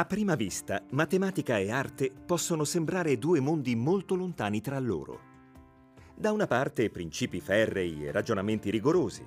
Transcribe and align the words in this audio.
A 0.00 0.06
prima 0.06 0.34
vista, 0.34 0.82
matematica 0.92 1.58
e 1.58 1.70
arte 1.70 2.10
possono 2.24 2.64
sembrare 2.64 3.18
due 3.18 3.38
mondi 3.38 3.76
molto 3.76 4.14
lontani 4.14 4.62
tra 4.62 4.78
loro. 4.78 5.20
Da 6.16 6.32
una 6.32 6.46
parte 6.46 6.88
principi 6.88 7.38
ferrei 7.38 8.06
e 8.06 8.10
ragionamenti 8.10 8.70
rigorosi, 8.70 9.22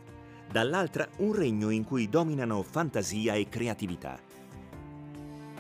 dall'altra 0.52 1.08
un 1.18 1.36
regno 1.36 1.70
in 1.70 1.84
cui 1.84 2.10
dominano 2.10 2.64
fantasia 2.64 3.36
e 3.36 3.50
creatività. 3.50 4.18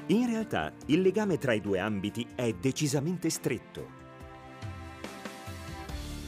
In 0.07 0.25
realtà 0.25 0.73
il 0.87 1.01
legame 1.01 1.37
tra 1.37 1.53
i 1.53 1.61
due 1.61 1.77
ambiti 1.77 2.25
è 2.33 2.51
decisamente 2.51 3.29
stretto. 3.29 3.87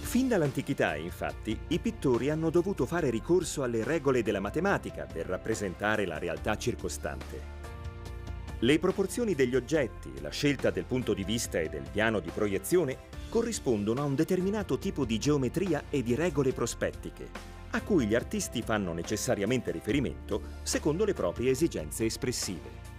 Fin 0.01 0.27
dall'antichità, 0.27 0.95
infatti, 0.95 1.57
i 1.69 1.79
pittori 1.79 2.29
hanno 2.29 2.51
dovuto 2.51 2.85
fare 2.85 3.09
ricorso 3.09 3.63
alle 3.63 3.83
regole 3.83 4.21
della 4.21 4.39
matematica 4.39 5.07
per 5.11 5.25
rappresentare 5.25 6.05
la 6.05 6.19
realtà 6.19 6.55
circostante. 6.55 7.54
Le 8.59 8.79
proporzioni 8.79 9.35
degli 9.35 9.53
oggetti, 9.53 10.13
la 10.21 10.29
scelta 10.29 10.69
del 10.69 10.85
punto 10.85 11.13
di 11.13 11.25
vista 11.25 11.59
e 11.59 11.67
del 11.67 11.83
piano 11.91 12.21
di 12.21 12.29
proiezione 12.33 12.97
corrispondono 13.27 14.01
a 14.01 14.05
un 14.05 14.15
determinato 14.15 14.77
tipo 14.77 15.03
di 15.03 15.17
geometria 15.17 15.83
e 15.89 16.01
di 16.01 16.15
regole 16.15 16.53
prospettiche, 16.53 17.27
a 17.71 17.81
cui 17.81 18.05
gli 18.05 18.15
artisti 18.15 18.61
fanno 18.61 18.93
necessariamente 18.93 19.71
riferimento 19.71 20.41
secondo 20.63 21.03
le 21.03 21.13
proprie 21.13 21.51
esigenze 21.51 22.05
espressive. 22.05 22.93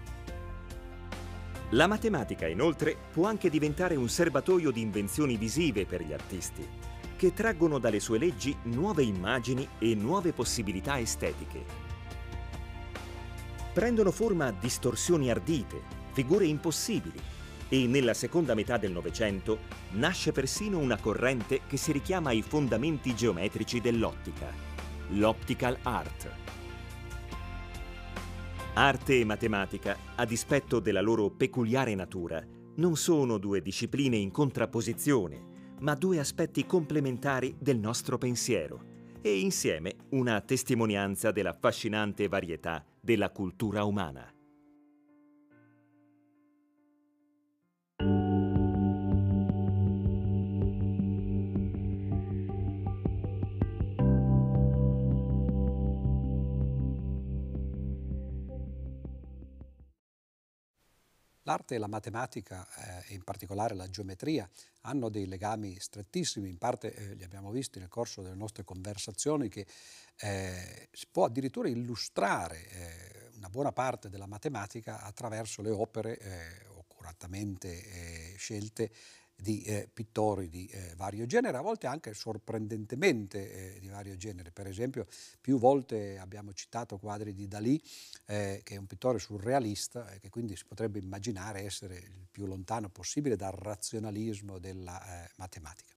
La 1.70 1.86
matematica, 1.86 2.46
inoltre, 2.46 2.94
può 3.10 3.26
anche 3.26 3.48
diventare 3.48 3.96
un 3.96 4.10
serbatoio 4.10 4.70
di 4.70 4.82
invenzioni 4.82 5.38
visive 5.38 5.86
per 5.86 6.02
gli 6.02 6.12
artisti, 6.12 6.68
che 7.16 7.32
traggono 7.32 7.78
dalle 7.78 7.98
sue 7.98 8.18
leggi 8.18 8.54
nuove 8.64 9.04
immagini 9.04 9.66
e 9.78 9.94
nuove 9.94 10.34
possibilità 10.34 10.98
estetiche 10.98 11.85
prendono 13.76 14.10
forma 14.10 14.52
distorsioni 14.52 15.28
ardite, 15.28 15.82
figure 16.12 16.46
impossibili 16.46 17.20
e 17.68 17.86
nella 17.86 18.14
seconda 18.14 18.54
metà 18.54 18.78
del 18.78 18.90
Novecento 18.90 19.58
nasce 19.90 20.32
persino 20.32 20.78
una 20.78 20.96
corrente 20.96 21.60
che 21.66 21.76
si 21.76 21.92
richiama 21.92 22.30
ai 22.30 22.40
fondamenti 22.40 23.14
geometrici 23.14 23.82
dell'ottica, 23.82 24.50
l'optical 25.08 25.76
art. 25.82 26.30
Arte 28.72 29.20
e 29.20 29.24
matematica, 29.26 29.98
a 30.14 30.24
dispetto 30.24 30.80
della 30.80 31.02
loro 31.02 31.28
peculiare 31.28 31.94
natura, 31.94 32.42
non 32.76 32.96
sono 32.96 33.36
due 33.36 33.60
discipline 33.60 34.16
in 34.16 34.30
contrapposizione, 34.30 35.74
ma 35.80 35.94
due 35.94 36.18
aspetti 36.18 36.64
complementari 36.64 37.54
del 37.58 37.78
nostro 37.78 38.16
pensiero 38.16 38.94
e 39.20 39.38
insieme 39.38 39.96
una 40.10 40.40
testimonianza 40.40 41.30
dell'affascinante 41.30 42.26
varietà 42.26 42.82
della 43.06 43.30
cultura 43.30 43.84
umana. 43.84 44.35
L'arte 61.46 61.76
e 61.76 61.78
la 61.78 61.86
matematica, 61.86 62.66
eh, 63.08 63.14
in 63.14 63.22
particolare 63.22 63.76
la 63.76 63.88
geometria, 63.88 64.48
hanno 64.80 65.08
dei 65.08 65.26
legami 65.26 65.78
strettissimi, 65.78 66.48
in 66.48 66.58
parte 66.58 66.92
eh, 66.92 67.14
li 67.14 67.22
abbiamo 67.22 67.52
visti 67.52 67.78
nel 67.78 67.88
corso 67.88 68.20
delle 68.20 68.34
nostre 68.34 68.64
conversazioni, 68.64 69.48
che 69.48 69.64
eh, 70.16 70.88
si 70.90 71.06
può 71.08 71.24
addirittura 71.24 71.68
illustrare 71.68 72.68
eh, 72.68 73.30
una 73.36 73.48
buona 73.48 73.70
parte 73.70 74.08
della 74.08 74.26
matematica 74.26 75.02
attraverso 75.02 75.62
le 75.62 75.70
opere 75.70 76.18
eh, 76.18 76.66
accuratamente 77.06 77.68
eh, 77.68 78.34
scelte 78.36 78.90
di 79.36 79.62
eh, 79.62 79.88
pittori 79.92 80.48
di 80.48 80.66
eh, 80.66 80.94
vario 80.96 81.26
genere, 81.26 81.58
a 81.58 81.60
volte 81.60 81.86
anche 81.86 82.14
sorprendentemente 82.14 83.74
eh, 83.76 83.80
di 83.80 83.88
vario 83.88 84.16
genere. 84.16 84.50
Per 84.50 84.66
esempio, 84.66 85.06
più 85.40 85.58
volte 85.58 86.18
abbiamo 86.18 86.52
citato 86.54 86.98
quadri 86.98 87.34
di 87.34 87.46
Dalì, 87.46 87.80
eh, 88.24 88.62
che 88.64 88.74
è 88.74 88.78
un 88.78 88.86
pittore 88.86 89.18
surrealista 89.18 90.10
e 90.10 90.18
che 90.18 90.30
quindi 90.30 90.56
si 90.56 90.64
potrebbe 90.64 90.98
immaginare 90.98 91.60
essere 91.60 91.96
il 91.96 92.26
più 92.30 92.46
lontano 92.46 92.88
possibile 92.88 93.36
dal 93.36 93.52
razionalismo 93.52 94.58
della 94.58 95.24
eh, 95.24 95.30
matematica. 95.36 95.94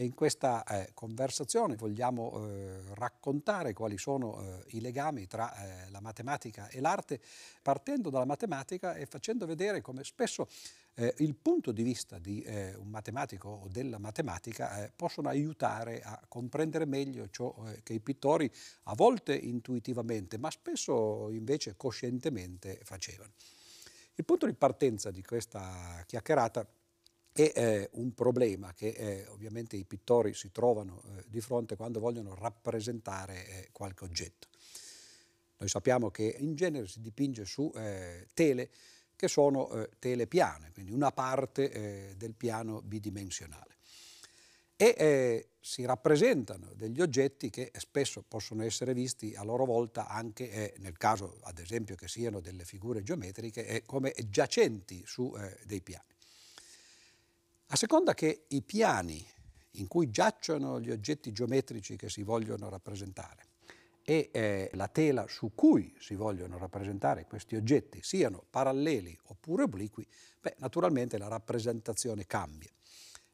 E 0.00 0.04
in 0.04 0.14
questa 0.14 0.62
eh, 0.62 0.90
conversazione 0.94 1.74
vogliamo 1.74 2.46
eh, 2.46 2.82
raccontare 2.94 3.72
quali 3.72 3.98
sono 3.98 4.40
eh, 4.40 4.76
i 4.76 4.80
legami 4.80 5.26
tra 5.26 5.52
eh, 5.56 5.90
la 5.90 5.98
matematica 6.00 6.68
e 6.68 6.80
l'arte, 6.80 7.20
partendo 7.60 8.08
dalla 8.08 8.24
matematica 8.24 8.94
e 8.94 9.06
facendo 9.06 9.44
vedere 9.44 9.80
come 9.80 10.04
spesso 10.04 10.46
eh, 10.98 11.14
il 11.18 11.36
punto 11.36 11.70
di 11.70 11.84
vista 11.84 12.18
di 12.18 12.42
eh, 12.42 12.74
un 12.74 12.88
matematico 12.88 13.48
o 13.48 13.68
della 13.68 13.98
matematica 13.98 14.90
possono 14.94 15.28
aiutare 15.28 16.00
a 16.00 16.20
comprendere 16.26 16.86
meglio 16.86 17.28
ciò 17.30 17.54
che 17.84 17.92
i 17.92 18.00
pittori 18.00 18.50
a 18.84 18.94
volte 18.94 19.34
intuitivamente, 19.34 20.38
ma 20.38 20.50
spesso 20.50 21.30
invece 21.30 21.76
coscientemente 21.76 22.80
facevano. 22.82 23.32
Il 24.16 24.24
punto 24.24 24.46
di 24.46 24.54
partenza 24.54 25.12
di 25.12 25.22
questa 25.22 26.02
chiacchierata 26.04 26.66
è 27.30 27.52
eh, 27.54 27.88
un 27.92 28.12
problema 28.14 28.72
che 28.74 28.88
eh, 28.88 29.26
ovviamente 29.28 29.76
i 29.76 29.84
pittori 29.84 30.34
si 30.34 30.50
trovano 30.50 31.02
eh, 31.04 31.24
di 31.28 31.40
fronte 31.40 31.76
quando 31.76 32.00
vogliono 32.00 32.34
rappresentare 32.34 33.46
eh, 33.46 33.68
qualche 33.70 34.04
oggetto. 34.04 34.48
Noi 35.58 35.68
sappiamo 35.68 36.10
che 36.10 36.34
in 36.38 36.56
genere 36.56 36.88
si 36.88 37.00
dipinge 37.00 37.44
su 37.44 37.70
eh, 37.76 38.26
tele 38.34 38.70
che 39.18 39.26
sono 39.26 39.68
eh, 39.72 39.90
tele 39.98 40.28
piane, 40.28 40.70
quindi 40.72 40.92
una 40.92 41.10
parte 41.10 42.14
del 42.16 42.34
piano 42.34 42.80
bidimensionale. 42.82 43.74
E 44.76 45.48
si 45.58 45.84
rappresentano 45.84 46.72
degli 46.74 47.00
oggetti 47.00 47.50
che 47.50 47.72
spesso 47.76 48.22
possono 48.22 48.62
essere 48.62 48.94
visti 48.94 49.34
a 49.34 49.42
loro 49.42 49.64
volta 49.64 50.06
anche 50.06 50.72
nel 50.78 50.96
caso, 50.96 51.40
ad 51.42 51.58
esempio, 51.58 51.96
che 51.96 52.06
siano 52.06 52.38
delle 52.38 52.64
figure 52.64 53.02
geometriche, 53.02 53.82
come 53.86 54.14
giacenti 54.28 55.02
su 55.04 55.36
dei 55.64 55.82
piani. 55.82 56.14
A 57.66 57.76
seconda 57.76 58.14
che 58.14 58.44
i 58.46 58.62
piani 58.62 59.26
in 59.72 59.88
cui 59.88 60.10
giacciono 60.10 60.80
gli 60.80 60.92
oggetti 60.92 61.32
geometrici 61.32 61.96
che 61.96 62.08
si 62.08 62.22
vogliono 62.22 62.68
rappresentare 62.68 63.47
e 64.08 64.30
eh, 64.32 64.70
la 64.72 64.88
tela 64.88 65.26
su 65.28 65.52
cui 65.54 65.94
si 65.98 66.14
vogliono 66.14 66.56
rappresentare 66.56 67.26
questi 67.26 67.56
oggetti 67.56 68.00
siano 68.02 68.42
paralleli 68.48 69.14
oppure 69.24 69.64
obliqui, 69.64 70.06
beh, 70.40 70.54
naturalmente 70.60 71.18
la 71.18 71.28
rappresentazione 71.28 72.24
cambia. 72.24 72.70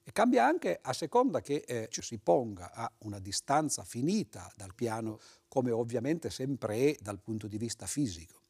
E 0.02 0.10
cambia 0.10 0.44
anche 0.44 0.76
a 0.82 0.92
seconda 0.92 1.40
che 1.42 1.62
eh, 1.64 1.86
ci 1.92 2.02
si 2.02 2.18
ponga 2.18 2.72
a 2.72 2.90
una 3.04 3.20
distanza 3.20 3.84
finita 3.84 4.52
dal 4.56 4.74
piano, 4.74 5.20
come 5.46 5.70
ovviamente 5.70 6.28
sempre 6.28 6.90
è 6.90 6.96
dal 7.00 7.20
punto 7.20 7.46
di 7.46 7.56
vista 7.56 7.86
fisico, 7.86 8.40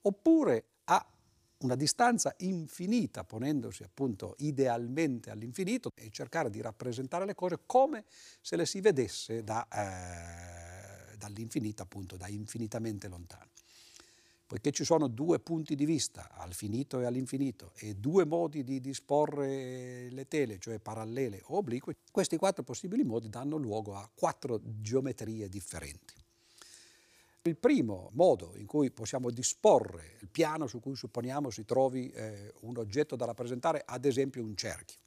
oppure 0.00 0.64
a 0.84 1.06
una 1.58 1.74
distanza 1.74 2.32
infinita, 2.38 3.22
ponendosi 3.24 3.82
appunto 3.82 4.34
idealmente 4.38 5.28
all'infinito 5.28 5.90
e 5.94 6.08
cercare 6.08 6.48
di 6.48 6.62
rappresentare 6.62 7.26
le 7.26 7.34
cose 7.34 7.58
come 7.66 8.06
se 8.40 8.56
le 8.56 8.64
si 8.64 8.80
vedesse 8.80 9.44
da, 9.44 9.68
eh, 9.68 10.59
dall'infinito, 11.20 11.82
appunto, 11.82 12.16
da 12.16 12.26
infinitamente 12.26 13.06
lontano. 13.08 13.50
Poiché 14.46 14.72
ci 14.72 14.82
sono 14.82 15.06
due 15.06 15.38
punti 15.38 15.76
di 15.76 15.84
vista, 15.84 16.30
al 16.32 16.54
finito 16.54 16.98
e 16.98 17.04
all'infinito, 17.04 17.72
e 17.76 17.94
due 17.94 18.24
modi 18.24 18.64
di 18.64 18.80
disporre 18.80 20.10
le 20.10 20.26
tele, 20.26 20.58
cioè 20.58 20.80
parallele 20.80 21.40
o 21.44 21.58
oblique, 21.58 21.98
questi 22.10 22.36
quattro 22.36 22.64
possibili 22.64 23.04
modi 23.04 23.28
danno 23.28 23.56
luogo 23.56 23.94
a 23.94 24.10
quattro 24.12 24.60
geometrie 24.64 25.48
differenti. 25.48 26.14
Il 27.42 27.56
primo 27.56 28.10
modo 28.14 28.54
in 28.56 28.66
cui 28.66 28.90
possiamo 28.90 29.30
disporre 29.30 30.16
il 30.20 30.28
piano 30.28 30.66
su 30.66 30.80
cui 30.80 30.96
supponiamo 30.96 31.48
si 31.50 31.64
trovi 31.64 32.10
eh, 32.10 32.52
un 32.62 32.76
oggetto 32.76 33.14
da 33.14 33.26
rappresentare, 33.26 33.82
ad 33.86 34.04
esempio 34.04 34.42
un 34.42 34.56
cerchio, 34.56 34.98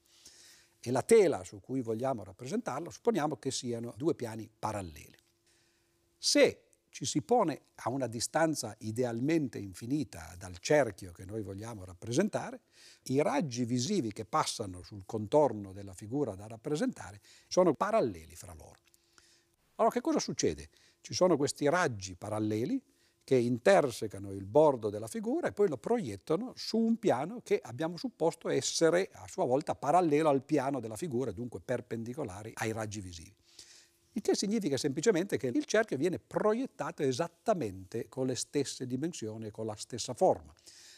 e 0.80 0.90
la 0.90 1.02
tela 1.02 1.44
su 1.44 1.60
cui 1.60 1.82
vogliamo 1.82 2.24
rappresentarlo, 2.24 2.90
supponiamo 2.90 3.36
che 3.36 3.52
siano 3.52 3.94
due 3.98 4.16
piani 4.16 4.50
paralleli. 4.58 5.23
Se 6.26 6.62
ci 6.88 7.04
si 7.04 7.22
pone 7.22 7.64
a 7.76 7.90
una 7.90 8.08
distanza 8.08 8.74
idealmente 8.80 9.58
infinita 9.58 10.34
dal 10.38 10.58
cerchio 10.60 11.12
che 11.12 11.26
noi 11.26 11.42
vogliamo 11.42 11.84
rappresentare, 11.84 12.62
i 13.08 13.22
raggi 13.22 13.66
visivi 13.66 14.14
che 14.14 14.24
passano 14.24 14.84
sul 14.84 15.04
contorno 15.06 15.74
della 15.74 15.94
figura 15.94 16.34
da 16.34 16.48
rappresentare 16.48 17.20
sono 17.50 17.74
paralleli 17.74 18.38
fra 18.38 18.54
loro. 18.54 18.80
Allora 19.76 19.94
che 19.94 20.00
cosa 20.00 20.20
succede? 20.20 20.70
Ci 21.02 21.14
sono 21.14 21.36
questi 21.36 21.68
raggi 21.68 22.16
paralleli 22.16 22.82
che 23.26 23.36
intersecano 23.36 24.32
il 24.32 24.46
bordo 24.46 24.90
della 24.90 25.08
figura 25.08 25.50
e 25.50 25.52
poi 25.52 25.68
lo 25.68 25.78
proiettano 25.78 26.54
su 26.56 26.78
un 26.78 27.00
piano 27.00 27.42
che 27.44 27.60
abbiamo 27.62 27.98
supposto 27.98 28.48
essere 28.48 29.10
a 29.12 29.28
sua 29.28 29.44
volta 29.44 29.76
parallelo 29.76 30.30
al 30.30 30.44
piano 30.44 30.80
della 30.80 30.96
figura, 30.96 31.34
dunque 31.34 31.60
perpendicolari 31.60 32.54
ai 32.56 32.72
raggi 32.72 33.02
visivi. 33.02 33.36
Il 34.16 34.22
che 34.22 34.36
significa 34.36 34.78
semplicemente 34.78 35.38
che 35.38 35.48
il 35.48 35.66
cerchio 35.66 35.98
viene 35.98 36.20
proiettato 36.20 37.02
esattamente 37.02 38.08
con 38.10 38.28
le 38.28 38.36
stesse 38.36 38.86
dimensioni 38.86 39.48
e 39.48 39.52
con 39.52 39.66
la 39.66 39.76
stessa 39.76 40.14
forma. 40.14 40.54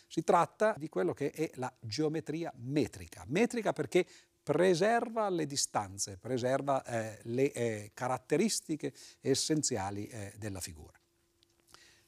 Si 0.08 0.24
tratta 0.24 0.76
di 0.78 0.90
quello 0.90 1.14
che 1.14 1.32
è 1.32 1.50
la 1.56 1.74
geometria 1.80 2.52
metrica. 2.58 3.24
Metrica 3.28 3.74
perché 3.74 4.06
preserva 4.44 5.30
le 5.30 5.46
distanze, 5.46 6.18
preserva 6.18 6.84
eh, 6.84 7.20
le 7.24 7.52
eh, 7.52 7.92
caratteristiche 7.94 8.94
essenziali 9.22 10.08
eh, 10.08 10.34
della 10.38 10.60
figura. 10.60 11.00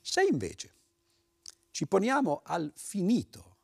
Se 0.02 0.22
invece 0.24 0.74
ci 1.72 1.88
poniamo 1.88 2.42
al 2.44 2.72
finito 2.76 3.57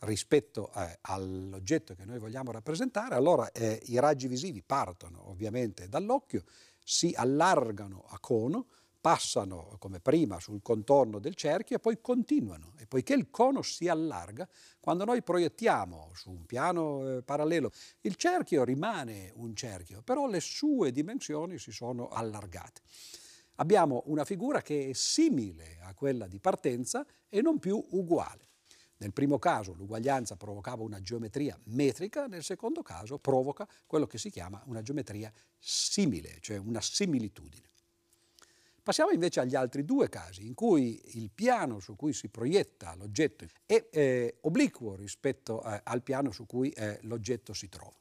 rispetto 0.00 0.70
eh, 0.74 0.98
all'oggetto 1.02 1.94
che 1.94 2.04
noi 2.04 2.18
vogliamo 2.18 2.52
rappresentare, 2.52 3.14
allora 3.14 3.50
eh, 3.52 3.80
i 3.86 3.98
raggi 3.98 4.28
visivi 4.28 4.62
partono 4.62 5.30
ovviamente 5.30 5.88
dall'occhio, 5.88 6.44
si 6.84 7.12
allargano 7.16 8.04
a 8.08 8.18
cono, 8.20 8.66
passano 9.00 9.76
come 9.78 10.00
prima 10.00 10.40
sul 10.40 10.60
contorno 10.62 11.18
del 11.18 11.34
cerchio 11.34 11.76
e 11.76 11.80
poi 11.80 12.00
continuano. 12.00 12.72
E 12.78 12.86
poiché 12.86 13.14
il 13.14 13.30
cono 13.30 13.62
si 13.62 13.88
allarga, 13.88 14.48
quando 14.80 15.04
noi 15.04 15.22
proiettiamo 15.22 16.10
su 16.14 16.30
un 16.30 16.46
piano 16.46 17.16
eh, 17.16 17.22
parallelo, 17.22 17.70
il 18.02 18.16
cerchio 18.16 18.64
rimane 18.64 19.32
un 19.36 19.54
cerchio, 19.54 20.02
però 20.02 20.26
le 20.26 20.40
sue 20.40 20.92
dimensioni 20.92 21.58
si 21.58 21.72
sono 21.72 22.08
allargate. 22.08 22.80
Abbiamo 23.56 24.02
una 24.06 24.24
figura 24.24 24.62
che 24.62 24.90
è 24.90 24.92
simile 24.92 25.78
a 25.82 25.92
quella 25.94 26.28
di 26.28 26.38
partenza 26.38 27.04
e 27.28 27.42
non 27.42 27.58
più 27.58 27.84
uguale. 27.90 28.47
Nel 28.98 29.12
primo 29.12 29.38
caso 29.38 29.74
l'uguaglianza 29.74 30.36
provocava 30.36 30.82
una 30.82 31.00
geometria 31.00 31.58
metrica, 31.64 32.26
nel 32.26 32.42
secondo 32.42 32.82
caso 32.82 33.18
provoca 33.18 33.66
quello 33.86 34.06
che 34.06 34.18
si 34.18 34.30
chiama 34.30 34.62
una 34.66 34.82
geometria 34.82 35.32
simile, 35.58 36.38
cioè 36.40 36.56
una 36.56 36.80
similitudine. 36.80 37.66
Passiamo 38.82 39.10
invece 39.10 39.40
agli 39.40 39.54
altri 39.54 39.84
due 39.84 40.08
casi 40.08 40.46
in 40.46 40.54
cui 40.54 41.00
il 41.16 41.30
piano 41.30 41.78
su 41.78 41.94
cui 41.94 42.12
si 42.12 42.28
proietta 42.28 42.94
l'oggetto 42.94 43.44
è 43.66 43.86
eh, 43.90 44.38
obliquo 44.40 44.96
rispetto 44.96 45.62
eh, 45.62 45.80
al 45.84 46.02
piano 46.02 46.30
su 46.32 46.46
cui 46.46 46.70
eh, 46.70 46.98
l'oggetto 47.02 47.52
si 47.52 47.68
trova. 47.68 47.92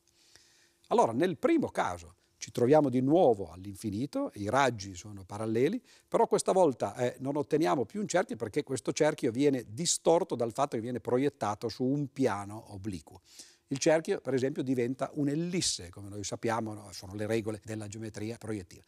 Allora, 0.87 1.11
nel 1.11 1.37
primo 1.37 1.67
caso 1.67 2.15
ci 2.37 2.51
troviamo 2.51 2.89
di 2.89 3.01
nuovo 3.01 3.51
all'infinito, 3.51 4.31
i 4.35 4.49
raggi 4.49 4.95
sono 4.95 5.23
paralleli, 5.23 5.81
però 6.07 6.27
questa 6.27 6.51
volta 6.51 6.95
eh, 6.95 7.15
non 7.19 7.35
otteniamo 7.35 7.85
più 7.85 7.99
un 7.99 8.07
cerchio 8.07 8.35
perché 8.35 8.63
questo 8.63 8.93
cerchio 8.93 9.31
viene 9.31 9.65
distorto 9.67 10.35
dal 10.35 10.53
fatto 10.53 10.75
che 10.75 10.81
viene 10.81 10.99
proiettato 10.99 11.67
su 11.67 11.83
un 11.83 12.11
piano 12.11 12.73
obliquo. 12.73 13.21
Il 13.69 13.79
cerchio, 13.79 14.21
per 14.21 14.33
esempio, 14.33 14.63
diventa 14.63 15.09
un'ellisse, 15.13 15.89
come 15.89 16.09
noi 16.09 16.23
sappiamo, 16.23 16.89
sono 16.91 17.15
le 17.15 17.25
regole 17.25 17.59
della 17.63 17.87
geometria 17.87 18.37
proiettiva. 18.37 18.83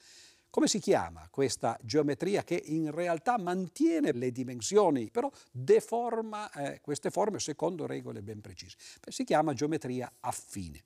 Come 0.51 0.67
si 0.67 0.79
chiama 0.79 1.27
questa 1.29 1.77
geometria 1.83 2.43
che 2.43 2.59
in 2.65 2.89
realtà 2.91 3.37
mantiene 3.37 4.13
le 4.13 4.31
dimensioni, 4.31 5.11
però 5.11 5.29
deforma 5.51 6.51
eh, 6.51 6.81
queste 6.81 7.11
forme 7.11 7.39
secondo 7.39 7.85
regole 7.85 8.23
ben 8.23 8.41
precise? 8.41 8.75
Si 9.07 9.23
chiama 9.23 9.53
geometria 9.53 10.11
affine. 10.21 10.81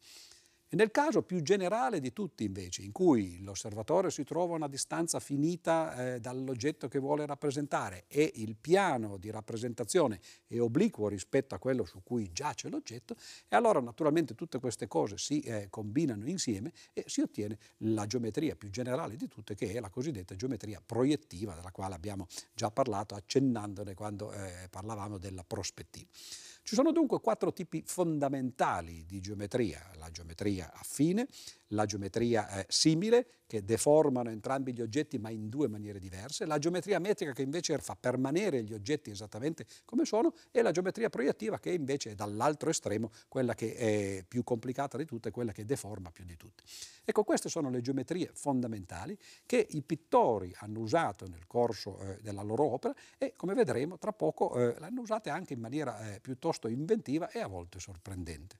E 0.73 0.75
nel 0.75 0.89
caso 0.89 1.21
più 1.21 1.43
generale 1.43 1.99
di 1.99 2.11
tutti 2.13 2.43
invece, 2.43 2.81
in 2.81 2.91
cui 2.91 3.43
l'osservatore 3.43 4.09
si 4.09 4.23
trova 4.23 4.53
a 4.53 4.55
una 4.55 4.67
distanza 4.67 5.19
finita 5.19 6.15
eh, 6.15 6.19
dall'oggetto 6.19 6.87
che 6.87 6.97
vuole 6.97 7.27
rappresentare 7.27 8.05
e 8.07 8.31
il 8.37 8.55
piano 8.55 9.17
di 9.17 9.29
rappresentazione 9.29 10.19
è 10.47 10.59
obliquo 10.59 11.07
rispetto 11.09 11.53
a 11.53 11.59
quello 11.59 11.85
su 11.85 12.01
cui 12.01 12.31
giace 12.31 12.69
l'oggetto, 12.69 13.15
e 13.47 13.55
allora 13.55 13.81
naturalmente 13.81 14.33
tutte 14.33 14.57
queste 14.57 14.87
cose 14.87 15.19
si 15.19 15.41
eh, 15.41 15.67
combinano 15.69 16.27
insieme 16.27 16.71
e 16.91 17.03
si 17.05 17.21
ottiene 17.21 17.59
la 17.83 18.07
geometria 18.07 18.55
più 18.55 18.71
generale 18.71 19.15
di 19.15 19.27
tutte 19.27 19.53
che 19.53 19.73
è 19.73 19.79
la 19.79 19.91
cosiddetta 19.91 20.35
geometria 20.35 20.81
proiettiva 20.83 21.53
della 21.53 21.69
quale 21.69 21.93
abbiamo 21.93 22.25
già 22.51 22.71
parlato 22.71 23.13
accennandone 23.13 23.93
quando 23.93 24.31
eh, 24.31 24.69
parlavamo 24.71 25.19
della 25.19 25.43
prospettiva. 25.43 26.09
Ci 26.65 26.75
sono 26.75 26.93
dunque 26.93 27.19
quattro 27.19 27.51
tipi 27.51 27.83
fondamentali 27.85 29.03
di 29.05 29.19
geometria, 29.19 29.81
la 29.97 30.09
geometria 30.09 30.71
affine, 30.73 31.27
la 31.67 31.85
geometria 31.85 32.47
eh, 32.47 32.65
simile, 32.69 33.43
che 33.53 33.63
deformano 33.63 34.31
entrambi 34.31 34.73
gli 34.73 34.81
oggetti 34.81 35.19
ma 35.19 35.29
in 35.29 35.47
due 35.47 35.67
maniere 35.67 35.99
diverse, 35.99 36.47
la 36.47 36.57
geometria 36.57 36.97
metrica 36.97 37.33
che 37.33 37.43
invece 37.43 37.77
fa 37.77 37.95
permanere 37.95 38.63
gli 38.63 38.73
oggetti 38.73 39.11
esattamente 39.11 39.67
come 39.85 40.05
sono 40.05 40.33
e 40.49 40.63
la 40.63 40.71
geometria 40.71 41.09
proiettiva 41.09 41.59
che 41.59 41.69
invece 41.71 42.11
è 42.11 42.15
dall'altro 42.15 42.71
estremo 42.71 43.11
quella 43.27 43.53
che 43.53 43.75
è 43.75 44.25
più 44.27 44.43
complicata 44.43 44.97
di 44.97 45.05
tutte, 45.05 45.29
quella 45.29 45.51
che 45.51 45.65
deforma 45.65 46.09
più 46.09 46.25
di 46.25 46.35
tutte. 46.35 46.63
Ecco, 47.03 47.23
queste 47.23 47.47
sono 47.47 47.69
le 47.69 47.81
geometrie 47.81 48.31
fondamentali 48.33 49.15
che 49.45 49.67
i 49.69 49.83
pittori 49.83 50.51
hanno 50.59 50.79
usato 50.79 51.27
nel 51.27 51.45
corso 51.45 51.99
eh, 51.99 52.17
della 52.23 52.41
loro 52.41 52.63
opera 52.63 52.95
e 53.19 53.33
come 53.35 53.53
vedremo 53.53 53.99
tra 53.99 54.13
poco 54.13 54.55
eh, 54.57 54.79
l'hanno 54.79 55.01
usate 55.01 55.29
anche 55.29 55.53
in 55.53 55.59
maniera 55.59 56.13
eh, 56.13 56.19
piuttosto 56.53 56.67
inventiva 56.67 57.29
e 57.29 57.39
a 57.39 57.47
volte 57.47 57.79
sorprendente. 57.79 58.59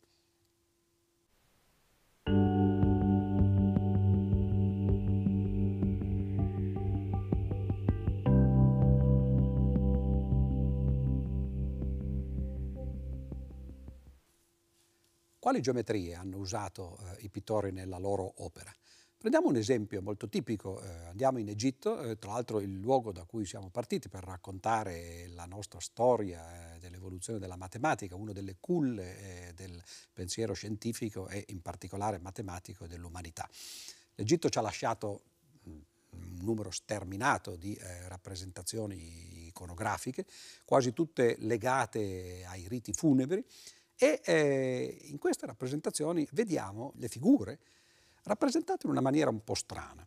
Quali 15.39 15.59
geometrie 15.59 16.15
hanno 16.15 16.37
usato 16.37 16.97
eh, 16.97 17.23
i 17.23 17.29
pittori 17.29 17.71
nella 17.71 17.97
loro 17.97 18.33
opera? 18.43 18.73
Prendiamo 19.23 19.47
un 19.47 19.55
esempio 19.55 20.01
molto 20.01 20.27
tipico, 20.27 20.81
eh, 20.81 21.05
andiamo 21.05 21.37
in 21.37 21.47
Egitto, 21.47 21.97
eh, 22.01 22.19
tra 22.19 22.33
l'altro 22.33 22.59
il 22.59 22.77
luogo 22.77 23.13
da 23.13 23.23
cui 23.23 23.45
siamo 23.45 23.69
partiti 23.69 24.09
per 24.09 24.21
raccontare 24.21 25.29
la 25.29 25.45
nostra 25.45 25.79
storia 25.79 26.75
eh, 26.75 26.79
dell'evoluzione 26.79 27.39
della 27.39 27.55
matematica, 27.55 28.17
una 28.17 28.33
delle 28.33 28.57
culle 28.59 29.47
eh, 29.47 29.53
del 29.53 29.81
pensiero 30.11 30.51
scientifico 30.51 31.29
e 31.29 31.45
in 31.47 31.61
particolare 31.61 32.17
matematico 32.17 32.85
dell'umanità. 32.85 33.47
L'Egitto 34.15 34.49
ci 34.49 34.57
ha 34.57 34.61
lasciato 34.61 35.21
mm, 35.69 35.79
un 36.09 36.39
numero 36.41 36.69
sterminato 36.69 37.55
di 37.55 37.75
eh, 37.75 38.09
rappresentazioni 38.09 39.47
iconografiche, 39.47 40.25
quasi 40.65 40.91
tutte 40.91 41.37
legate 41.39 42.43
ai 42.45 42.67
riti 42.67 42.91
funebri 42.91 43.41
e 43.95 44.19
eh, 44.21 44.97
in 45.03 45.17
queste 45.17 45.45
rappresentazioni 45.45 46.27
vediamo 46.33 46.91
le 46.97 47.07
figure 47.07 47.59
rappresentate 48.23 48.85
in 48.85 48.91
una 48.91 49.01
maniera 49.01 49.29
un 49.29 49.43
po' 49.43 49.55
strana. 49.55 50.05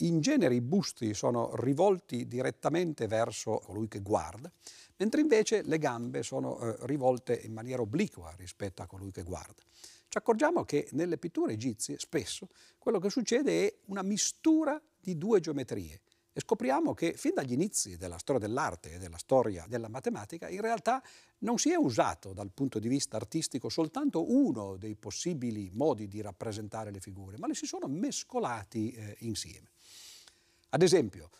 In 0.00 0.20
genere 0.20 0.54
i 0.54 0.60
busti 0.60 1.14
sono 1.14 1.54
rivolti 1.56 2.26
direttamente 2.26 3.06
verso 3.06 3.62
colui 3.64 3.88
che 3.88 4.00
guarda, 4.00 4.52
mentre 4.96 5.22
invece 5.22 5.62
le 5.62 5.78
gambe 5.78 6.22
sono 6.22 6.58
eh, 6.60 6.76
rivolte 6.80 7.34
in 7.34 7.52
maniera 7.52 7.80
obliqua 7.80 8.34
rispetto 8.36 8.82
a 8.82 8.86
colui 8.86 9.10
che 9.10 9.22
guarda. 9.22 9.62
Ci 10.08 10.18
accorgiamo 10.18 10.64
che 10.64 10.88
nelle 10.92 11.18
pitture 11.18 11.54
egizie 11.54 11.98
spesso 11.98 12.48
quello 12.78 12.98
che 12.98 13.10
succede 13.10 13.66
è 13.66 13.74
una 13.86 14.02
mistura 14.02 14.80
di 15.00 15.16
due 15.16 15.40
geometrie, 15.40 16.00
e 16.36 16.40
scopriamo 16.42 16.92
che 16.92 17.14
fin 17.14 17.32
dagli 17.34 17.52
inizi 17.52 17.96
della 17.96 18.18
storia 18.18 18.46
dell'arte 18.46 18.92
e 18.92 18.98
della 18.98 19.16
storia 19.16 19.64
della 19.66 19.88
matematica 19.88 20.50
in 20.50 20.60
realtà 20.60 21.02
non 21.38 21.56
si 21.56 21.70
è 21.70 21.76
usato 21.76 22.34
dal 22.34 22.50
punto 22.52 22.78
di 22.78 22.88
vista 22.88 23.16
artistico 23.16 23.70
soltanto 23.70 24.30
uno 24.30 24.76
dei 24.76 24.96
possibili 24.96 25.70
modi 25.72 26.08
di 26.08 26.20
rappresentare 26.20 26.90
le 26.90 27.00
figure, 27.00 27.38
ma 27.38 27.46
le 27.46 27.54
si 27.54 27.64
sono 27.64 27.86
mescolati 27.86 28.90
eh, 28.90 29.16
insieme. 29.20 29.70
Ad 30.68 30.82
esempio, 30.82 31.30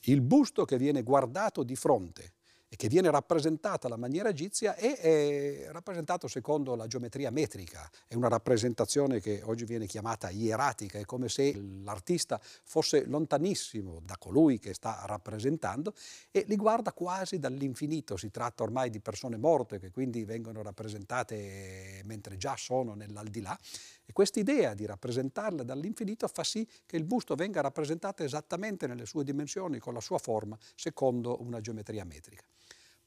il 0.00 0.20
busto 0.20 0.66
che 0.66 0.76
viene 0.76 1.02
guardato 1.02 1.62
di 1.62 1.74
fronte 1.74 2.34
e 2.74 2.76
che 2.76 2.88
viene 2.88 3.08
rappresentata 3.08 3.86
alla 3.86 3.96
maniera 3.96 4.30
egizia 4.30 4.74
è, 4.74 4.98
è, 4.98 5.68
rappresentato 5.70 6.26
secondo 6.26 6.74
la 6.74 6.88
geometria 6.88 7.30
metrica, 7.30 7.88
è 8.08 8.16
una 8.16 8.26
rappresentazione 8.26 9.20
che 9.20 9.42
oggi 9.44 9.64
viene 9.64 9.86
chiamata 9.86 10.28
ieratica, 10.28 10.98
è 10.98 11.04
come 11.04 11.28
se 11.28 11.54
l'artista 11.84 12.40
fosse 12.42 13.06
lontanissimo 13.06 14.00
da 14.02 14.16
colui 14.18 14.58
che 14.58 14.74
sta 14.74 15.04
rappresentando 15.06 15.94
e 16.32 16.44
li 16.48 16.56
guarda 16.56 16.92
quasi 16.92 17.38
dall'infinito, 17.38 18.16
si 18.16 18.32
tratta 18.32 18.64
ormai 18.64 18.90
di 18.90 18.98
persone 18.98 19.36
morte 19.36 19.78
che 19.78 19.92
quindi 19.92 20.24
vengono 20.24 20.60
rappresentate 20.60 22.02
mentre 22.06 22.36
già 22.36 22.56
sono 22.56 22.94
nell'aldilà 22.94 23.56
e 24.04 24.12
questa 24.12 24.40
idea 24.40 24.74
di 24.74 24.84
rappresentarle 24.84 25.64
dall'infinito 25.64 26.26
fa 26.26 26.42
sì 26.42 26.68
che 26.84 26.96
il 26.96 27.04
busto 27.04 27.36
venga 27.36 27.60
rappresentato 27.60 28.24
esattamente 28.24 28.88
nelle 28.88 29.06
sue 29.06 29.22
dimensioni, 29.22 29.78
con 29.78 29.94
la 29.94 30.00
sua 30.00 30.18
forma, 30.18 30.58
secondo 30.74 31.40
una 31.40 31.60
geometria 31.60 32.04
metrica. 32.04 32.44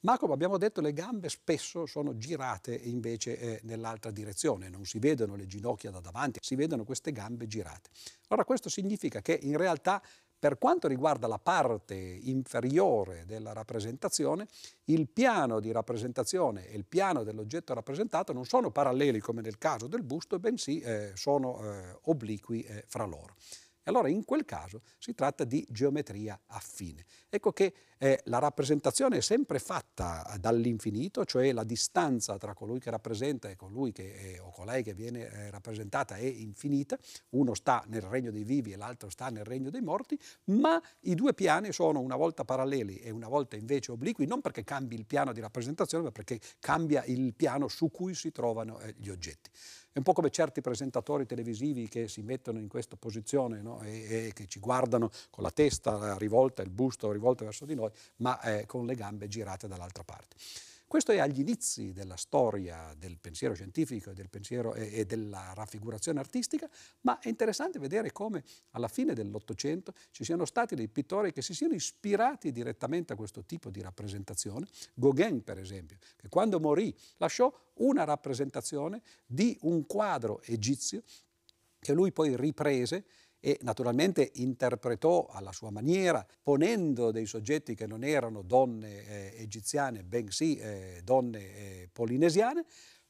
Ma 0.02 0.18
come 0.18 0.34
abbiamo 0.34 0.58
detto 0.58 0.80
le 0.80 0.94
gambe 0.94 1.28
spesso 1.28 1.88
sono 1.88 2.18
girate 2.18 2.76
invece 2.76 3.40
eh, 3.40 3.60
nell'altra 3.64 4.12
direzione, 4.12 4.70
non 4.70 4.86
si 4.86 5.00
vedono 5.00 5.36
le 5.36 5.48
ginocchia 5.48 5.90
da 5.90 6.00
davanti, 6.00 6.40
si 6.42 6.56
vedono 6.56 6.84
queste 6.84 7.12
gambe 7.12 7.48
girate. 7.48 7.90
Allora 8.28 8.46
questo 8.46 8.70
significa 8.70 9.22
che 9.22 9.40
in 9.42 9.58
realtà 9.58 10.02
per 10.40 10.60
quanto 10.60 10.88
riguarda 10.88 11.26
la 11.26 11.40
parte 11.40 11.96
inferiore 11.96 13.26
della 13.26 13.54
rappresentazione, 13.54 14.48
il 14.86 15.08
piano 15.10 15.60
di 15.60 15.72
rappresentazione 15.72 16.68
e 16.68 16.78
il 16.78 16.86
piano 16.86 17.24
dell'oggetto 17.24 17.74
rappresentato 17.74 18.34
non 18.34 18.46
sono 18.46 18.70
paralleli 18.70 19.20
come 19.20 19.42
nel 19.42 19.58
caso 19.58 19.88
del 19.88 20.04
busto, 20.04 20.38
bensì 20.38 20.80
eh, 20.80 21.12
sono 21.16 21.64
eh, 21.64 22.00
obliqui 22.04 22.62
eh, 22.62 22.84
fra 22.86 23.06
loro. 23.06 23.36
Allora 23.88 24.10
in 24.10 24.24
quel 24.26 24.46
caso 24.46 24.82
si 24.98 25.14
tratta 25.14 25.44
di 25.44 25.66
geometria 25.70 26.40
affine. 26.48 27.06
Ecco 27.30 27.52
che 27.52 27.74
eh, 27.98 28.22
la 28.26 28.40
rappresentazione 28.40 29.18
è 29.18 29.22
sempre 29.22 29.60
fatta 29.60 30.36
dall'infinito, 30.40 31.26
cioè 31.26 31.52
la 31.52 31.64
distanza 31.64 32.38
tra 32.38 32.54
colui 32.54 32.80
che 32.80 32.92
rappresenta 32.92 33.50
e 33.50 33.56
colui 33.56 33.92
che, 33.92 34.14
eh, 34.14 34.40
o 34.40 34.52
colei 34.52 34.84
che 34.84 34.94
viene 34.94 35.28
eh, 35.28 35.50
rappresentata 35.50 36.16
è 36.16 36.26
infinita, 36.26 36.98
uno 37.30 37.54
sta 37.56 37.84
nel 37.88 38.02
regno 38.02 38.30
dei 38.30 38.44
vivi 38.44 38.72
e 38.72 38.78
l'altro 38.78 39.10
sta 39.10 39.30
nel 39.30 39.46
regno 39.46 39.70
dei 39.70 39.82
morti, 39.82 40.20
ma 40.46 40.82
i 41.02 41.16
due 41.16 41.34
piani 41.34 41.72
sono 41.72 42.00
una 42.00 42.16
volta 42.16 42.46
paralleli 42.46 42.98
e 42.98 43.10
una 43.10 43.28
volta 43.28 43.56
invece 43.56 43.92
obliqui, 43.92 44.26
non 44.28 44.42
perché 44.42 44.64
cambi 44.64 44.96
il 44.96 45.06
piano 45.06 45.34
di 45.34 45.40
rappresentazione, 45.40 46.04
ma 46.04 46.12
perché 46.12 46.40
cambia 46.60 47.04
il 47.06 47.34
piano 47.34 47.68
su 47.68 47.90
cui 47.90 48.14
si 48.14 48.32
trovano 48.32 48.80
eh, 48.80 48.94
gli 48.98 49.10
oggetti. 49.10 49.50
È 49.98 50.00
un 50.00 50.06
po' 50.06 50.14
come 50.14 50.30
certi 50.30 50.62
presentatori 50.62 51.26
televisivi 51.26 51.88
che 51.88 52.08
si 52.08 52.22
mettono 52.22 52.60
in 52.60 52.68
questa 52.68 52.96
posizione 52.96 53.64
no? 53.64 53.82
e, 53.82 54.28
e, 54.28 54.32
che 54.32 54.46
ci 54.46 54.60
guardano 54.60 55.10
con 55.32 55.44
la 55.44 55.50
testa 55.50 56.16
rivolta, 56.20 56.62
il 56.62 56.70
busto 56.70 57.12
rivolto 57.12 57.46
verso 57.46 57.66
di 57.66 57.74
noi, 57.74 57.90
ma 58.18 58.40
eh, 58.42 58.68
con 58.68 58.86
le 58.86 58.94
gambe 58.94 59.28
girate 59.28 59.68
dall'altra 59.68 60.04
parte. 60.04 60.36
Questo 60.88 61.12
è 61.12 61.20
agli 61.20 61.42
inizi 61.42 61.92
della 61.92 62.16
storia 62.16 62.96
del 62.98 63.18
pensiero 63.20 63.54
scientifico 63.54 64.12
e, 64.12 64.14
del 64.14 64.30
pensiero 64.30 64.74
e, 64.74 64.90
e 65.00 65.06
della 65.06 65.52
raffigurazione 65.54 66.22
artistica, 66.22 66.70
ma 67.02 67.20
è 67.20 67.28
interessante 67.28 67.78
vedere 67.78 68.14
come 68.14 68.42
alla 68.72 68.88
fine 68.88 69.14
dell'Ottocento 69.14 69.94
ci 70.12 70.24
siano 70.24 70.46
stati 70.46 70.76
dei 70.76 70.88
pittori 70.88 71.34
che 71.34 71.42
si 71.42 71.54
siano 71.54 71.74
ispirati 71.74 72.54
direttamente 72.54 73.12
a 73.12 73.18
questo 73.18 73.44
tipo 73.44 73.70
di 73.70 73.82
rappresentazione. 73.82 74.66
Gauguin, 74.94 75.44
per 75.44 75.60
esempio, 75.60 75.98
che 76.16 76.30
quando 76.30 76.58
morì 76.58 76.96
lasciò 77.18 77.54
una 77.80 78.06
rappresentazione 78.06 79.02
di 79.26 79.58
un 79.64 79.86
quadro 79.86 80.42
egizio 80.44 81.04
che 81.80 81.92
lui 81.92 82.14
poi 82.14 82.38
riprese 82.38 83.06
e 83.40 83.58
naturalmente 83.62 84.32
interpretò 84.36 85.28
alla 85.30 85.52
sua 85.52 85.70
maniera, 85.70 86.26
ponendo 86.42 87.12
dei 87.12 87.26
soggetti 87.26 87.76
che 87.76 87.88
non 87.88 88.04
erano 88.04 88.42
donne 88.42 89.06
eh, 89.06 89.42
egiziane, 89.42 90.04
bensì 90.04 90.58
eh, 90.58 91.02
donne 91.04 91.40
eh, 91.40 91.90
polinesiane, 91.92 92.66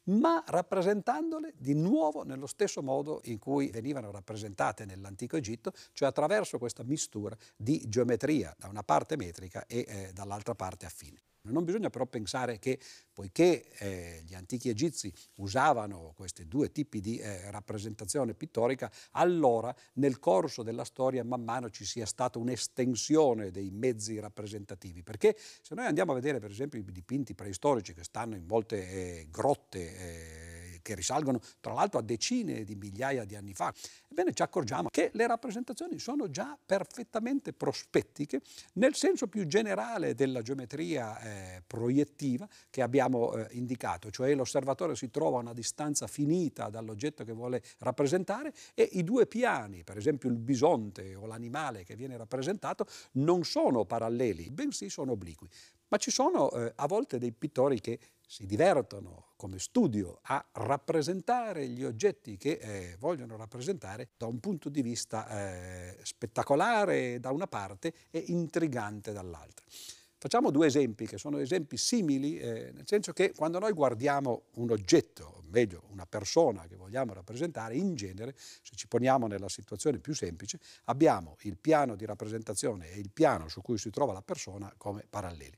ma 0.08 0.44
rappresentandole 0.46 1.54
di 1.58 1.74
nuovo 1.74 2.24
nello 2.24 2.48
stesso 2.48 2.82
modo 2.82 3.22
in 3.26 3.40
cui 3.40 3.70
venivano 3.70 4.12
rappresentate 4.12 4.86
nell'antico 4.86 5.38
Egitto, 5.38 5.72
cioè 5.94 6.10
attraverso 6.10 6.58
questa 6.58 6.84
mistura 6.84 7.36
di 7.56 7.84
geometria 7.88 8.56
da 8.58 8.68
una 8.68 8.84
parte 8.84 9.16
metrica 9.18 9.66
e 9.66 9.86
eh, 9.88 10.12
dall'altra 10.14 10.56
parte 10.56 10.86
affine. 10.86 11.22
Non 11.50 11.64
bisogna 11.64 11.90
però 11.90 12.06
pensare 12.06 12.60
che 12.60 12.80
poiché 13.14 13.66
eh, 13.78 14.22
gli 14.26 14.36
antichi 14.36 14.70
egizi 14.70 15.12
usavano 15.36 16.14
questi 16.16 16.48
due 16.48 16.72
tipi 16.72 17.00
di 17.00 17.18
eh, 17.18 17.50
rappresentazione 17.52 18.34
pittorica, 18.34 18.92
allora 19.12 19.74
nel 19.94 20.20
corso 20.20 20.62
della 20.62 20.84
storia 20.84 21.24
man 21.24 21.44
mano 21.44 21.70
ci 21.70 21.86
sia 21.86 22.06
stata 22.06 22.38
un'estensione 22.38 23.50
dei 23.50 23.72
mezzi 23.72 24.20
rappresentativi. 24.20 25.04
Perché 25.04 25.36
se 25.38 25.74
noi 25.74 25.86
andiamo 25.86 26.12
a 26.12 26.16
vedere 26.16 26.40
per 26.40 26.52
esempio 26.52 26.80
i 26.80 26.84
dipinti 26.84 27.34
preistorici 27.34 27.94
che 27.94 28.04
stanno 28.04 28.36
in 28.36 28.46
molte 28.46 28.90
eh, 28.90 29.28
grotte, 29.32 29.97
eh, 29.98 30.80
che 30.88 30.96
risalgono 30.96 31.42
tra 31.60 31.74
l'altro 31.74 32.00
a 32.00 32.02
decine 32.02 32.64
di 32.64 32.76
migliaia 32.76 33.26
di 33.26 33.36
anni 33.36 33.54
fa, 33.54 33.74
ebbene 34.10 34.32
ci 34.32 34.42
accorgiamo 34.42 34.88
che 34.90 35.10
le 35.14 35.28
rappresentazioni 35.28 36.00
sono 36.00 36.30
già 36.30 36.58
perfettamente 36.66 37.52
prospettiche 37.52 38.42
nel 38.74 38.96
senso 38.96 39.28
più 39.28 39.46
generale 39.48 40.16
della 40.16 40.42
geometria 40.42 41.20
eh, 41.20 41.64
proiettiva 41.68 42.48
che 42.70 42.82
abbiamo 42.82 43.34
eh, 43.34 43.48
indicato, 43.52 44.10
cioè 44.12 44.34
l'osservatore 44.34 44.96
si 44.96 45.10
trova 45.10 45.40
a 45.40 45.42
una 45.42 45.54
distanza 45.54 46.08
finita 46.08 46.70
dall'oggetto 46.70 47.26
che 47.26 47.34
vuole 47.34 47.62
rappresentare 47.80 48.54
e 48.74 48.88
i 48.94 49.04
due 49.04 49.28
piani, 49.28 49.84
per 49.84 49.98
esempio 49.98 50.30
il 50.30 50.38
bisonte 50.38 51.16
o 51.16 51.26
l'animale 51.26 51.84
che 51.84 51.98
viene 51.98 52.16
rappresentato, 52.16 52.88
non 53.14 53.44
sono 53.44 53.84
paralleli, 53.84 54.50
bensì 54.52 54.90
sono 54.90 55.12
obliqui. 55.12 55.50
Ma 55.90 55.98
ci 55.98 56.12
sono 56.12 56.52
eh, 56.52 56.74
a 56.76 56.88
volte 56.88 57.18
dei 57.18 57.32
pittori 57.32 57.80
che 57.80 58.00
si 58.26 58.46
divertono 58.46 59.28
come 59.38 59.58
studio 59.58 60.20
a 60.24 60.46
rappresentare 60.54 61.66
gli 61.68 61.84
oggetti 61.84 62.36
che 62.36 62.60
eh, 62.62 62.96
vogliono 63.00 63.38
rappresentare 63.38 64.10
da 64.18 64.26
un 64.26 64.40
punto 64.40 64.68
di 64.68 64.82
vista 64.82 65.28
eh, 65.30 65.98
spettacolare 66.04 67.20
da 67.22 67.32
una 67.32 67.48
parte 67.48 67.94
e 68.10 68.24
intrigante 68.28 69.14
dall'altra. 69.14 69.66
Facciamo 70.20 70.50
due 70.50 70.66
esempi 70.66 71.06
che 71.06 71.20
sono 71.20 71.38
esempi 71.38 71.78
simili, 71.78 72.40
eh, 72.40 72.72
nel 72.74 72.88
senso 72.88 73.14
che 73.14 73.34
quando 73.36 73.60
noi 73.60 73.72
guardiamo 73.72 74.46
un 74.56 74.72
oggetto, 74.72 75.26
o 75.26 75.44
meglio 75.50 75.84
una 75.92 76.08
persona 76.08 76.66
che 76.68 76.76
vogliamo 76.76 77.14
rappresentare, 77.14 77.76
in 77.76 77.94
genere, 77.94 78.34
se 78.36 78.76
ci 78.76 78.88
poniamo 78.88 79.28
nella 79.28 79.48
situazione 79.48 80.00
più 80.00 80.16
semplice, 80.16 80.60
abbiamo 80.86 81.36
il 81.42 81.56
piano 81.58 81.96
di 81.96 82.06
rappresentazione 82.06 82.90
e 82.90 83.00
il 83.00 83.12
piano 83.12 83.48
su 83.48 83.62
cui 83.62 83.78
si 83.78 83.92
trova 83.92 84.12
la 84.12 84.24
persona 84.24 84.74
come 84.76 85.06
paralleli. 85.08 85.56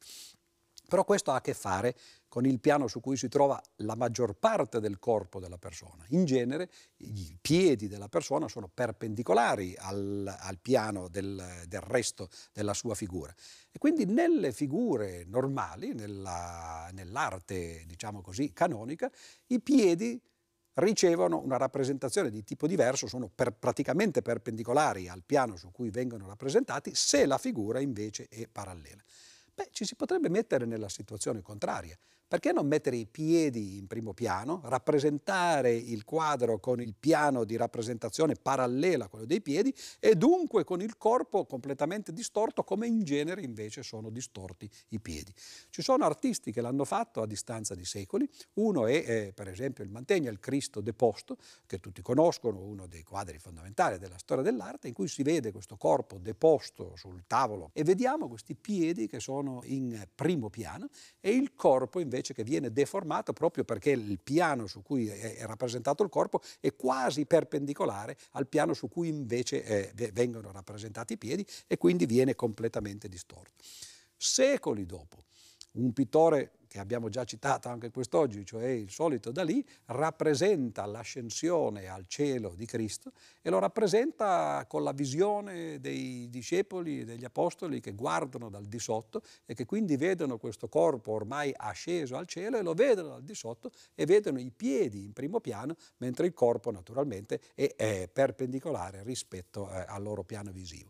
Però 0.89 1.05
questo 1.05 1.31
ha 1.31 1.35
a 1.35 1.41
che 1.41 1.53
fare 1.53 1.95
con 2.27 2.45
il 2.45 2.59
piano 2.59 2.87
su 2.87 2.99
cui 2.99 3.15
si 3.15 3.29
trova 3.29 3.61
la 3.77 3.95
maggior 3.95 4.33
parte 4.33 4.81
del 4.81 4.99
corpo 4.99 5.39
della 5.39 5.57
persona. 5.57 6.03
In 6.09 6.25
genere 6.25 6.69
i 6.97 7.37
piedi 7.39 7.87
della 7.87 8.09
persona 8.09 8.49
sono 8.49 8.69
perpendicolari 8.73 9.75
al, 9.77 10.35
al 10.37 10.59
piano 10.59 11.07
del, 11.07 11.63
del, 11.67 11.81
resto 11.81 12.27
della 12.51 12.73
sua 12.73 12.95
figura. 12.95 13.33
E 13.71 13.77
quindi 13.77 14.05
nelle 14.05 14.51
figure 14.51 15.23
normali, 15.25 15.93
nella, 15.93 16.89
nell'arte 16.91 17.83
diciamo 17.85 18.21
così 18.21 18.51
canonica, 18.51 19.09
i 19.47 19.61
piedi 19.61 20.21
ricevono 20.79 21.39
una 21.39 21.57
rappresentazione 21.57 22.29
di 22.29 22.43
tipo 22.43 22.67
diverso, 22.67 23.07
sono 23.07 23.29
per, 23.33 23.51
praticamente 23.51 24.21
perpendicolari 24.21 25.07
al 25.07 25.23
piano 25.25 25.55
su 25.55 25.71
cui 25.71 25.89
vengono 25.89 26.25
rappresentati, 26.27 26.91
se 26.95 27.25
la 27.25 27.37
figura 27.37 27.79
invece 27.79 28.27
è 28.29 28.47
parallela. 28.47 29.03
Beh, 29.59 29.67
ci 29.71 29.83
si 29.83 29.97
potrebbe 29.97 30.29
mettere 30.29 30.65
nella 30.65 30.87
situazione 30.87 31.41
contraria. 31.41 31.99
Perché 32.29 32.51
non 32.51 32.67
mettere 32.67 32.95
i 32.95 33.07
piedi 33.07 33.77
in 33.77 33.87
primo 33.87 34.13
piano, 34.13 34.61
rappresentare 34.65 35.73
il 35.73 36.05
quadro 36.05 36.59
con 36.59 36.79
il 36.79 36.93
piano 36.93 37.43
di 37.43 37.55
rappresentazione 37.55 38.35
parallela 38.35 39.05
a 39.05 39.07
quello 39.07 39.25
dei 39.25 39.41
piedi 39.41 39.73
e 39.99 40.13
dunque 40.13 40.63
con 40.63 40.79
il 40.79 40.95
corpo 40.95 41.47
completamente 41.47 42.13
distorto 42.13 42.63
come 42.63 42.85
in 42.85 43.03
genere 43.03 43.41
invece 43.41 43.81
sono 43.81 44.11
distorti 44.11 44.69
i 44.89 44.99
piedi. 44.99 45.33
Ci 45.71 45.81
sono 45.81 46.05
artisti 46.05 46.51
che 46.51 46.61
l'hanno 46.61 46.85
fatto 46.85 47.23
a 47.23 47.25
distanza 47.25 47.73
di 47.73 47.83
secoli, 47.83 48.29
uno 48.53 48.85
è 48.85 48.93
eh, 49.07 49.33
per 49.33 49.47
esempio 49.47 49.83
il 49.83 49.89
Mantegna, 49.89 50.29
il 50.29 50.39
Cristo 50.39 50.81
deposto, 50.81 51.35
che 51.65 51.79
tutti 51.79 52.03
conoscono, 52.03 52.61
uno 52.61 52.85
dei 52.85 53.01
quadri 53.01 53.39
fondamentali 53.39 53.97
della 53.97 54.19
storia 54.19 54.43
dell'arte, 54.43 54.87
in 54.87 54.93
cui 54.93 55.07
si 55.07 55.23
vede 55.23 55.51
questo 55.51 55.77
corpo 55.77 56.19
deposto 56.19 56.95
sul 56.95 57.23
tavolo 57.25 57.71
e 57.73 57.83
vediamo 57.83 58.27
questi 58.27 58.53
piedi 58.53 59.07
che 59.07 59.19
sono 59.19 59.61
in 59.63 60.07
primo 60.13 60.51
piano 60.51 60.89
e 61.19 61.31
il 61.31 61.55
corpo 61.55 61.99
invece 61.99 62.17
invece 62.19 62.33
che 62.33 62.43
viene 62.43 62.71
deformato 62.71 63.33
proprio 63.33 63.63
perché 63.63 63.91
il 63.91 64.19
piano 64.19 64.67
su 64.67 64.81
cui 64.81 65.07
è 65.07 65.45
rappresentato 65.45 66.03
il 66.03 66.09
corpo 66.09 66.41
è 66.59 66.75
quasi 66.75 67.25
perpendicolare 67.25 68.17
al 68.31 68.47
piano 68.47 68.73
su 68.73 68.89
cui 68.89 69.07
invece 69.07 69.93
eh, 69.93 70.11
vengono 70.11 70.51
rappresentati 70.51 71.13
i 71.13 71.17
piedi 71.17 71.45
e 71.67 71.77
quindi 71.77 72.05
viene 72.05 72.35
completamente 72.35 73.07
distorto. 73.07 73.63
Secoli 74.17 74.85
dopo, 74.85 75.23
un 75.73 75.93
pittore 75.93 76.51
che 76.69 76.77
abbiamo 76.77 77.09
già 77.09 77.23
citato 77.23 77.67
anche 77.67 77.89
quest'oggi, 77.89 78.45
cioè 78.45 78.67
il 78.67 78.91
solito 78.91 79.31
Dalì, 79.31 79.65
rappresenta 79.87 80.85
l'ascensione 80.85 81.87
al 81.87 82.05
cielo 82.07 82.53
di 82.55 82.67
Cristo 82.67 83.11
e 83.41 83.49
lo 83.49 83.57
rappresenta 83.57 84.63
con 84.67 84.83
la 84.83 84.91
visione 84.91 85.79
dei 85.79 86.29
discepoli 86.29 86.99
e 86.99 87.05
degli 87.05 87.25
apostoli 87.25 87.79
che 87.79 87.93
guardano 87.93 88.49
dal 88.49 88.65
di 88.65 88.77
sotto 88.77 89.23
e 89.47 89.55
che 89.55 89.65
quindi 89.65 89.97
vedono 89.97 90.37
questo 90.37 90.69
corpo 90.69 91.13
ormai 91.13 91.51
asceso 91.57 92.15
al 92.15 92.27
cielo 92.27 92.59
e 92.59 92.61
lo 92.61 92.75
vedono 92.75 93.09
dal 93.09 93.23
di 93.23 93.33
sotto 93.33 93.71
e 93.95 94.05
vedono 94.05 94.39
i 94.39 94.51
piedi 94.55 95.03
in 95.03 95.11
primo 95.11 95.39
piano, 95.39 95.75
mentre 95.97 96.27
il 96.27 96.33
corpo 96.33 96.69
naturalmente 96.69 97.41
è, 97.55 98.07
perpendicolare 98.13 99.01
rispetto 99.01 99.71
eh, 99.71 99.85
al 99.87 100.03
loro 100.03 100.23
piano 100.23 100.51
visivo. 100.51 100.89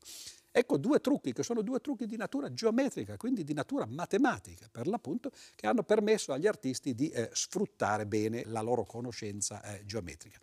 Ecco 0.52 0.78
due 0.78 1.00
trucchi 1.00 1.32
che 1.32 1.44
sono 1.44 1.62
due 1.62 1.80
trucchi 1.80 2.06
di 2.06 2.18
natura 2.18 2.52
geometrica, 2.52 3.18
quindi 3.18 3.44
di 3.44 3.54
natura 3.54 3.86
matematica 3.86 4.68
per 4.72 4.88
l'appunto, 4.88 5.32
che 5.56 5.68
hanno 5.68 5.84
permesso 5.84 6.34
agli 6.34 6.48
artisti 6.48 6.96
di 6.96 7.10
eh, 7.10 7.30
sfruttare 7.34 8.06
bene 8.06 8.44
la 8.46 8.62
loro 8.62 8.84
conoscenza 8.84 9.62
eh, 9.62 9.86
geometrica. 9.86 10.40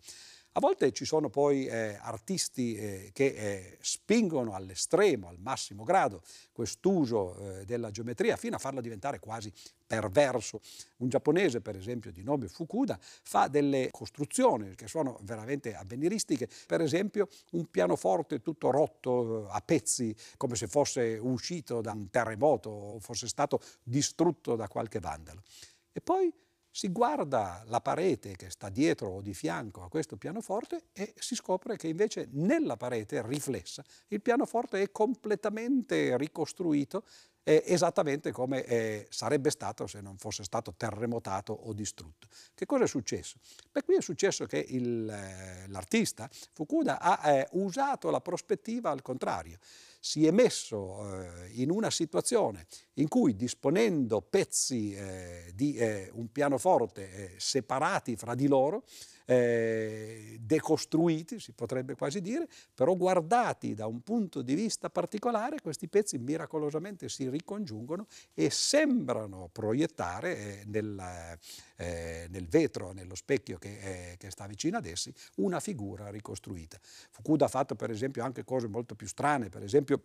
A 0.57 0.59
volte 0.59 0.91
ci 0.91 1.05
sono 1.05 1.29
poi 1.29 1.67
eh, 1.67 1.99
artisti 2.01 2.75
eh, 2.75 3.11
che 3.13 3.25
eh, 3.25 3.77
spingono 3.79 4.55
all'estremo, 4.55 5.27
al 5.27 5.37
massimo 5.37 5.83
grado, 5.83 6.23
quest'uso 6.51 7.37
eh, 7.59 7.65
della 7.65 7.91
geometria 7.91 8.35
fino 8.37 8.55
a 8.55 8.57
farla 8.57 8.81
diventare 8.81 9.19
quasi 9.19 9.53
perverso. 9.85 10.59
Un 10.97 11.09
giapponese, 11.09 11.61
per 11.61 11.75
esempio, 11.75 12.11
di 12.11 12.23
nome 12.23 12.47
Fukuda, 12.47 12.97
fa 12.99 13.47
delle 13.47 13.89
costruzioni 13.91 14.73
che 14.73 14.87
sono 14.87 15.19
veramente 15.21 15.75
avveniristiche, 15.75 16.49
per 16.65 16.81
esempio 16.81 17.27
un 17.51 17.69
pianoforte 17.69 18.41
tutto 18.41 18.71
rotto 18.71 19.45
eh, 19.45 19.49
a 19.51 19.61
pezzi, 19.61 20.15
come 20.37 20.55
se 20.55 20.65
fosse 20.65 21.19
uscito 21.21 21.81
da 21.81 21.91
un 21.91 22.09
terremoto 22.09 22.71
o 22.71 22.99
fosse 22.99 23.27
stato 23.27 23.61
distrutto 23.83 24.55
da 24.55 24.67
qualche 24.67 24.99
vandalo. 24.99 25.43
E 25.91 26.01
poi 26.01 26.33
si 26.77 26.91
guarda 26.91 27.63
la 27.65 27.81
parete 27.81 28.35
che 28.35 28.51
sta 28.51 28.69
dietro 28.69 29.07
o 29.07 29.21
di 29.21 29.33
fianco 29.33 29.81
a 29.81 29.89
questo 29.89 30.15
pianoforte 30.15 30.89
e 30.93 31.11
si 31.17 31.33
scopre 31.33 31.75
che 31.75 31.87
invece 31.87 32.27
nella 32.33 32.77
parete 32.77 33.25
riflessa 33.25 33.83
il 34.09 34.21
pianoforte 34.21 34.83
è 34.83 34.91
completamente 34.91 36.15
ricostruito 36.17 37.03
eh, 37.47 37.63
esattamente 37.65 38.33
come 38.33 38.65
eh, 38.65 39.07
sarebbe 39.09 39.51
stato 39.51 39.87
se 39.87 40.01
non 40.01 40.17
fosse 40.17 40.43
stato 40.43 40.73
terremotato 40.75 41.53
o 41.53 41.71
distrutto. 41.71 42.27
Che 42.53 42.65
cosa 42.65 42.83
è 42.83 42.87
successo? 42.87 43.37
Beh, 43.71 43.83
qui 43.83 43.95
è 43.95 44.01
successo 44.01 44.45
che 44.45 44.65
il, 44.67 45.09
eh, 45.09 45.65
l'artista 45.69 46.29
Fukuda 46.51 46.99
ha 46.99 47.31
eh, 47.31 47.47
usato 47.51 48.09
la 48.09 48.19
prospettiva 48.19 48.89
al 48.89 49.01
contrario 49.01 49.59
si 49.99 50.25
è 50.25 50.31
messo 50.31 51.21
eh, 51.21 51.49
in 51.53 51.71
una 51.71 51.89
situazione 51.89 52.65
in 52.93 53.07
cui 53.07 53.35
disponendo 53.35 54.21
pezzi 54.21 54.93
eh, 54.93 55.51
di 55.53 55.75
eh, 55.75 56.09
un 56.13 56.31
pianoforte 56.31 57.11
eh, 57.11 57.33
separati 57.37 58.15
fra 58.15 58.35
di 58.35 58.47
loro, 58.47 58.83
eh, 59.29 60.37
decostruiti, 60.39 61.37
si 61.39 61.51
potrebbe 61.51 61.95
quasi 61.95 62.21
dire, 62.21 62.47
però 62.73 62.95
guardati 62.95 63.73
da 63.73 63.85
un 63.85 64.01
punto 64.01 64.41
di 64.41 64.55
vista 64.55 64.89
particolare, 64.89 65.59
questi 65.61 65.89
pezzi 65.89 66.17
miracolosamente 66.17 67.09
si 67.09 67.29
ricongiungono 67.29 68.07
e 68.33 68.49
sembrano 68.49 69.49
proiettare 69.51 70.37
eh, 70.37 70.63
nel, 70.67 71.37
eh, 71.75 72.27
nel, 72.29 72.47
vetro, 72.47 72.93
nello 72.93 73.15
specchio 73.15 73.57
che, 73.57 74.15
che, 74.17 74.31
sta 74.31 74.47
vicino 74.47 74.77
ad 74.77 74.85
essi, 74.85 75.13
una 75.35 75.59
figura 75.59 76.09
ricostruita. 76.09 76.77
Fukuda 76.81 77.45
ha 77.45 77.49
fatto 77.49 77.75
per 77.75 77.91
esempio 77.91 78.23
anche 78.23 78.45
cose 78.45 78.67
molto 78.67 78.95
più 78.95 79.07
strane, 79.07 79.49
per 79.49 79.63
esempio 79.63 80.01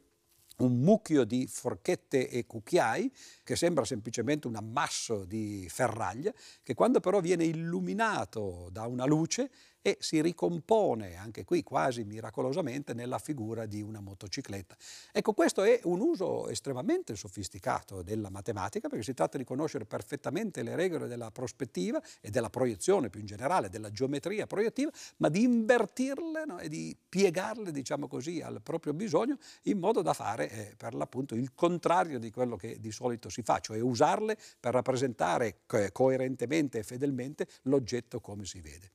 un 0.58 0.80
mucchio 0.80 1.24
di 1.24 1.46
forchette 1.46 2.28
e 2.28 2.46
cucchiai 2.46 3.12
che 3.42 3.56
sembra 3.56 3.84
semplicemente 3.84 4.46
un 4.46 4.56
ammasso 4.56 5.24
di 5.24 5.66
ferraglia 5.68 6.32
che 6.62 6.74
quando 6.74 7.00
però 7.00 7.20
viene 7.20 7.44
illuminato 7.44 8.68
da 8.70 8.86
una 8.86 9.04
luce 9.04 9.50
e 9.82 9.96
si 10.00 10.22
ricompone 10.22 11.16
anche 11.16 11.44
qui 11.44 11.62
quasi 11.64 12.04
miracolosamente 12.04 12.94
nella 12.94 13.18
figura 13.18 13.66
di 13.66 13.82
una 13.82 14.00
motocicletta. 14.00 14.76
Ecco, 15.10 15.32
questo 15.32 15.64
è 15.64 15.80
un 15.84 16.00
uso 16.00 16.48
estremamente 16.48 17.16
sofisticato 17.16 18.02
della 18.02 18.30
matematica 18.30 18.88
perché 18.88 19.04
si 19.04 19.12
tratta 19.12 19.36
di 19.36 19.44
conoscere 19.44 19.84
perfettamente 19.84 20.62
le 20.62 20.76
regole 20.76 21.08
della 21.08 21.32
prospettiva 21.32 22.00
e 22.20 22.30
della 22.30 22.48
proiezione 22.48 23.10
più 23.10 23.20
in 23.20 23.26
generale, 23.26 23.68
della 23.68 23.90
geometria 23.90 24.46
proiettiva, 24.46 24.90
ma 25.16 25.28
di 25.28 25.42
invertirle 25.42 26.44
no? 26.46 26.60
e 26.60 26.68
di 26.68 26.96
piegarle, 27.08 27.72
diciamo 27.72 28.06
così, 28.06 28.40
al 28.40 28.62
proprio 28.62 28.94
bisogno 28.94 29.36
in 29.62 29.78
modo 29.78 30.00
da 30.00 30.12
fare 30.12 30.50
eh, 30.50 30.74
per 30.76 30.94
l'appunto 30.94 31.34
il 31.34 31.54
contrario 31.54 32.20
di 32.20 32.30
quello 32.30 32.56
che 32.56 32.78
di 32.78 32.92
solito 32.92 33.28
si 33.28 33.42
fa, 33.42 33.58
cioè 33.58 33.80
usarle 33.80 34.38
per 34.60 34.72
rappresentare 34.72 35.62
co- 35.66 35.90
coerentemente 35.90 36.78
e 36.78 36.82
fedelmente 36.84 37.48
l'oggetto 37.62 38.20
come 38.20 38.44
si 38.44 38.60
vede. 38.60 38.92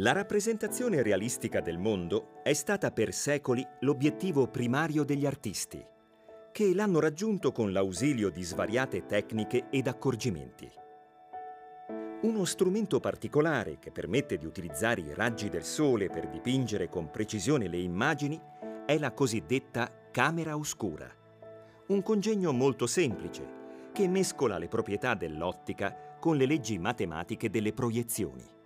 La 0.00 0.12
rappresentazione 0.12 1.02
realistica 1.02 1.60
del 1.60 1.76
mondo 1.76 2.40
è 2.42 2.54
stata 2.54 2.90
per 2.90 3.12
secoli 3.12 3.62
l'obiettivo 3.80 4.48
primario 4.48 5.04
degli 5.04 5.26
artisti, 5.26 5.84
che 6.52 6.74
l'hanno 6.74 7.00
raggiunto 7.00 7.52
con 7.52 7.70
l'ausilio 7.70 8.30
di 8.30 8.42
svariate 8.42 9.04
tecniche 9.04 9.66
ed 9.68 9.88
accorgimenti. 9.88 10.70
Uno 12.22 12.46
strumento 12.46 12.98
particolare 12.98 13.78
che 13.78 13.90
permette 13.90 14.38
di 14.38 14.46
utilizzare 14.46 15.02
i 15.02 15.12
raggi 15.12 15.50
del 15.50 15.64
sole 15.64 16.08
per 16.08 16.30
dipingere 16.30 16.88
con 16.88 17.10
precisione 17.10 17.68
le 17.68 17.78
immagini 17.78 18.40
è 18.86 18.96
la 18.96 19.12
cosiddetta 19.12 20.08
camera 20.10 20.56
oscura, 20.56 21.14
un 21.88 22.02
congegno 22.02 22.52
molto 22.52 22.86
semplice 22.86 23.58
che 23.92 24.08
mescola 24.08 24.56
le 24.56 24.68
proprietà 24.68 25.12
dell'ottica 25.12 26.16
con 26.18 26.38
le 26.38 26.46
leggi 26.46 26.78
matematiche 26.78 27.50
delle 27.50 27.74
proiezioni. 27.74 28.59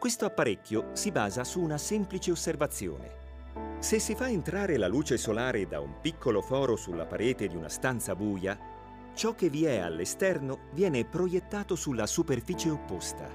Questo 0.00 0.24
apparecchio 0.24 0.92
si 0.94 1.10
basa 1.10 1.44
su 1.44 1.60
una 1.60 1.76
semplice 1.76 2.30
osservazione. 2.30 3.18
Se 3.80 3.98
si 3.98 4.14
fa 4.14 4.30
entrare 4.30 4.78
la 4.78 4.88
luce 4.88 5.18
solare 5.18 5.66
da 5.66 5.78
un 5.78 6.00
piccolo 6.00 6.40
foro 6.40 6.74
sulla 6.74 7.04
parete 7.04 7.46
di 7.48 7.54
una 7.54 7.68
stanza 7.68 8.14
buia, 8.14 8.58
ciò 9.12 9.34
che 9.34 9.50
vi 9.50 9.66
è 9.66 9.76
all'esterno 9.76 10.60
viene 10.72 11.04
proiettato 11.04 11.76
sulla 11.76 12.06
superficie 12.06 12.70
opposta. 12.70 13.28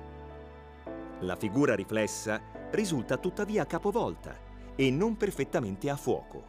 La 1.20 1.36
figura 1.36 1.76
riflessa 1.76 2.42
risulta 2.72 3.18
tuttavia 3.18 3.68
capovolta 3.68 4.36
e 4.76 4.90
non 4.90 5.18
perfettamente 5.18 5.88
a 5.92 5.96
fuoco. 5.96 6.44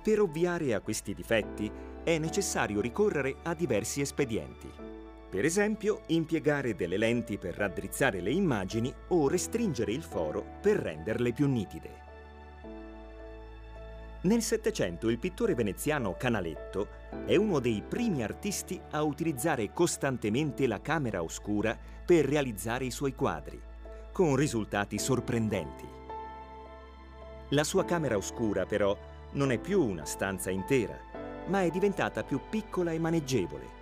Per 0.00 0.20
ovviare 0.20 0.74
a 0.74 0.80
questi 0.80 1.12
difetti 1.12 1.68
è 2.04 2.18
necessario 2.18 2.80
ricorrere 2.80 3.38
a 3.42 3.52
diversi 3.52 4.00
espedienti. 4.00 4.91
Per 5.32 5.46
esempio, 5.46 6.02
impiegare 6.08 6.74
delle 6.74 6.98
lenti 6.98 7.38
per 7.38 7.54
raddrizzare 7.54 8.20
le 8.20 8.30
immagini 8.30 8.92
o 9.08 9.28
restringere 9.28 9.90
il 9.90 10.02
foro 10.02 10.44
per 10.60 10.76
renderle 10.76 11.32
più 11.32 11.48
nitide. 11.48 11.90
Nel 14.24 14.42
Settecento 14.42 15.08
il 15.08 15.18
pittore 15.18 15.54
veneziano 15.54 16.16
Canaletto 16.18 16.86
è 17.24 17.34
uno 17.36 17.60
dei 17.60 17.82
primi 17.82 18.22
artisti 18.22 18.78
a 18.90 19.02
utilizzare 19.02 19.72
costantemente 19.72 20.66
la 20.66 20.82
camera 20.82 21.22
oscura 21.22 21.78
per 22.04 22.26
realizzare 22.26 22.84
i 22.84 22.90
suoi 22.90 23.14
quadri, 23.14 23.58
con 24.12 24.36
risultati 24.36 24.98
sorprendenti. 24.98 25.88
La 27.48 27.64
sua 27.64 27.86
camera 27.86 28.18
oscura, 28.18 28.66
però, 28.66 28.94
non 29.32 29.50
è 29.50 29.58
più 29.58 29.82
una 29.82 30.04
stanza 30.04 30.50
intera, 30.50 31.00
ma 31.46 31.62
è 31.62 31.70
diventata 31.70 32.22
più 32.22 32.38
piccola 32.50 32.92
e 32.92 32.98
maneggevole 32.98 33.80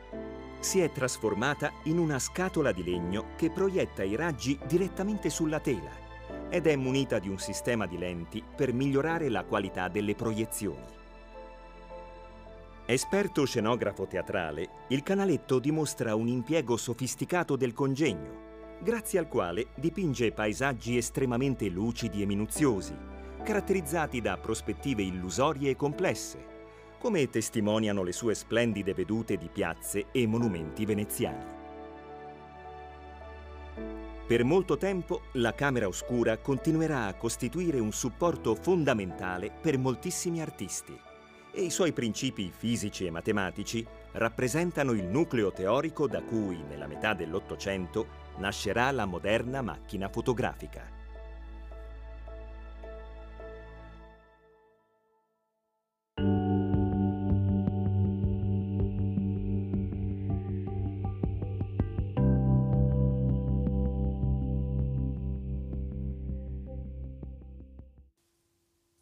si 0.60 0.80
è 0.80 0.92
trasformata 0.92 1.72
in 1.84 1.98
una 1.98 2.18
scatola 2.18 2.70
di 2.70 2.84
legno 2.84 3.28
che 3.36 3.50
proietta 3.50 4.02
i 4.02 4.14
raggi 4.14 4.58
direttamente 4.66 5.30
sulla 5.30 5.58
tela 5.58 6.08
ed 6.50 6.66
è 6.66 6.76
munita 6.76 7.18
di 7.18 7.28
un 7.28 7.38
sistema 7.38 7.86
di 7.86 7.96
lenti 7.96 8.42
per 8.56 8.72
migliorare 8.72 9.28
la 9.28 9.44
qualità 9.44 9.88
delle 9.88 10.14
proiezioni. 10.14 10.98
Esperto 12.84 13.44
scenografo 13.44 14.06
teatrale, 14.06 14.68
il 14.88 15.02
canaletto 15.02 15.60
dimostra 15.60 16.14
un 16.14 16.26
impiego 16.26 16.76
sofisticato 16.76 17.54
del 17.56 17.72
congegno, 17.72 18.48
grazie 18.82 19.20
al 19.20 19.28
quale 19.28 19.68
dipinge 19.76 20.32
paesaggi 20.32 20.96
estremamente 20.96 21.68
lucidi 21.68 22.20
e 22.20 22.26
minuziosi, 22.26 22.94
caratterizzati 23.44 24.20
da 24.20 24.36
prospettive 24.38 25.02
illusorie 25.02 25.70
e 25.70 25.76
complesse, 25.76 26.49
come 27.00 27.30
testimoniano 27.30 28.02
le 28.02 28.12
sue 28.12 28.34
splendide 28.34 28.92
vedute 28.92 29.38
di 29.38 29.48
piazze 29.50 30.08
e 30.12 30.26
monumenti 30.26 30.84
veneziani. 30.84 31.58
Per 34.26 34.44
molto 34.44 34.76
tempo 34.76 35.22
la 35.32 35.54
Camera 35.54 35.86
Oscura 35.88 36.36
continuerà 36.36 37.06
a 37.06 37.14
costituire 37.14 37.80
un 37.80 37.90
supporto 37.90 38.54
fondamentale 38.54 39.50
per 39.50 39.78
moltissimi 39.78 40.42
artisti 40.42 40.94
e 41.52 41.62
i 41.62 41.70
suoi 41.70 41.92
principi 41.92 42.52
fisici 42.54 43.06
e 43.06 43.10
matematici 43.10 43.84
rappresentano 44.12 44.92
il 44.92 45.04
nucleo 45.04 45.52
teorico 45.52 46.06
da 46.06 46.20
cui, 46.20 46.62
nella 46.68 46.86
metà 46.86 47.14
dell'Ottocento, 47.14 48.28
nascerà 48.36 48.90
la 48.90 49.06
moderna 49.06 49.62
macchina 49.62 50.10
fotografica. 50.10 50.99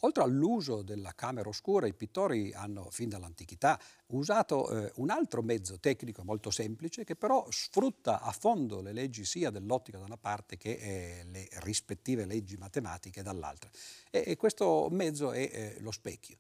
Oltre 0.09 0.23
all'uso 0.23 0.81
della 0.81 1.13
camera 1.15 1.51
oscura, 1.51 1.87
i 1.87 1.93
pittori 1.93 2.51
hanno 2.55 2.89
fin 2.91 3.11
dall'antichità 3.11 3.79
usato 4.07 4.71
eh, 4.71 4.91
un 4.97 5.11
altro 5.11 5.43
mezzo 5.43 5.79
tecnico 5.79 6.25
molto 6.25 6.51
semplice 6.51 7.05
che 7.05 7.15
però 7.15 7.47
sfrutta 7.51 8.23
a 8.23 8.33
fondo 8.33 8.81
le 8.81 8.95
leggi 8.95 9.27
sia 9.27 9.51
dell'ottica 9.51 9.99
da 9.99 10.05
una 10.05 10.17
parte 10.17 10.57
che 10.57 10.71
eh, 10.71 11.25
le 11.25 11.47
rispettive 11.61 12.25
leggi 12.25 12.57
matematiche 12.57 13.21
dall'altra. 13.21 13.69
E, 14.11 14.25
e 14.29 14.37
questo 14.37 14.89
mezzo 14.91 15.33
è 15.33 15.43
eh, 15.53 15.77
lo 15.81 15.91
specchio. 15.91 16.39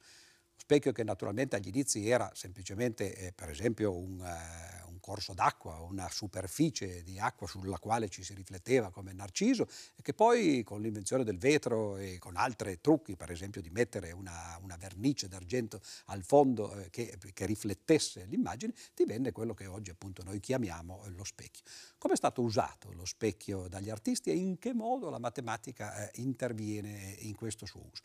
Specchio 0.57 0.92
che 0.92 1.04
naturalmente 1.04 1.57
agli 1.57 1.68
inizi 1.68 2.09
era 2.09 2.31
semplicemente, 2.33 3.14
eh, 3.14 3.33
per 3.33 3.50
esempio, 3.50 3.94
un, 3.94 4.18
eh, 4.24 4.83
un 4.88 4.88
corso 5.09 5.33
d'acqua, 5.33 5.81
una 5.81 6.07
superficie 6.11 7.03
di 7.03 7.18
acqua 7.18 7.47
sulla 7.47 7.79
quale 7.79 8.11
ci 8.11 8.23
si 8.23 8.35
rifletteva 8.35 8.90
come 8.90 9.14
Narciso 9.14 9.66
e 9.97 10.03
che 10.03 10.12
poi 10.12 10.62
con 10.62 10.83
l'invenzione 10.83 11.25
del 11.25 11.38
vetro 11.38 11.97
e 11.97 12.18
con 12.18 12.37
altri 12.37 12.79
trucchi, 12.83 13.16
per 13.16 13.31
esempio 13.31 13.62
di 13.62 13.71
mettere 13.71 14.12
una, 14.12 14.59
una 14.61 14.77
vernice 14.77 15.27
d'argento 15.27 15.81
al 16.07 16.23
fondo 16.23 16.75
eh, 16.75 16.90
che, 16.90 17.16
che, 17.33 17.47
riflettesse 17.47 18.27
l'immagine, 18.27 18.75
divenne 18.94 19.33
quello 19.33 19.55
che 19.55 19.64
oggi 19.64 19.88
appunto 19.88 20.23
noi 20.23 20.40
chiamiamo 20.40 21.03
eh, 21.07 21.09
lo 21.09 21.25
specchio. 21.25 21.64
Come 21.97 22.12
è 22.12 22.16
stato 22.16 22.42
usato 22.42 22.92
lo 22.92 23.07
specchio 23.07 23.66
dagli 23.66 23.88
artisti 23.88 24.29
e 24.29 24.35
in 24.35 24.59
che 24.59 24.75
modo 24.75 25.09
la 25.09 25.18
matematica 25.18 26.11
eh, 26.11 26.21
interviene 26.21 27.16
in 27.21 27.35
questo 27.35 27.64
suo 27.64 27.81
uso? 27.81 28.03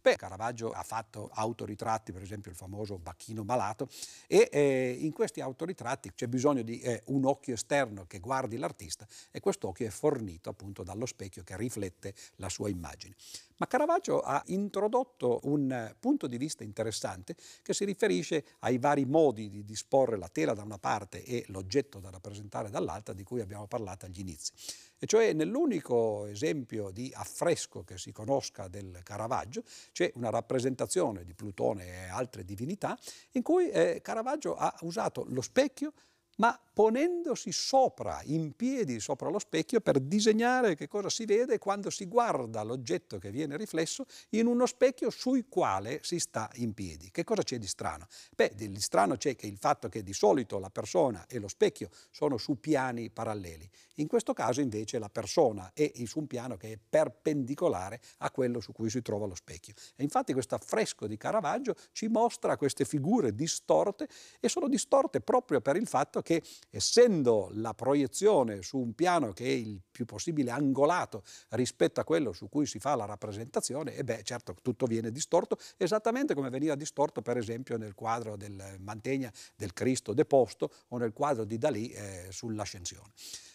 Beh, 0.00 0.16
Caravaggio 0.16 0.70
ha 0.70 0.82
fatto 0.82 1.28
autoritratti, 1.34 2.12
per 2.12 2.22
esempio 2.22 2.50
il 2.50 2.56
famoso 2.56 2.96
Bacchino 2.96 3.44
Malato, 3.44 3.88
e 4.26 4.48
eh, 4.50 4.96
in 4.98 5.12
questi 5.12 5.42
autoritratti 5.42 6.12
c'è 6.14 6.28
bisogno 6.28 6.44
di 6.54 6.80
eh, 6.80 7.02
un 7.06 7.24
occhio 7.24 7.54
esterno 7.54 8.04
che 8.06 8.20
guardi 8.20 8.56
l'artista 8.56 9.06
e 9.30 9.40
quest'occhio 9.40 9.86
è 9.86 9.90
fornito 9.90 10.50
appunto 10.50 10.82
dallo 10.82 11.06
specchio 11.06 11.42
che 11.42 11.56
riflette 11.56 12.14
la 12.36 12.48
sua 12.48 12.68
immagine. 12.68 13.14
Ma 13.58 13.66
Caravaggio 13.66 14.20
ha 14.20 14.42
introdotto 14.46 15.40
un 15.44 15.94
punto 15.98 16.26
di 16.26 16.36
vista 16.36 16.62
interessante 16.62 17.34
che 17.62 17.72
si 17.72 17.84
riferisce 17.84 18.44
ai 18.60 18.76
vari 18.78 19.06
modi 19.06 19.48
di 19.48 19.64
disporre 19.64 20.18
la 20.18 20.28
tela 20.28 20.52
da 20.52 20.62
una 20.62 20.78
parte 20.78 21.24
e 21.24 21.44
l'oggetto 21.48 21.98
da 21.98 22.10
rappresentare 22.10 22.68
dall'altra 22.68 23.14
di 23.14 23.22
cui 23.22 23.40
abbiamo 23.40 23.66
parlato 23.66 24.04
agli 24.04 24.20
inizi. 24.20 24.52
E 24.98 25.06
cioè 25.06 25.32
nell'unico 25.32 26.26
esempio 26.26 26.90
di 26.90 27.10
affresco 27.14 27.82
che 27.82 27.96
si 27.96 28.12
conosca 28.12 28.68
del 28.68 29.00
Caravaggio 29.02 29.62
c'è 29.92 30.10
una 30.14 30.30
rappresentazione 30.30 31.24
di 31.24 31.34
Plutone 31.34 31.86
e 31.86 32.08
altre 32.08 32.44
divinità 32.44 32.98
in 33.32 33.42
cui 33.42 33.70
eh, 33.70 34.00
Caravaggio 34.02 34.54
ha 34.54 34.74
usato 34.80 35.24
lo 35.28 35.40
specchio 35.40 35.92
ma 36.36 36.58
ponendosi 36.76 37.52
sopra, 37.52 38.20
in 38.24 38.54
piedi 38.54 39.00
sopra 39.00 39.30
lo 39.30 39.38
specchio 39.38 39.80
per 39.80 39.98
disegnare 39.98 40.74
che 40.74 40.88
cosa 40.88 41.08
si 41.08 41.24
vede 41.24 41.58
quando 41.58 41.88
si 41.88 42.04
guarda 42.04 42.62
l'oggetto 42.62 43.18
che 43.18 43.30
viene 43.30 43.56
riflesso 43.56 44.04
in 44.30 44.46
uno 44.46 44.66
specchio 44.66 45.08
sul 45.08 45.48
quale 45.48 46.00
si 46.02 46.18
sta 46.18 46.50
in 46.56 46.74
piedi. 46.74 47.10
Che 47.10 47.24
cosa 47.24 47.42
c'è 47.42 47.56
di 47.56 47.66
strano? 47.66 48.06
Beh, 48.34 48.52
di 48.54 48.80
strano 48.80 49.16
c'è 49.16 49.34
che 49.36 49.46
il 49.46 49.56
fatto 49.56 49.88
che 49.88 50.02
di 50.02 50.12
solito 50.12 50.58
la 50.58 50.68
persona 50.68 51.24
e 51.26 51.38
lo 51.38 51.48
specchio 51.48 51.88
sono 52.10 52.36
su 52.36 52.60
piani 52.60 53.08
paralleli. 53.08 53.66
In 53.94 54.06
questo 54.06 54.34
caso 54.34 54.60
invece 54.60 54.98
la 54.98 55.08
persona 55.08 55.70
è 55.72 55.90
su 56.04 56.18
un 56.18 56.26
piano 56.26 56.58
che 56.58 56.72
è 56.72 56.78
perpendicolare 56.78 58.00
a 58.18 58.30
quello 58.30 58.60
su 58.60 58.72
cui 58.72 58.90
si 58.90 59.00
trova 59.00 59.24
lo 59.24 59.34
specchio. 59.34 59.72
E 59.94 60.02
infatti 60.02 60.34
questo 60.34 60.54
affresco 60.54 61.06
di 61.06 61.16
Caravaggio 61.16 61.74
ci 61.92 62.08
mostra 62.08 62.58
queste 62.58 62.84
figure 62.84 63.34
distorte 63.34 64.06
e 64.38 64.50
sono 64.50 64.68
distorte 64.68 65.22
proprio 65.22 65.62
per 65.62 65.76
il 65.76 65.86
fatto 65.86 66.20
che 66.26 66.42
essendo 66.70 67.50
la 67.52 67.72
proiezione 67.72 68.60
su 68.60 68.78
un 68.78 68.94
piano 68.94 69.32
che 69.32 69.44
è 69.44 69.52
il 69.52 69.80
più 69.88 70.04
possibile 70.06 70.50
angolato 70.50 71.22
rispetto 71.50 72.00
a 72.00 72.04
quello 72.04 72.32
su 72.32 72.48
cui 72.48 72.66
si 72.66 72.80
fa 72.80 72.96
la 72.96 73.04
rappresentazione, 73.04 73.94
e 73.94 74.02
beh 74.02 74.24
certo 74.24 74.56
tutto 74.60 74.86
viene 74.86 75.12
distorto, 75.12 75.56
esattamente 75.76 76.34
come 76.34 76.50
veniva 76.50 76.74
distorto 76.74 77.22
per 77.22 77.36
esempio 77.36 77.76
nel 77.76 77.94
quadro 77.94 78.36
del 78.36 78.76
Mantegna 78.80 79.32
del 79.54 79.72
Cristo 79.72 80.14
deposto 80.14 80.72
o 80.88 80.98
nel 80.98 81.12
quadro 81.12 81.44
di 81.44 81.58
Dalì 81.58 81.90
eh, 81.90 82.26
sull'ascensione. 82.30 83.12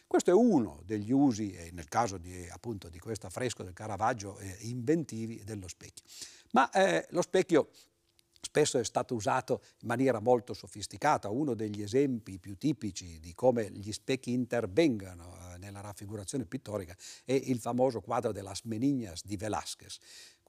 Questo 0.07 0.31
è 0.31 0.33
uno 0.33 0.81
degli 0.85 1.11
usi, 1.11 1.51
eh, 1.51 1.71
nel 1.73 1.89
caso 1.89 2.17
di, 2.17 2.47
appunto, 2.49 2.87
di 2.87 2.99
questo 2.99 3.27
affresco 3.27 3.63
del 3.63 3.73
Caravaggio, 3.73 4.37
eh, 4.39 4.57
inventivi 4.61 5.43
dello 5.43 5.67
specchio. 5.67 6.05
Ma 6.51 6.69
eh, 6.69 7.05
lo 7.11 7.21
specchio 7.21 7.69
spesso 8.41 8.79
è 8.79 8.83
stato 8.83 9.13
usato 9.13 9.61
in 9.81 9.87
maniera 9.87 10.19
molto 10.19 10.53
sofisticata. 10.53 11.29
Uno 11.29 11.53
degli 11.53 11.81
esempi 11.81 12.39
più 12.39 12.57
tipici 12.57 13.19
di 13.19 13.33
come 13.33 13.69
gli 13.71 13.91
specchi 13.91 14.31
intervengano 14.33 15.37
eh, 15.53 15.57
nella 15.59 15.79
raffigurazione 15.79 16.45
pittorica 16.45 16.95
è 17.23 17.33
il 17.33 17.59
famoso 17.59 18.01
quadro 18.01 18.31
de 18.31 18.41
Las 18.41 18.63
Menignas 18.63 19.23
di 19.23 19.37
Velázquez. 19.37 19.99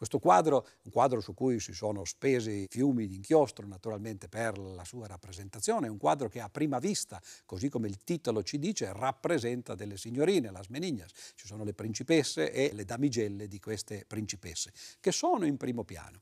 Questo 0.02 0.18
quadro, 0.18 0.66
un 0.82 0.90
quadro 0.90 1.20
su 1.20 1.32
cui 1.32 1.60
si 1.60 1.72
sono 1.72 2.04
spesi 2.04 2.66
fiumi 2.68 3.06
di 3.06 3.14
inchiostro 3.14 3.64
naturalmente 3.68 4.26
per 4.26 4.58
la 4.58 4.82
sua 4.82 5.06
rappresentazione, 5.06 5.86
è 5.86 5.90
un 5.90 5.96
quadro 5.96 6.28
che 6.28 6.40
a 6.40 6.48
prima 6.48 6.80
vista, 6.80 7.22
così 7.44 7.68
come 7.68 7.86
il 7.86 8.02
titolo 8.02 8.42
ci 8.42 8.58
dice, 8.58 8.92
rappresenta 8.92 9.76
delle 9.76 9.96
signorine, 9.96 10.50
las 10.50 10.66
menignas. 10.70 11.12
Ci 11.36 11.46
sono 11.46 11.62
le 11.62 11.72
principesse 11.72 12.50
e 12.50 12.72
le 12.72 12.84
damigelle 12.84 13.46
di 13.46 13.60
queste 13.60 14.04
principesse, 14.04 14.72
che 14.98 15.12
sono 15.12 15.46
in 15.46 15.56
primo 15.56 15.84
piano. 15.84 16.20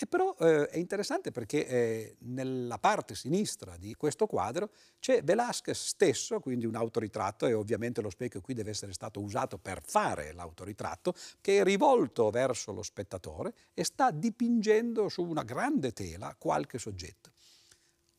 E 0.00 0.06
però 0.06 0.36
eh, 0.38 0.68
è 0.68 0.78
interessante 0.78 1.32
perché 1.32 1.66
eh, 1.66 2.16
nella 2.20 2.78
parte 2.78 3.16
sinistra 3.16 3.76
di 3.76 3.94
questo 3.96 4.26
quadro 4.26 4.70
c'è 5.00 5.24
Velázquez 5.24 5.86
stesso, 5.86 6.38
quindi 6.38 6.66
un 6.66 6.76
autoritratto, 6.76 7.46
e 7.46 7.52
ovviamente 7.52 8.00
lo 8.00 8.08
specchio 8.08 8.40
qui 8.40 8.54
deve 8.54 8.70
essere 8.70 8.92
stato 8.92 9.20
usato 9.20 9.58
per 9.58 9.82
fare 9.84 10.32
l'autoritratto, 10.32 11.14
che 11.40 11.58
è 11.58 11.64
rivolto 11.64 12.30
verso 12.30 12.70
lo 12.70 12.84
spettatore 12.84 13.52
e 13.74 13.82
sta 13.82 14.12
dipingendo 14.12 15.08
su 15.08 15.24
una 15.24 15.42
grande 15.42 15.92
tela 15.92 16.32
qualche 16.38 16.78
soggetto. 16.78 17.32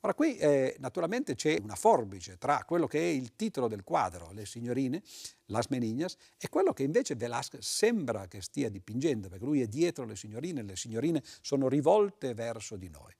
Ora 0.01 0.13
qui 0.13 0.37
eh, 0.37 0.77
naturalmente 0.79 1.35
c'è 1.35 1.57
una 1.61 1.75
forbice 1.75 2.37
tra 2.37 2.63
quello 2.65 2.87
che 2.87 2.99
è 2.99 3.11
il 3.11 3.35
titolo 3.35 3.67
del 3.67 3.83
quadro, 3.83 4.31
Le 4.31 4.45
signorine, 4.45 5.03
Las 5.47 5.67
Menignas, 5.67 6.15
e 6.37 6.47
quello 6.47 6.71
che 6.71 6.83
invece 6.83 7.15
Velázquez 7.15 7.65
sembra 7.65 8.25
che 8.27 8.41
stia 8.41 8.69
dipingendo, 8.69 9.27
perché 9.27 9.43
lui 9.43 9.61
è 9.61 9.67
dietro 9.67 10.05
le 10.05 10.15
signorine, 10.15 10.63
le 10.63 10.77
signorine 10.77 11.21
sono 11.41 11.67
rivolte 11.67 12.33
verso 12.33 12.77
di 12.77 12.89
noi. 12.89 13.13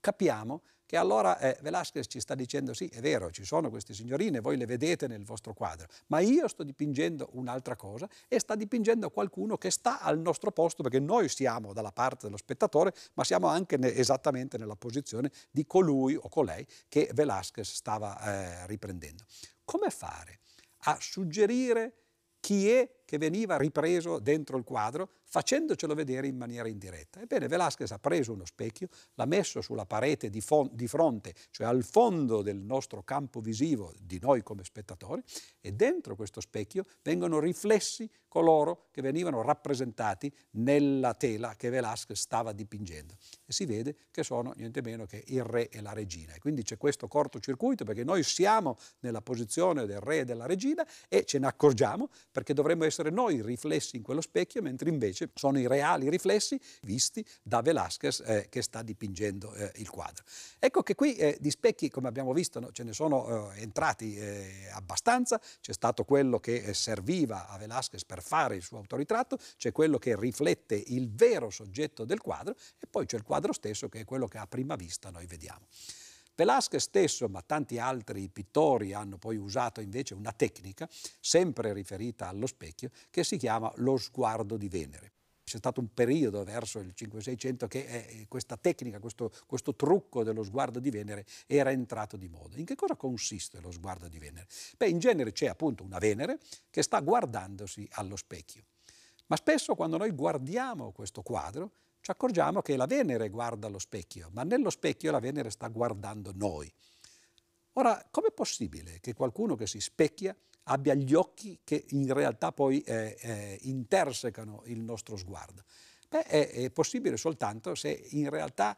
Capiamo 0.00 0.62
che 0.86 0.96
allora 0.96 1.38
eh, 1.38 1.56
Velázquez 1.60 2.06
ci 2.08 2.20
sta 2.20 2.34
dicendo 2.34 2.74
sì, 2.74 2.86
è 2.86 3.00
vero, 3.00 3.30
ci 3.30 3.44
sono 3.44 3.70
queste 3.70 3.94
signorine, 3.94 4.40
voi 4.40 4.56
le 4.56 4.66
vedete 4.66 5.06
nel 5.06 5.24
vostro 5.24 5.54
quadro, 5.54 5.86
ma 6.06 6.20
io 6.20 6.46
sto 6.48 6.62
dipingendo 6.62 7.30
un'altra 7.32 7.76
cosa 7.76 8.08
e 8.28 8.38
sta 8.38 8.54
dipingendo 8.54 9.10
qualcuno 9.10 9.56
che 9.56 9.70
sta 9.70 10.00
al 10.00 10.18
nostro 10.18 10.50
posto 10.50 10.82
perché 10.82 11.00
noi 11.00 11.28
siamo 11.28 11.72
dalla 11.72 11.92
parte 11.92 12.26
dello 12.26 12.36
spettatore, 12.36 12.92
ma 13.14 13.24
siamo 13.24 13.46
anche 13.46 13.76
ne, 13.76 13.94
esattamente 13.94 14.58
nella 14.58 14.76
posizione 14.76 15.30
di 15.50 15.66
colui 15.66 16.14
o 16.16 16.28
colei 16.28 16.66
che 16.88 17.10
Velázquez 17.12 17.72
stava 17.72 18.20
eh, 18.20 18.66
riprendendo. 18.66 19.24
Come 19.64 19.90
fare 19.90 20.40
a 20.86 20.98
suggerire 21.00 21.92
chi 22.40 22.70
è 22.70 23.00
che 23.06 23.16
veniva 23.16 23.56
ripreso 23.56 24.18
dentro 24.18 24.58
il 24.58 24.64
quadro 24.64 25.08
facendocelo 25.34 25.94
vedere 25.94 26.28
in 26.28 26.36
maniera 26.36 26.68
indiretta. 26.68 27.20
Ebbene, 27.20 27.48
Velázquez 27.48 27.90
ha 27.90 27.98
preso 27.98 28.32
uno 28.32 28.44
specchio, 28.44 28.86
l'ha 29.14 29.24
messo 29.24 29.60
sulla 29.62 29.84
parete 29.84 30.30
di, 30.30 30.40
di, 30.70 30.86
fronte, 30.86 31.34
cioè 31.50 31.66
al 31.66 31.82
fondo 31.82 32.40
del 32.40 32.58
nostro 32.58 33.02
campo 33.02 33.40
visivo, 33.40 33.92
di 34.00 34.20
noi 34.20 34.44
come 34.44 34.62
spettatori, 34.62 35.20
e 35.60 35.72
dentro 35.72 36.14
questo 36.14 36.40
specchio 36.40 36.84
vengono 37.02 37.40
riflessi 37.40 38.08
coloro 38.28 38.88
che 38.92 39.00
venivano 39.00 39.42
rappresentati 39.42 40.32
nella 40.52 41.14
tela 41.14 41.54
che 41.56 41.68
Velázquez 41.68 42.18
stava 42.18 42.52
dipingendo. 42.52 43.14
E 43.44 43.52
si 43.52 43.64
vede 43.64 43.96
che 44.12 44.22
sono 44.22 44.52
niente 44.56 44.82
meno 44.82 45.04
che 45.04 45.22
il 45.26 45.42
re 45.42 45.68
e 45.68 45.80
la 45.80 45.92
regina. 45.92 46.34
E 46.34 46.38
quindi 46.38 46.62
c'è 46.62 46.76
questo 46.76 47.08
cortocircuito 47.08 47.84
perché 47.84 48.04
noi 48.04 48.22
siamo 48.22 48.76
nella 49.00 49.20
posizione 49.20 49.86
del 49.86 50.00
re 50.00 50.20
e 50.20 50.24
della 50.24 50.46
regina 50.46 50.86
e 51.08 51.24
ce 51.24 51.38
ne 51.38 51.46
accorgiamo 51.46 52.08
perché 52.30 52.54
dovremmo 52.54 52.84
essere 52.84 53.10
noi 53.10 53.40
riflessi 53.42 53.96
in 53.96 54.02
quello 54.02 54.20
specchio, 54.20 54.62
mentre 54.62 54.88
invece 54.88 55.23
invece 55.24 55.30
sono 55.34 55.58
i 55.58 55.66
reali 55.66 56.08
riflessi 56.08 56.60
visti 56.82 57.24
da 57.42 57.60
Velázquez 57.62 58.22
eh, 58.24 58.46
che 58.48 58.62
sta 58.62 58.82
dipingendo 58.82 59.52
eh, 59.54 59.72
il 59.76 59.88
quadro. 59.90 60.24
Ecco 60.58 60.82
che 60.82 60.94
qui 60.94 61.14
eh, 61.16 61.36
di 61.40 61.50
specchi, 61.50 61.88
come 61.88 62.08
abbiamo 62.08 62.32
visto, 62.32 62.60
no, 62.60 62.72
ce 62.72 62.82
ne 62.82 62.92
sono 62.92 63.52
eh, 63.52 63.60
entrati 63.62 64.16
eh, 64.16 64.68
abbastanza, 64.72 65.40
c'è 65.60 65.72
stato 65.72 66.04
quello 66.04 66.38
che 66.38 66.56
eh, 66.56 66.74
serviva 66.74 67.48
a 67.48 67.58
Velázquez 67.58 68.04
per 68.04 68.22
fare 68.22 68.56
il 68.56 68.62
suo 68.62 68.78
autoritratto, 68.78 69.38
c'è 69.56 69.72
quello 69.72 69.98
che 69.98 70.18
riflette 70.18 70.74
il 70.74 71.12
vero 71.12 71.50
soggetto 71.50 72.04
del 72.04 72.20
quadro 72.20 72.54
e 72.78 72.86
poi 72.88 73.06
c'è 73.06 73.16
il 73.16 73.22
quadro 73.22 73.52
stesso 73.52 73.88
che 73.88 74.00
è 74.00 74.04
quello 74.04 74.26
che 74.26 74.38
a 74.38 74.46
prima 74.46 74.76
vista 74.76 75.10
noi 75.10 75.26
vediamo. 75.26 75.66
Velázquez 76.36 76.82
stesso, 76.82 77.28
ma 77.28 77.42
tanti 77.42 77.78
altri 77.78 78.28
pittori 78.28 78.92
hanno 78.92 79.18
poi 79.18 79.36
usato 79.36 79.80
invece 79.80 80.14
una 80.14 80.32
tecnica, 80.32 80.88
sempre 81.20 81.72
riferita 81.72 82.28
allo 82.28 82.46
specchio, 82.46 82.90
che 83.10 83.22
si 83.22 83.36
chiama 83.36 83.72
lo 83.76 83.96
sguardo 83.96 84.56
di 84.56 84.68
Venere. 84.68 85.13
C'è 85.44 85.58
stato 85.58 85.80
un 85.80 85.92
periodo 85.92 86.42
verso 86.42 86.78
il 86.78 86.94
500-600 86.96 87.68
che 87.68 87.84
eh, 87.84 88.26
questa 88.28 88.56
tecnica, 88.56 88.98
questo, 88.98 89.30
questo, 89.46 89.74
trucco 89.74 90.24
dello 90.24 90.42
sguardo 90.42 90.80
di 90.80 90.90
Venere 90.90 91.26
era 91.46 91.70
entrato 91.70 92.16
di 92.16 92.28
moda. 92.28 92.56
In 92.56 92.64
che 92.64 92.74
cosa 92.74 92.96
consiste 92.96 93.60
lo 93.60 93.70
sguardo 93.70 94.08
di 94.08 94.18
Venere? 94.18 94.46
Beh, 94.78 94.88
in 94.88 94.98
genere 94.98 95.32
c'è 95.32 95.46
appunto 95.46 95.84
una 95.84 95.98
Venere 95.98 96.38
che 96.70 96.82
sta 96.82 97.00
guardandosi 97.00 97.86
allo 97.92 98.16
specchio. 98.16 98.64
Ma 99.26 99.36
spesso 99.36 99.74
quando 99.74 99.98
noi 99.98 100.10
guardiamo 100.12 100.92
questo 100.92 101.22
quadro 101.22 101.72
ci 102.00 102.10
accorgiamo 102.10 102.60
che 102.60 102.76
la 102.76 102.86
Venere 102.86 103.28
guarda 103.28 103.68
lo 103.68 103.78
specchio, 103.78 104.28
ma 104.32 104.42
nello 104.42 104.70
specchio 104.70 105.10
la 105.10 105.20
Venere 105.20 105.50
sta 105.50 105.68
guardando 105.68 106.32
noi. 106.34 106.72
Ora, 107.74 108.06
com'è 108.10 108.30
possibile 108.30 109.00
che 109.00 109.14
qualcuno 109.14 109.56
che 109.56 109.66
si 109.66 109.80
specchia 109.80 110.36
abbia 110.64 110.94
gli 110.94 111.14
occhi 111.14 111.60
che 111.64 111.84
in 111.90 112.12
realtà 112.12 112.52
poi 112.52 112.80
eh, 112.80 113.16
eh, 113.20 113.58
intersecano 113.62 114.62
il 114.66 114.80
nostro 114.80 115.16
sguardo? 115.16 115.64
Beh, 116.08 116.22
è, 116.24 116.50
è 116.50 116.70
possibile 116.70 117.16
soltanto 117.16 117.74
se 117.74 117.90
in 118.10 118.30
realtà 118.30 118.76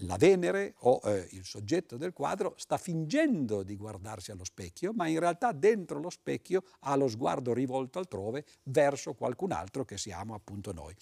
la 0.00 0.16
Venere 0.16 0.74
o 0.80 1.00
eh, 1.04 1.26
il 1.30 1.44
soggetto 1.44 1.96
del 1.96 2.12
quadro 2.12 2.54
sta 2.58 2.76
fingendo 2.76 3.62
di 3.62 3.76
guardarsi 3.76 4.30
allo 4.30 4.44
specchio, 4.44 4.92
ma 4.92 5.06
in 5.06 5.18
realtà 5.18 5.52
dentro 5.52 5.98
lo 5.98 6.10
specchio 6.10 6.62
ha 6.80 6.94
lo 6.96 7.08
sguardo 7.08 7.54
rivolto 7.54 7.98
altrove 7.98 8.44
verso 8.64 9.14
qualcun 9.14 9.52
altro 9.52 9.84
che 9.84 9.96
siamo 9.96 10.34
appunto 10.34 10.72
noi. 10.72 10.94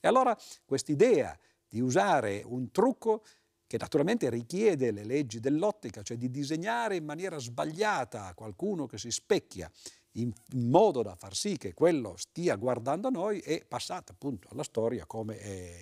E 0.00 0.08
allora 0.08 0.36
quest'idea 0.64 1.38
di 1.68 1.80
usare 1.80 2.42
un 2.44 2.70
trucco 2.70 3.22
che 3.68 3.76
naturalmente 3.76 4.30
richiede 4.30 4.90
le 4.90 5.04
leggi 5.04 5.40
dell'ottica, 5.40 6.02
cioè 6.02 6.16
di 6.16 6.30
disegnare 6.30 6.96
in 6.96 7.04
maniera 7.04 7.38
sbagliata 7.38 8.32
qualcuno 8.34 8.86
che 8.86 8.96
si 8.96 9.10
specchia 9.10 9.70
in, 10.12 10.32
modo 10.54 11.02
da 11.02 11.14
far 11.14 11.34
sì 11.34 11.58
che 11.58 11.74
quello 11.74 12.14
stia 12.16 12.56
guardando 12.56 13.08
a 13.08 13.10
noi 13.10 13.40
è 13.40 13.64
passata 13.64 14.12
appunto 14.12 14.48
alla 14.50 14.62
storia 14.62 15.04
come 15.04 15.36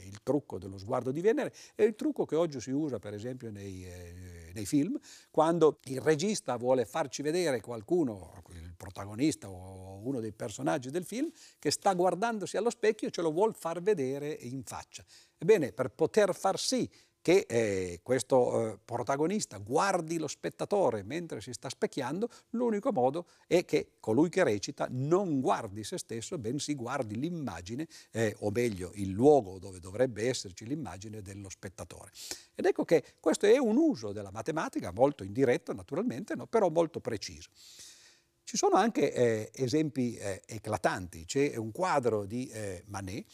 il 0.05 0.21
trucco 0.23 0.59
dello 0.59 0.79
sguardo 0.79 1.13
di 1.13 1.21
Venere 1.21 1.55
è 1.77 1.83
il 1.83 1.95
trucco 1.95 2.25
che 2.25 2.35
oggi 2.35 2.61
si 2.61 2.73
usa 2.73 2.99
per 2.99 3.15
esempio 3.15 3.53
nei, 3.53 3.87
eh, 3.87 4.51
nei 4.53 4.67
film 4.67 4.99
quando 5.31 5.79
il 5.85 6.01
regista 6.01 6.57
vuole 6.57 6.85
farci 6.85 7.23
vedere 7.23 7.61
qualcuno, 7.61 8.43
il 8.51 8.75
protagonista 8.77 9.49
o 9.49 10.01
uno 10.03 10.21
dei 10.21 10.33
personaggi 10.33 10.91
del 10.91 11.05
film 11.05 11.31
che 11.59 11.71
sta 11.71 11.95
guardandosi 11.95 12.57
allo 12.57 12.71
specchio 12.71 13.09
e 13.09 13.11
ce 13.13 13.23
lo 13.23 13.31
vuole 13.31 13.53
far 13.57 13.81
vedere 13.81 14.29
in 14.29 14.65
faccia. 14.65 15.05
Ebbene, 15.39 15.73
per 15.73 15.91
poter 15.91 16.35
far 16.35 16.59
sì 16.59 16.91
che 17.27 17.45
eh, 17.49 17.99
questo 18.05 18.75
eh, 18.75 18.79
protagonista 18.85 19.59
guardi 19.59 20.17
lo 20.17 20.29
spettatore 20.29 21.03
mentre 21.03 21.41
si 21.41 21.53
sta 21.53 21.69
specchiando, 21.69 22.29
l'unico 22.51 22.93
modo 22.93 23.27
è 23.49 23.65
che 23.65 23.95
colui 23.99 24.29
che 24.29 24.45
recita 24.45 24.87
non 24.91 25.41
guardi 25.41 25.83
se 25.83 25.99
stesso, 25.99 26.39
bensì 26.39 26.77
guardi 26.77 27.19
l'immagine, 27.19 27.89
eh, 28.13 28.37
o 28.43 28.53
meglio 28.53 28.93
il 28.95 29.11
luogo 29.11 29.59
dove 29.59 29.81
dovrebbe 29.81 30.29
esserci 30.29 30.67
l'immagine 30.67 31.21
dello 31.21 31.49
spettatore. 31.49 32.13
Ed 32.55 32.65
ecco 32.65 32.85
che 32.85 33.03
questo 33.19 33.47
è 33.47 33.59
un 33.59 33.77
uso 33.77 34.13
della 34.13 34.31
matematica 34.31 34.93
molto 34.93 35.25
indiretto 35.25 35.73
naturalmente, 35.73 36.37
no? 36.37 36.47
però 36.47 36.71
molto 36.71 37.01
preciso. 37.01 37.51
Ci 38.45 38.57
sono 38.57 38.77
anche 38.77 39.13
eh, 39.13 39.51
esempi 39.53 40.15
eh, 40.15 40.43
eclatanti, 40.47 41.25
c'è 41.25 41.57
un 41.57 41.73
quadro 41.73 42.25
di 42.25 42.47
eh, 42.47 42.85
Manet 42.87 43.27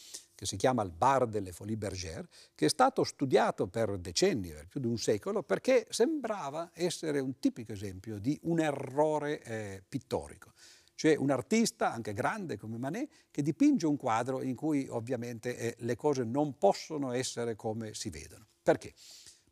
che 0.43 0.49
si 0.49 0.57
chiama 0.57 0.83
il 0.83 0.91
Bar 0.91 1.25
delle 1.27 1.53
Folies 1.53 1.77
Bergère, 1.77 2.27
che 2.53 2.65
è 2.65 2.69
stato 2.69 3.05
studiato 3.05 3.67
per 3.67 3.97
decenni, 3.97 4.49
per 4.49 4.67
più 4.67 4.81
di 4.81 4.87
un 4.87 4.97
secolo, 4.97 5.41
perché 5.41 5.87
sembrava 5.89 6.71
essere 6.73 7.19
un 7.19 7.39
tipico 7.39 7.71
esempio 7.71 8.19
di 8.19 8.37
un 8.43 8.59
errore 8.59 9.41
eh, 9.41 9.83
pittorico. 9.87 10.51
Cioè 10.95 11.15
un 11.15 11.31
artista, 11.31 11.91
anche 11.91 12.13
grande 12.13 12.57
come 12.57 12.77
Manet, 12.77 13.09
che 13.31 13.41
dipinge 13.41 13.87
un 13.87 13.95
quadro 13.95 14.41
in 14.41 14.55
cui 14.55 14.85
ovviamente 14.89 15.57
eh, 15.57 15.75
le 15.79 15.95
cose 15.95 16.23
non 16.23 16.57
possono 16.57 17.13
essere 17.13 17.55
come 17.55 17.93
si 17.93 18.09
vedono. 18.09 18.45
Perché? 18.61 18.93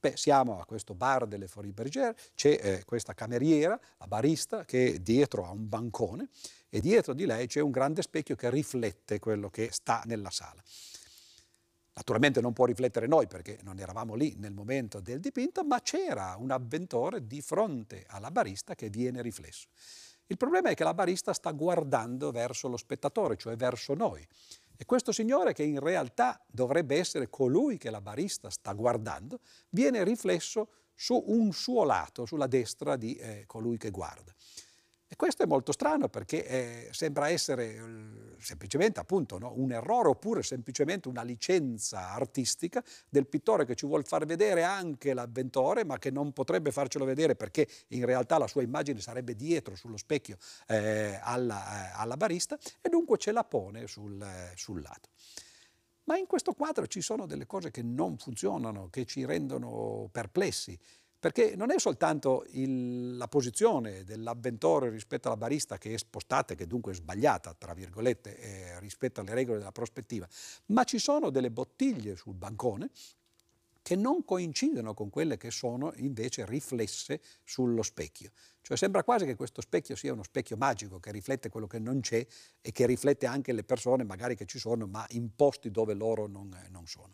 Beh, 0.02 0.18
siamo 0.18 0.60
a 0.60 0.66
questo 0.66 0.96
bar 0.96 1.28
delle 1.28 1.48
Folies 1.48 1.76
Bergère, 1.76 2.18
c'è 2.34 2.60
eh, 2.60 2.84
questa 2.86 3.14
cameriera, 3.14 3.80
la 4.00 4.08
barista, 4.08 4.66
che 4.66 5.00
dietro 5.00 5.46
a 5.46 5.52
un 5.52 5.70
bancone 5.70 6.30
e 6.70 6.80
dietro 6.80 7.14
di 7.14 7.28
lei 7.28 7.46
c'è 7.46 7.60
un 7.60 7.70
grande 7.70 8.02
specchio 8.02 8.36
che 8.36 8.50
riflette 8.50 9.20
quello 9.20 9.52
che 9.52 9.70
sta 9.72 10.02
nella 10.06 10.32
sala. 10.32 10.60
Naturalmente 11.94 12.42
non 12.42 12.52
può 12.52 12.66
riflettere 12.66 13.06
noi 13.06 13.28
perché 13.28 13.60
non 13.62 13.78
eravamo 13.78 14.16
lì 14.16 14.34
nel 14.38 14.54
momento 14.54 15.02
del 15.02 15.20
dipinto, 15.20 15.64
ma 15.64 15.80
c'era 15.82 16.36
un 16.36 16.50
avventore 16.50 17.28
di 17.28 17.40
fronte 17.44 18.04
alla 18.08 18.32
barista 18.32 18.74
che 18.74 18.90
viene 18.90 19.22
riflesso. 19.22 19.68
Il 20.26 20.38
problema 20.38 20.70
è 20.70 20.74
che 20.74 20.84
la 20.84 20.96
barista 20.96 21.32
sta 21.32 21.52
guardando 21.52 22.32
verso 22.32 22.68
lo 22.68 22.78
spettatore, 22.78 23.38
cioè 23.38 23.56
verso 23.56 23.94
noi. 23.94 24.28
E 24.82 24.86
questo 24.86 25.12
signore, 25.12 25.54
che 25.54 25.62
in 25.62 25.80
realtà 25.80 26.44
dovrebbe 26.48 26.98
essere 26.98 27.30
colui 27.30 27.78
che 27.78 27.92
la 27.92 28.02
barista 28.02 28.50
sta 28.50 28.74
guardando, 28.74 29.42
viene 29.70 30.04
riflesso 30.04 30.70
su 30.96 31.24
un 31.24 31.54
suo 31.54 31.84
lato, 31.84 32.26
sulla 32.26 32.48
destra 32.48 32.96
di 32.96 33.14
eh, 33.14 33.44
colui 33.46 33.78
che 33.78 33.92
guarda. 33.92 34.34
Questo 35.22 35.44
è 35.44 35.46
molto 35.46 35.72
strano 35.72 36.10
perché 36.10 36.48
eh, 36.48 36.88
sembra 36.90 37.30
essere 37.30 37.76
eh, 37.76 37.82
semplicemente 38.40 39.00
appunto 39.00 39.38
no, 39.38 39.54
un 39.56 39.72
errore 39.72 40.08
oppure 40.08 40.42
semplicemente 40.42 41.10
una 41.10 41.22
licenza 41.22 42.10
artistica 42.10 42.84
del 43.08 43.28
pittore 43.28 43.64
che 43.64 43.76
ci 43.76 43.86
vuole 43.86 44.02
far 44.02 44.26
vedere 44.26 44.64
anche 44.64 45.14
l'avventore 45.14 45.86
ma 45.86 46.00
che 46.00 46.10
non 46.10 46.34
potrebbe 46.34 46.72
farcelo 46.72 47.06
vedere 47.06 47.36
perché 47.36 47.68
in 47.90 48.04
realtà 48.04 48.40
la 48.40 48.48
sua 48.48 48.64
immagine 48.64 49.00
sarebbe 49.00 49.36
dietro 49.36 49.76
sullo 49.76 49.98
specchio 49.98 50.38
eh, 50.66 51.20
alla, 51.22 51.92
eh, 51.92 51.92
alla, 51.98 52.18
barista 52.18 52.58
e 52.82 52.90
dunque 52.90 53.20
ce 53.20 53.32
la 53.32 53.44
pone 53.44 53.86
sul, 53.86 54.20
eh, 54.20 54.54
sul 54.56 54.82
lato. 54.82 55.10
Ma 56.06 56.18
in 56.18 56.26
questo 56.26 56.54
quadro 56.54 56.88
ci 56.88 57.02
sono 57.02 57.28
delle 57.28 57.46
cose 57.46 57.70
che 57.70 57.84
non 57.84 58.18
funzionano, 58.18 58.90
che 58.90 59.06
ci 59.06 59.24
rendono 59.24 60.10
perplessi 60.12 60.76
perché 61.22 61.56
non 61.56 61.70
è 61.70 61.78
soltanto 61.78 62.46
il, 62.54 63.16
la 63.16 63.28
posizione 63.28 64.04
dell'avventore 64.04 64.90
rispetto 64.90 65.28
alla 65.28 65.38
barista 65.38 65.78
che 65.78 65.94
è 65.94 65.98
spostata 65.98 66.54
e 66.54 66.56
che 66.56 66.66
dunque 66.66 66.94
è 66.94 66.96
sbagliata, 66.96 67.54
tra 67.54 67.76
virgolette, 67.76 68.38
eh, 68.40 68.80
rispetto 68.80 69.22
alle 69.22 69.36
regole 69.36 69.60
della 69.60 69.72
prospettiva, 69.72 70.28
ma 70.68 70.84
ci 70.84 70.98
sono 70.98 71.30
delle 71.30 71.52
bottiglie 71.52 72.16
sul 72.16 72.34
bancone 72.34 72.90
che 73.84 73.96
non 73.96 74.26
coincidono 74.26 74.96
con 74.96 75.12
quelle 75.12 75.38
che 75.38 75.52
sono 75.52 75.94
invece 75.98 76.44
riflesse 76.44 77.22
sullo 77.44 77.84
specchio. 77.84 78.32
Cioè 78.62 78.76
sembra 78.76 79.04
quasi 79.04 79.26
che 79.26 79.36
questo 79.36 79.62
specchio 79.62 79.96
sia 79.96 80.14
uno 80.14 80.24
specchio 80.24 80.58
magico 80.58 81.00
che 81.00 81.12
riflette 81.12 81.50
quello 81.50 81.68
che 81.68 81.78
non 81.78 82.00
c'è 82.00 82.26
e 82.62 82.72
che 82.72 82.88
riflette 82.88 83.28
anche 83.28 83.54
le 83.54 83.64
persone 83.64 84.04
magari 84.04 84.36
che 84.36 84.48
ci 84.48 84.58
sono 84.58 84.88
ma 84.88 85.06
in 85.12 85.36
posti 85.36 85.70
dove 85.70 85.94
loro 85.94 86.26
non, 86.26 86.50
non 86.72 86.88
sono. 86.88 87.14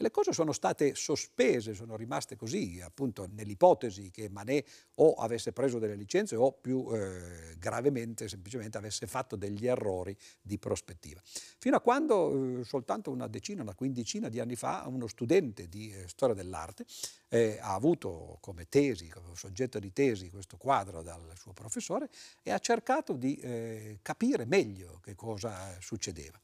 E 0.00 0.04
le 0.04 0.12
cose 0.12 0.32
sono 0.32 0.52
state 0.52 0.94
sospese, 0.94 1.74
sono 1.74 1.96
rimaste 1.96 2.36
così, 2.36 2.80
appunto 2.80 3.28
nell'ipotesi 3.32 4.12
che 4.12 4.28
Manet 4.28 4.64
o 4.94 5.14
avesse 5.14 5.52
preso 5.52 5.80
delle 5.80 5.96
licenze 5.96 6.36
o 6.36 6.52
più 6.52 6.86
eh, 6.92 7.56
gravemente 7.58 8.28
semplicemente 8.28 8.78
avesse 8.78 9.08
fatto 9.08 9.34
degli 9.34 9.66
errori 9.66 10.16
di 10.40 10.56
prospettiva. 10.56 11.20
Fino 11.24 11.74
a 11.74 11.80
quando 11.80 12.60
eh, 12.60 12.64
soltanto 12.64 13.10
una 13.10 13.26
decina, 13.26 13.62
una 13.62 13.74
quindicina 13.74 14.28
di 14.28 14.38
anni 14.38 14.54
fa 14.54 14.84
uno 14.86 15.08
studente 15.08 15.68
di 15.68 15.92
eh, 15.92 16.06
storia 16.06 16.36
dell'arte 16.36 16.86
eh, 17.28 17.58
ha 17.60 17.74
avuto 17.74 18.38
come 18.40 18.68
tesi, 18.68 19.08
come 19.08 19.34
soggetto 19.34 19.80
di 19.80 19.92
tesi 19.92 20.30
questo 20.30 20.56
quadro 20.58 21.02
dal 21.02 21.32
suo 21.36 21.52
professore 21.52 22.08
e 22.44 22.52
ha 22.52 22.58
cercato 22.60 23.14
di 23.14 23.34
eh, 23.34 23.98
capire 24.00 24.44
meglio 24.44 25.00
che 25.02 25.16
cosa 25.16 25.76
succedeva. 25.80 26.38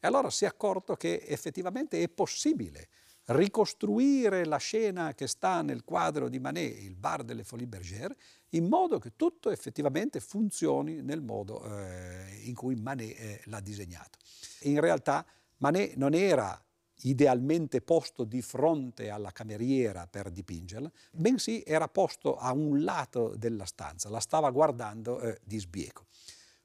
E 0.00 0.06
allora 0.06 0.30
si 0.30 0.44
è 0.44 0.48
accorto 0.48 0.96
che 0.96 1.22
effettivamente 1.26 2.02
è 2.02 2.08
possibile 2.08 2.88
ricostruire 3.26 4.44
la 4.44 4.56
scena 4.56 5.14
che 5.14 5.26
sta 5.26 5.62
nel 5.62 5.84
quadro 5.84 6.28
di 6.28 6.38
Manet, 6.38 6.82
il 6.82 6.96
bar 6.96 7.22
delle 7.22 7.44
Folies 7.44 7.68
Bergère, 7.68 8.16
in 8.50 8.66
modo 8.66 8.98
che 8.98 9.12
tutto 9.14 9.50
effettivamente 9.50 10.20
funzioni 10.20 11.02
nel 11.02 11.20
modo 11.20 11.62
eh, 11.64 12.40
in 12.44 12.54
cui 12.54 12.74
Manet 12.74 13.18
eh, 13.18 13.40
l'ha 13.44 13.60
disegnato. 13.60 14.18
In 14.62 14.80
realtà 14.80 15.24
Manet 15.58 15.94
non 15.94 16.14
era 16.14 16.60
idealmente 17.02 17.80
posto 17.80 18.24
di 18.24 18.42
fronte 18.42 19.10
alla 19.10 19.30
cameriera 19.30 20.06
per 20.06 20.30
dipingerla, 20.30 20.90
bensì 21.12 21.62
era 21.64 21.88
posto 21.88 22.36
a 22.36 22.52
un 22.52 22.82
lato 22.82 23.34
della 23.36 23.64
stanza, 23.64 24.08
la 24.08 24.20
stava 24.20 24.50
guardando 24.50 25.20
eh, 25.20 25.38
di 25.44 25.58
sbieco. 25.58 26.06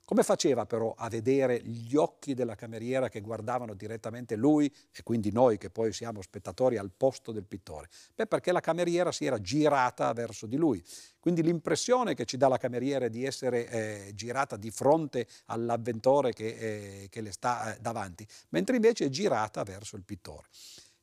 Come 0.05 0.21
faceva 0.21 0.67
però 0.67 0.93
a 0.95 1.09
vedere 1.09 1.63
gli 1.63 1.95
occhi 1.95 2.35
della 2.35 2.53
cameriera 2.53 3.09
che 3.09 3.21
guardavano 3.21 3.73
direttamente 3.73 4.35
lui 4.35 4.71
e 4.91 5.01
quindi 5.01 5.31
noi 5.31 5.57
che 5.57 5.71
poi 5.71 5.91
siamo 5.93 6.21
spettatori 6.21 6.77
al 6.77 6.91
posto 6.95 7.31
del 7.31 7.45
pittore? 7.45 7.89
Beh, 8.13 8.27
perché 8.27 8.51
la 8.51 8.59
cameriera 8.59 9.11
si 9.11 9.25
era 9.25 9.41
girata 9.41 10.13
verso 10.13 10.45
di 10.45 10.57
lui. 10.57 10.83
Quindi 11.19 11.41
l'impressione 11.41 12.13
che 12.13 12.25
ci 12.25 12.37
dà 12.37 12.47
la 12.47 12.59
cameriera 12.59 13.05
è 13.05 13.09
di 13.09 13.25
essere 13.25 13.67
eh, 13.67 14.11
girata 14.13 14.57
di 14.57 14.69
fronte 14.69 15.25
all'avventore 15.45 16.33
che, 16.33 16.47
eh, 16.49 17.07
che 17.09 17.21
le 17.21 17.31
sta 17.31 17.73
eh, 17.73 17.79
davanti, 17.81 18.27
mentre 18.49 18.75
invece 18.75 19.05
è 19.05 19.09
girata 19.09 19.63
verso 19.63 19.95
il 19.95 20.03
pittore. 20.03 20.49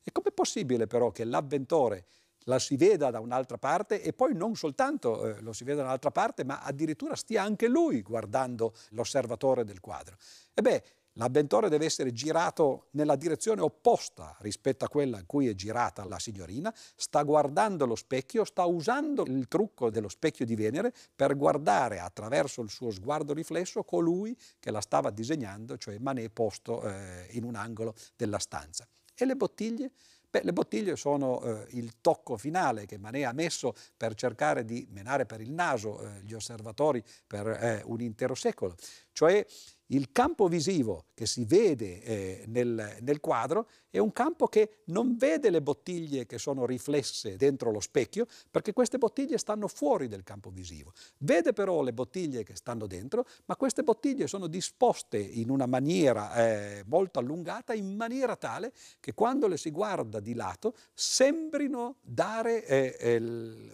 E 0.01 0.13
com'è 0.13 0.31
possibile 0.31 0.87
però 0.87 1.11
che 1.11 1.25
l'avventore 1.25 2.05
la 2.45 2.59
si 2.59 2.75
veda 2.75 3.09
da 3.09 3.19
un'altra 3.19 3.57
parte 3.57 4.01
e 4.01 4.13
poi 4.13 4.33
non 4.33 4.55
soltanto 4.55 5.25
eh, 5.25 5.41
lo 5.41 5.53
si 5.53 5.63
veda 5.63 5.81
da 5.81 5.87
un'altra 5.87 6.11
parte, 6.11 6.43
ma 6.43 6.61
addirittura 6.61 7.15
stia 7.15 7.43
anche 7.43 7.67
lui 7.67 8.01
guardando 8.01 8.73
l'osservatore 8.89 9.63
del 9.63 9.79
quadro. 9.79 10.17
E 10.53 10.61
beh, 10.61 10.83
l'avventore 11.13 11.69
deve 11.69 11.85
essere 11.85 12.11
girato 12.11 12.87
nella 12.91 13.15
direzione 13.15 13.61
opposta 13.61 14.35
rispetto 14.39 14.85
a 14.85 14.89
quella 14.89 15.19
in 15.19 15.25
cui 15.25 15.47
è 15.47 15.53
girata 15.53 16.05
la 16.05 16.19
signorina, 16.19 16.73
sta 16.95 17.21
guardando 17.23 17.85
lo 17.85 17.95
specchio, 17.95 18.43
sta 18.43 18.65
usando 18.65 19.23
il 19.25 19.47
trucco 19.47 19.89
dello 19.89 20.09
specchio 20.09 20.45
di 20.45 20.55
Venere 20.55 20.93
per 21.15 21.35
guardare 21.35 21.99
attraverso 21.99 22.61
il 22.61 22.69
suo 22.69 22.91
sguardo 22.91 23.33
riflesso 23.33 23.83
colui 23.83 24.35
che 24.59 24.71
la 24.71 24.81
stava 24.81 25.09
disegnando, 25.11 25.77
cioè 25.77 25.97
Manet 25.99 26.31
posto 26.31 26.81
eh, 26.83 27.27
in 27.31 27.43
un 27.43 27.55
angolo 27.55 27.93
della 28.15 28.39
stanza. 28.39 28.87
E 29.15 29.25
le 29.25 29.35
bottiglie? 29.35 29.91
Beh, 30.33 30.41
le 30.45 30.51
bottiglie 30.51 30.95
sono 30.95 31.43
eh, 31.43 31.67
il 31.73 32.01
tocco 32.01 32.37
finale 32.37 32.87
che 32.87 32.97
Manet 32.97 33.25
ha 33.25 33.33
messo 33.33 33.75
per 33.95 34.15
cercare 34.15 34.65
di 34.65 34.87
menare 34.89 35.27
per 35.27 35.41
il 35.41 35.51
naso 35.51 36.01
eh, 36.01 36.23
gli 36.23 36.33
osservatori 36.33 37.03
per 37.27 37.47
eh, 37.49 37.83
un 37.85 38.01
intero 38.01 38.33
secolo, 38.33 38.75
cioè 39.11 39.45
il 39.87 40.11
campo 40.11 40.47
visivo 40.47 41.05
che 41.13 41.25
si 41.25 41.45
vede 41.45 42.01
eh, 42.01 42.43
nel, 42.47 42.97
nel, 43.01 43.19
quadro 43.19 43.69
è 43.89 43.99
un 43.99 44.11
campo 44.11 44.47
che 44.47 44.81
non 44.85 45.15
vede 45.17 45.49
le 45.49 45.61
bottiglie 45.61 46.25
che 46.25 46.39
sono 46.39 46.65
riflesse 46.65 47.35
dentro 47.35 47.71
lo 47.71 47.79
specchio, 47.79 48.25
perché 48.49 48.73
queste 48.73 48.97
bottiglie 48.97 49.37
stanno 49.37 49.67
fuori 49.67 50.07
del 50.07 50.23
campo 50.23 50.49
visivo. 50.49 50.91
Vede 51.19 51.53
però 51.53 51.83
le 51.83 51.93
bottiglie 51.93 52.43
che 52.43 52.55
stanno 52.55 52.87
dentro, 52.87 53.25
ma 53.45 53.55
queste 53.55 53.83
bottiglie 53.83 54.27
sono 54.27 54.47
disposte 54.47 55.17
in 55.19 55.51
una 55.51 55.67
maniera 55.67 56.33
eh, 56.35 56.83
molto 56.87 57.19
allungata, 57.19 57.73
in 57.73 57.95
maniera 57.95 58.35
tale 58.35 58.73
che 58.99 59.13
quando 59.13 59.47
le 59.47 59.57
si 59.57 59.69
guarda 59.69 60.19
di 60.19 60.33
lato 60.33 60.75
sembrino 60.93 61.97
dare 62.01 62.65
eh, 62.65 63.17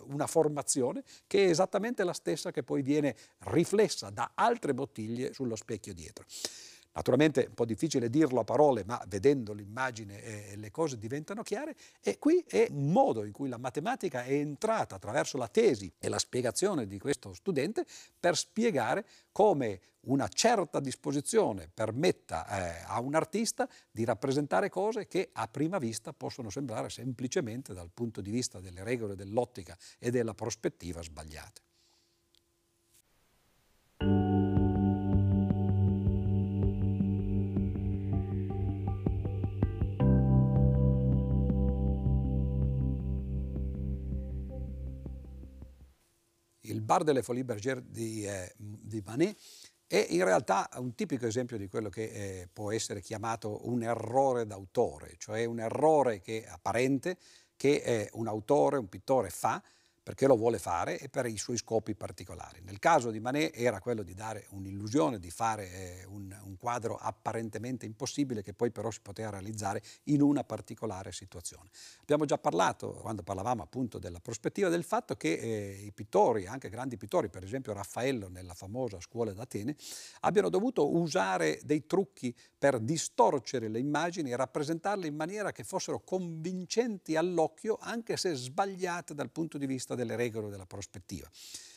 una 0.08 0.28
formazione 0.28 1.04
che 1.28 1.46
è 1.46 1.50
esattamente 1.50 2.04
la 2.04 2.14
stessa 2.14 2.52
che 2.52 2.64
poi 2.64 2.82
viene 2.82 3.16
riflessa 3.40 4.10
da 4.10 4.32
altre 4.36 4.74
bottiglie 4.74 5.34
sullo 5.34 5.56
specchio 5.56 5.94
dietro. 6.00 6.26
Naturalmente 6.92 7.44
è 7.44 7.48
un 7.48 7.54
po' 7.54 7.66
difficile 7.66 8.10
dirlo 8.10 8.40
a 8.40 8.44
parole, 8.44 8.84
ma 8.84 9.02
vedendo 9.08 9.54
l'immagine 9.54 10.22
eh, 10.22 10.56
le 10.56 10.72
cose 10.72 10.98
diventano 10.98 11.44
chiare 11.44 11.76
e 12.02 12.18
qui 12.18 12.44
è 12.48 12.68
un 12.72 12.92
modo 12.92 13.24
in 13.24 13.32
cui 13.32 13.48
la 13.48 13.58
matematica 13.58 14.24
è 14.24 14.34
entrata 14.34 14.96
attraverso 14.96 15.38
la 15.38 15.48
tesi 15.48 15.92
e 16.00 16.10
la 16.10 16.18
spiegazione 16.18 16.88
di 16.88 16.98
questo 17.00 17.34
studente 17.34 17.86
per 18.20 18.36
spiegare 18.36 19.06
come 19.32 19.80
una 20.02 20.28
certa 20.28 20.80
disposizione 20.80 21.70
permetta 21.72 22.48
eh, 22.48 22.84
a 22.88 23.00
un 23.00 23.14
artista 23.16 23.70
di 23.92 24.04
rappresentare 24.04 24.70
cose 24.70 25.08
che 25.08 25.30
a 25.32 25.48
prima 25.48 25.78
vista 25.78 26.12
possono 26.12 26.50
sembrare 26.50 26.90
semplicemente 26.90 27.74
dal 27.74 27.92
punto 27.94 28.20
di 28.20 28.32
vista 28.32 28.60
delle 28.60 28.84
regole 28.84 29.16
dell'ottica 29.16 29.78
e 30.00 30.10
della 30.10 30.34
prospettiva 30.34 31.02
sbagliate. 31.02 31.69
Bar 46.90 47.04
de 47.04 47.14
la 47.14 47.22
Folie 47.22 47.44
Bergère 47.44 47.84
di, 47.86 48.26
eh, 48.26 48.52
di 48.58 49.00
Manet 49.06 49.38
è 49.86 50.08
in 50.10 50.24
realtà 50.24 50.68
un 50.78 50.96
tipico 50.96 51.28
esempio 51.28 51.56
di 51.56 51.68
quello 51.68 51.88
che 51.88 52.06
eh, 52.06 52.50
può 52.52 52.72
essere 52.72 53.00
chiamato 53.00 53.70
un 53.70 53.84
errore 53.84 54.48
d'autore, 54.48 55.14
cioè 55.20 55.46
un 55.46 55.60
errore 55.60 56.20
che, 56.20 56.44
apparente 56.48 57.20
che 57.56 57.76
eh, 57.86 58.10
un 58.14 58.26
autore, 58.26 58.80
un 58.80 58.90
pittore 58.90 59.30
fa 59.30 59.62
perché 60.10 60.26
lo 60.26 60.38
vuole 60.38 60.58
fare 60.58 60.98
e 60.98 61.08
per 61.08 61.28
i 61.28 61.38
suoi 61.38 61.56
scopi 61.56 61.94
particolari. 61.94 62.62
Nel 62.64 62.80
caso 62.80 63.12
di 63.12 63.20
Manet 63.20 63.52
era 63.54 63.80
quello 63.80 64.02
di 64.02 64.16
dare 64.16 64.48
un'illusione, 64.50 65.20
di 65.20 65.30
fare 65.30 65.72
eh, 65.72 66.06
un, 66.06 66.36
un, 66.46 66.58
quadro 66.58 66.96
apparentemente 66.96 67.86
impossibile 67.86 68.42
che 68.42 68.56
poi 68.56 68.72
però 68.72 68.90
si 68.90 69.02
poteva 69.04 69.30
realizzare 69.30 69.84
in 70.06 70.24
una 70.24 70.44
particolare 70.44 71.12
situazione. 71.12 71.70
Abbiamo 72.02 72.26
già 72.26 72.40
parlato, 72.40 72.94
quando 72.94 73.22
parlavamo 73.22 73.62
appunto 73.62 74.00
della 74.00 74.20
prospettiva, 74.20 74.68
del 74.68 74.84
fatto 74.84 75.16
che 75.16 75.32
eh, 75.34 75.84
i 75.86 75.92
pittori, 75.92 76.48
anche 76.48 76.70
grandi 76.70 76.98
pittori, 76.98 77.30
per 77.30 77.44
esempio 77.44 77.74
Raffaello 77.74 78.30
nella 78.30 78.56
famosa 78.56 79.00
scuola 79.00 79.32
d'Atene, 79.32 79.76
abbiano 80.22 80.50
dovuto 80.50 80.92
usare 80.92 81.60
dei 81.62 81.86
trucchi 81.86 82.36
per 82.58 82.80
distorcere 82.80 83.68
le 83.68 83.78
immagini 83.78 84.32
e 84.32 84.36
rappresentarle 84.36 85.06
in 85.06 85.16
maniera 85.16 85.52
che 85.52 85.64
fossero 85.64 86.00
convincenti 86.00 87.16
all'occhio, 87.16 87.78
anche 87.80 88.18
se 88.18 88.34
sbagliate 88.34 89.14
dal 89.14 89.30
punto 89.30 89.60
di 89.60 89.68
vista 89.68 89.98
delle 90.00 90.16
regole 90.16 90.50
della 90.50 90.66
prospettiva. 90.66 91.30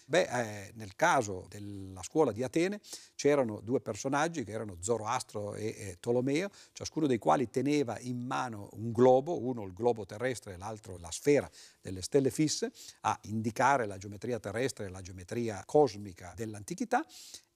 Beh, 0.05 0.23
eh, 0.23 0.73
nel 0.75 0.97
caso 0.97 1.47
della 1.49 2.03
scuola 2.03 2.33
di 2.33 2.43
Atene 2.43 2.81
c'erano 3.15 3.61
due 3.61 3.81
personaggi 3.81 4.45
che 4.45 4.53
erano 4.53 4.77
Zoroastro 4.81 5.55
e, 5.55 5.67
e 5.67 5.97
Tolomeo, 6.01 6.51
ciascuno 6.73 7.07
dei 7.07 7.19
quali 7.19 7.49
teneva 7.51 7.99
in 8.01 8.21
mano 8.21 8.69
un 8.73 8.93
globo, 8.93 9.41
uno 9.41 9.65
il 9.65 9.73
globo 9.73 10.05
terrestre 10.05 10.55
e 10.55 10.57
l'altro 10.57 10.99
la 10.99 11.11
sfera 11.11 11.49
delle 11.81 12.03
stelle 12.03 12.31
fisse, 12.31 12.73
a 13.03 13.19
indicare 13.23 13.87
la 13.87 13.97
geometria 13.97 14.39
terrestre 14.39 14.87
e 14.87 14.89
la 14.91 15.01
geometria 15.01 15.63
cosmica 15.65 16.33
dell'antichità 16.37 17.05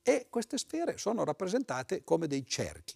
e 0.02 0.28
queste 0.30 0.56
sfere 0.56 0.98
sono 0.98 1.24
rappresentate 1.24 2.04
come 2.04 2.26
dei 2.26 2.46
cerchi. 2.46 2.94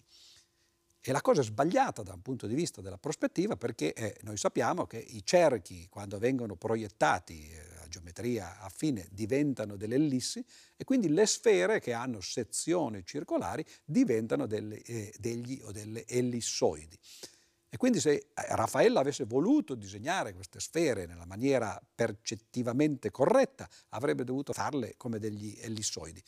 E 1.03 1.11
la 1.11 1.21
cosa 1.21 1.41
è 1.41 1.43
sbagliata 1.43 2.03
da 2.03 2.13
un 2.13 2.21
punto 2.21 2.45
di 2.45 2.53
vista 2.53 2.79
della 2.79 2.99
prospettiva 2.99 3.57
perché 3.57 3.91
eh, 3.93 4.17
noi 4.21 4.37
sappiamo 4.37 4.85
che 4.85 4.97
i 4.99 5.25
cerchi, 5.25 5.87
quando 5.89 6.19
vengono 6.19 6.55
proiettati 6.55 7.49
eh, 7.49 7.59
a 7.83 7.87
geometria 7.87 8.59
affine, 8.59 9.07
diventano 9.09 9.77
delle 9.77 9.95
ellissi 9.95 10.45
e 10.77 10.83
quindi 10.83 11.09
le 11.09 11.25
sfere 11.25 11.79
che 11.79 11.93
hanno 11.93 12.21
sezioni 12.21 13.03
circolari 13.03 13.65
diventano 13.83 14.45
delle, 14.45 14.79
eh, 14.83 15.11
degli 15.17 15.59
o 15.63 15.71
delle 15.71 16.05
ellissoidi. 16.05 16.95
E 17.73 17.77
quindi 17.77 18.01
se 18.01 18.11
eh, 18.11 18.25
Raffaello 18.33 18.99
avesse 18.99 19.23
voluto 19.23 19.75
disegnare 19.75 20.33
queste 20.33 20.59
sfere 20.59 21.05
nella 21.05 21.25
maniera 21.25 21.81
percettivamente 21.95 23.11
corretta, 23.11 23.67
avrebbe 23.89 24.25
dovuto 24.25 24.51
farle 24.51 24.95
come 24.97 25.19
degli 25.19 25.57
ellissoidi 25.61 26.21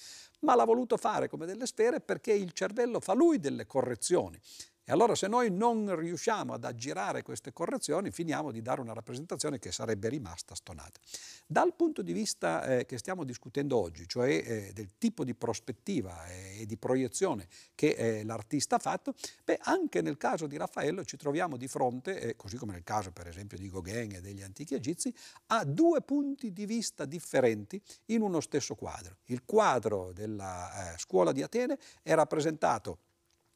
ma 0.43 0.55
l'ha 0.55 0.65
voluto 0.65 0.97
fare 0.97 1.27
come 1.27 1.45
delle 1.45 1.65
sfere 1.65 1.99
perché 1.99 2.33
il 2.33 2.51
cervello 2.53 2.99
fa 2.99 3.13
lui 3.13 3.39
delle 3.39 3.65
correzioni. 3.65 4.39
E 4.85 4.91
allora 4.91 5.15
se 5.15 5.27
noi 5.27 5.49
non 5.49 5.95
riusciamo 5.95 6.53
ad 6.53 6.65
aggirare 6.65 7.21
queste 7.21 7.53
correzioni, 7.53 8.11
finiamo 8.11 8.51
di 8.51 8.61
dare 8.61 8.81
una 8.81 8.91
rappresentazione 8.91 9.57
che 9.57 9.71
sarebbe 9.71 10.09
rimasta 10.09 10.55
stonata. 10.55 10.99
Dal 11.47 11.73
punto 11.73 12.01
di 12.01 12.11
vista 12.11 12.65
eh, 12.65 12.85
che 12.85 12.97
stiamo 12.97 13.23
discutendo 13.23 13.77
oggi, 13.77 14.05
cioè 14.07 14.29
eh, 14.29 14.71
del 14.73 14.97
tipo 14.97 15.23
di 15.23 15.35
prospettiva 15.35 16.27
eh, 16.27 16.61
e 16.61 16.65
di 16.65 16.75
proiezione 16.75 17.47
che 17.75 17.91
eh, 17.91 18.25
l'artista 18.25 18.75
ha 18.75 18.79
fatto, 18.79 19.13
beh, 19.45 19.59
anche 19.61 20.01
nel 20.01 20.17
caso 20.17 20.47
di 20.47 20.57
Raffaello 20.57 21.05
ci 21.05 21.15
troviamo 21.15 21.55
di 21.55 21.69
fronte, 21.69 22.19
eh, 22.19 22.35
così 22.35 22.57
come 22.57 22.73
nel 22.73 22.83
caso 22.83 23.11
per 23.11 23.27
esempio 23.27 23.57
di 23.57 23.69
Gauguin 23.69 24.15
e 24.15 24.19
degli 24.19 24.41
antichi 24.41 24.75
egizi, 24.75 25.15
a 25.47 25.63
due 25.63 26.01
punti 26.01 26.51
di 26.51 26.65
vista 26.65 27.05
differenti 27.05 27.81
in 28.07 28.21
uno 28.21 28.41
stesso 28.41 28.75
quadro. 28.75 29.19
Il 29.27 29.45
quadro 29.45 30.11
della 30.11 30.93
eh, 30.93 30.97
scuola 30.97 31.31
di 31.31 31.41
Atene 31.41 31.79
è 32.01 32.13
rappresentato 32.13 32.97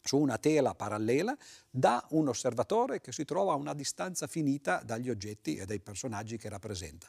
su 0.07 0.17
una 0.17 0.37
tela 0.37 0.73
parallela 0.73 1.37
da 1.69 2.03
un 2.11 2.29
osservatore 2.29 3.01
che 3.01 3.11
si 3.11 3.25
trova 3.25 3.53
a 3.53 3.55
una 3.55 3.73
distanza 3.73 4.25
finita 4.25 4.81
dagli 4.83 5.09
oggetti 5.09 5.57
e 5.57 5.65
dai 5.65 5.79
personaggi 5.79 6.37
che 6.37 6.49
rappresenta 6.49 7.07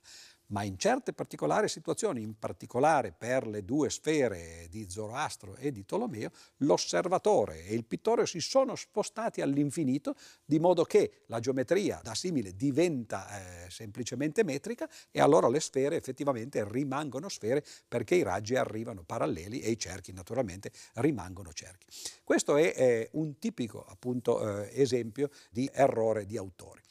ma 0.48 0.62
in 0.62 0.78
certe 0.78 1.12
particolari 1.12 1.68
situazioni, 1.68 2.22
in 2.22 2.38
particolare 2.38 3.12
per 3.12 3.46
le 3.46 3.64
due 3.64 3.90
sfere 3.90 4.66
di 4.70 4.88
Zoroastro 4.88 5.56
e 5.56 5.72
di 5.72 5.84
Tolomeo, 5.84 6.30
l'osservatore 6.58 7.64
e 7.64 7.74
il 7.74 7.84
pittore 7.84 8.26
si 8.26 8.40
sono 8.40 8.74
spostati 8.74 9.40
all'infinito, 9.40 10.14
di 10.44 10.58
modo 10.58 10.84
che 10.84 11.22
la 11.26 11.40
geometria 11.40 12.00
da 12.02 12.14
simile 12.14 12.54
diventa 12.54 13.64
eh, 13.64 13.70
semplicemente 13.70 14.44
metrica 14.44 14.88
e 15.10 15.20
allora 15.20 15.48
le 15.48 15.60
sfere 15.60 15.96
effettivamente 15.96 16.64
rimangono 16.68 17.28
sfere 17.28 17.64
perché 17.86 18.14
i 18.14 18.22
raggi 18.22 18.56
arrivano 18.56 19.02
paralleli 19.02 19.60
e 19.60 19.70
i 19.70 19.78
cerchi 19.78 20.12
naturalmente 20.12 20.70
rimangono 20.94 21.52
cerchi. 21.52 21.86
Questo 22.24 22.56
è 22.56 22.72
eh, 22.76 23.08
un 23.12 23.38
tipico 23.38 23.84
appunto, 23.84 24.62
eh, 24.62 24.70
esempio 24.80 25.30
di 25.50 25.68
errore 25.72 26.24
di 26.24 26.36
autore. 26.36 26.82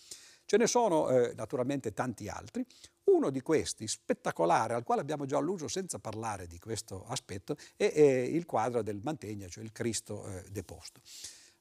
Ce 0.46 0.58
ne 0.58 0.67
sono 0.67 1.10
eh, 1.10 1.34
naturalmente 1.36 1.93
tanti 1.93 2.30
altri. 2.30 2.65
Uno 3.08 3.30
di 3.30 3.41
questi, 3.41 3.88
spettacolare, 3.88 4.74
al 4.74 4.84
quale 4.84 5.02
abbiamo 5.02 5.26
già 5.26 5.38
alluso 5.38 5.67
senza 5.67 5.98
parlare 5.98 6.46
di 6.46 6.60
questo 6.60 7.06
aspetto, 7.08 7.56
è, 7.76 7.91
è 7.91 8.02
il 8.02 8.46
quadro 8.46 8.82
del 8.82 9.00
Mantegna, 9.02 9.48
cioè 9.48 9.63
il 9.63 9.72
Cristo 9.72 10.28
eh, 10.28 10.43
deposto. 10.50 11.00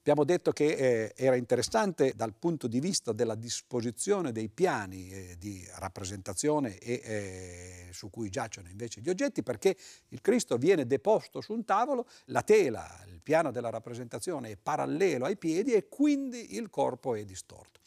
Abbiamo 0.00 0.24
detto 0.24 0.52
che 0.52 0.66
eh, 0.66 1.12
era 1.16 1.35
interessante 1.35 2.12
dal 2.14 2.32
punto 2.32 2.68
di 2.68 2.78
vista 2.78 3.12
della 3.12 3.35
disposizione 3.35 4.30
dei 4.30 4.48
piani 4.48 5.11
eh, 5.11 5.37
di 5.37 5.66
rappresentazione 5.78 6.78
e 6.78 7.00
eh, 7.02 7.88
su 7.92 8.09
cui 8.09 8.28
giacciono 8.28 8.68
invece 8.68 9.00
gli 9.00 9.09
oggetti, 9.09 9.42
perché 9.42 9.76
il 10.09 10.20
Cristo 10.20 10.59
viene 10.59 10.87
deposto 10.87 11.40
su 11.40 11.52
un 11.52 11.64
tavolo, 11.64 12.06
la 12.26 12.42
tela, 12.42 13.04
il 13.09 13.20
piano 13.20 13.50
della 13.50 13.70
rappresentazione 13.70 14.50
è 14.50 14.56
parallelo 14.56 15.24
ai 15.24 15.37
piedi 15.37 15.72
e 15.72 15.88
quindi 15.88 16.54
il 16.54 16.70
corpo 16.70 17.16
è 17.16 17.24
distorto. 17.24 17.80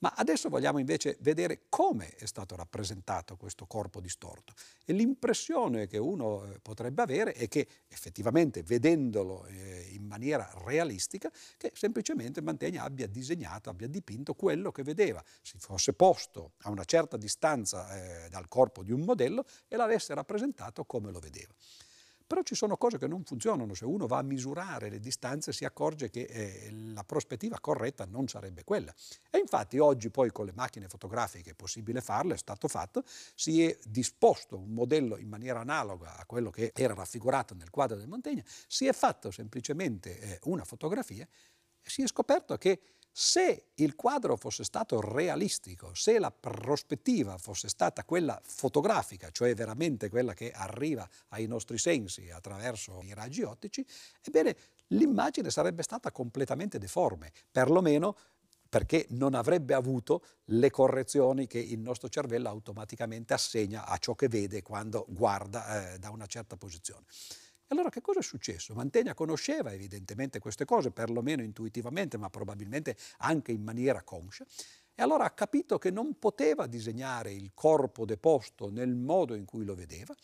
Ma 0.00 0.12
adesso 0.16 0.48
vogliamo 0.48 0.78
invece 0.78 1.16
vedere 1.20 1.62
come 1.68 2.10
è 2.10 2.26
stato 2.26 2.54
rappresentato 2.54 3.36
questo 3.36 3.66
corpo 3.66 4.00
distorto. 4.00 4.52
E 4.84 4.92
l'impressione 4.92 5.88
che 5.88 5.98
uno 5.98 6.44
eh, 6.44 6.60
potrebbe 6.60 7.02
avere 7.02 7.32
è 7.32 7.48
che 7.48 7.66
effettivamente, 7.88 8.62
vedendolo 8.62 9.44
eh, 9.46 9.88
in 9.90 10.04
maniera 10.04 10.48
realistica, 10.64 11.30
che 11.56 11.72
semplicemente 11.74 12.40
Mantegna 12.40 12.84
abbia 12.84 13.08
disegnato, 13.08 13.70
abbia 13.70 13.88
dipinto 13.88 14.34
quello 14.34 14.70
che 14.70 14.84
vedeva, 14.84 15.22
si 15.42 15.58
fosse 15.58 15.92
posto 15.94 16.52
a 16.62 16.70
una 16.70 16.84
certa 16.84 17.16
distanza 17.16 18.24
eh, 18.24 18.28
dal 18.28 18.46
corpo 18.46 18.84
di 18.84 18.92
un 18.92 19.00
modello 19.00 19.44
e 19.66 19.76
l'avesse 19.76 20.14
rappresentato 20.14 20.84
come 20.84 21.10
lo 21.10 21.18
vedeva. 21.18 21.52
Però 22.28 22.42
ci 22.42 22.54
sono 22.54 22.76
cose 22.76 22.98
che 22.98 23.06
non 23.06 23.24
funzionano, 23.24 23.72
se 23.72 23.86
uno 23.86 24.06
va 24.06 24.18
a 24.18 24.22
misurare 24.22 24.90
le 24.90 25.00
distanze 25.00 25.50
si 25.50 25.64
accorge 25.64 26.10
che 26.10 26.24
eh, 26.24 26.70
la 26.92 27.02
prospettiva 27.02 27.58
corretta 27.58 28.04
non 28.04 28.28
sarebbe 28.28 28.64
quella. 28.64 28.94
E 29.30 29.38
infatti 29.38 29.78
oggi 29.78 30.10
poi 30.10 30.30
con 30.30 30.44
le 30.44 30.52
macchine 30.54 30.88
fotografiche 30.88 31.52
è 31.52 31.54
possibile 31.54 32.02
farlo, 32.02 32.34
è 32.34 32.36
stato 32.36 32.68
fatto, 32.68 33.02
si 33.34 33.64
è 33.64 33.78
disposto 33.82 34.58
un 34.58 34.74
modello 34.74 35.16
in 35.16 35.26
maniera 35.26 35.60
analoga 35.60 36.18
a 36.18 36.26
quello 36.26 36.50
che 36.50 36.70
era 36.74 36.92
raffigurato 36.92 37.54
nel 37.54 37.70
quadro 37.70 37.96
del 37.96 38.08
Montaigne, 38.08 38.44
si 38.66 38.86
è 38.86 38.92
fatto 38.92 39.30
semplicemente 39.30 40.20
eh, 40.20 40.38
una 40.42 40.64
fotografia 40.64 41.26
e 41.80 41.88
si 41.88 42.02
è 42.02 42.06
scoperto 42.06 42.58
che 42.58 42.97
se 43.10 43.70
il 43.74 43.94
quadro 43.94 44.36
fosse 44.36 44.64
stato 44.64 45.00
realistico, 45.00 45.92
se 45.94 46.18
la 46.18 46.30
prospettiva 46.30 47.36
fosse 47.38 47.68
stata 47.68 48.04
quella 48.04 48.40
fotografica, 48.44 49.30
cioè 49.30 49.54
veramente 49.54 50.08
quella 50.08 50.34
che 50.34 50.50
arriva 50.50 51.08
ai 51.28 51.46
nostri 51.46 51.78
sensi 51.78 52.30
attraverso 52.30 53.00
i 53.02 53.14
raggi 53.14 53.42
ottici, 53.42 53.84
ebbene 54.22 54.56
l'immagine 54.88 55.50
sarebbe 55.50 55.82
stata 55.82 56.12
completamente 56.12 56.78
deforme, 56.78 57.32
perlomeno 57.50 58.16
perché 58.68 59.06
non 59.10 59.34
avrebbe 59.34 59.74
avuto 59.74 60.22
le 60.46 60.70
correzioni 60.70 61.46
che 61.46 61.58
il 61.58 61.78
nostro 61.78 62.08
cervello 62.08 62.48
automaticamente 62.48 63.32
assegna 63.32 63.86
a 63.86 63.96
ciò 63.96 64.14
che 64.14 64.28
vede 64.28 64.62
quando 64.62 65.06
guarda 65.08 65.92
eh, 65.92 65.98
da 65.98 66.10
una 66.10 66.26
certa 66.26 66.56
posizione. 66.56 67.06
E 67.70 67.74
allora 67.74 67.90
che 67.90 68.00
cosa 68.00 68.20
è 68.20 68.22
successo? 68.22 68.72
Mantegna 68.72 69.12
conosceva 69.12 69.74
evidentemente 69.74 70.38
queste 70.38 70.64
cose, 70.64 70.90
perlomeno 70.90 71.42
intuitivamente, 71.42 72.16
ma 72.16 72.30
probabilmente 72.30 72.96
anche 73.18 73.52
in 73.52 73.62
maniera 73.62 74.02
conscia, 74.02 74.46
e 74.94 75.02
allora 75.02 75.24
ha 75.24 75.30
capito 75.32 75.76
che 75.76 75.90
non 75.90 76.18
poteva 76.18 76.66
disegnare 76.66 77.30
il 77.30 77.50
corpo 77.52 78.06
deposto 78.06 78.70
nel 78.70 78.94
modo 78.96 79.34
in 79.34 79.44
cui 79.44 79.66
lo 79.66 79.74
vedeva 79.74 80.14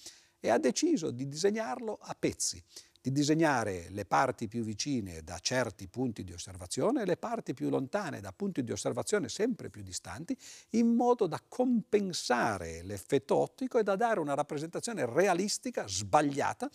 e 0.41 0.49
ha 0.49 0.59
deciso 0.59 1.11
di 1.11 1.29
disegnarlo 1.29 1.99
a 2.01 2.17
pezzi, 2.19 2.63
di 3.01 3.13
disegnare 3.13 3.91
le 3.91 4.07
parti 4.07 4.49
più 4.49 4.65
vicine 4.65 5.23
da 5.23 5.39
certi 5.39 5.87
punti 5.89 6.25
di 6.25 6.33
osservazione 6.33 7.03
e 7.03 7.05
le 7.05 7.19
parti 7.19 7.53
più 7.53 7.69
lontane 7.69 8.21
da 8.21 8.33
punti 8.33 8.65
di 8.65 8.73
osservazione 8.73 9.29
sempre 9.29 9.69
più 9.69 9.83
distanti, 9.83 10.35
in 10.71 10.95
modo 10.95 11.27
da 11.27 11.39
compensare 11.47 12.83
l'effetto 12.83 13.37
ottico 13.37 13.79
e 13.79 13.83
da 13.83 13.95
dare 13.95 14.21
una 14.21 14.33
rappresentazione 14.33 15.05
realistica, 15.05 15.87
sbagliata, 15.87 16.71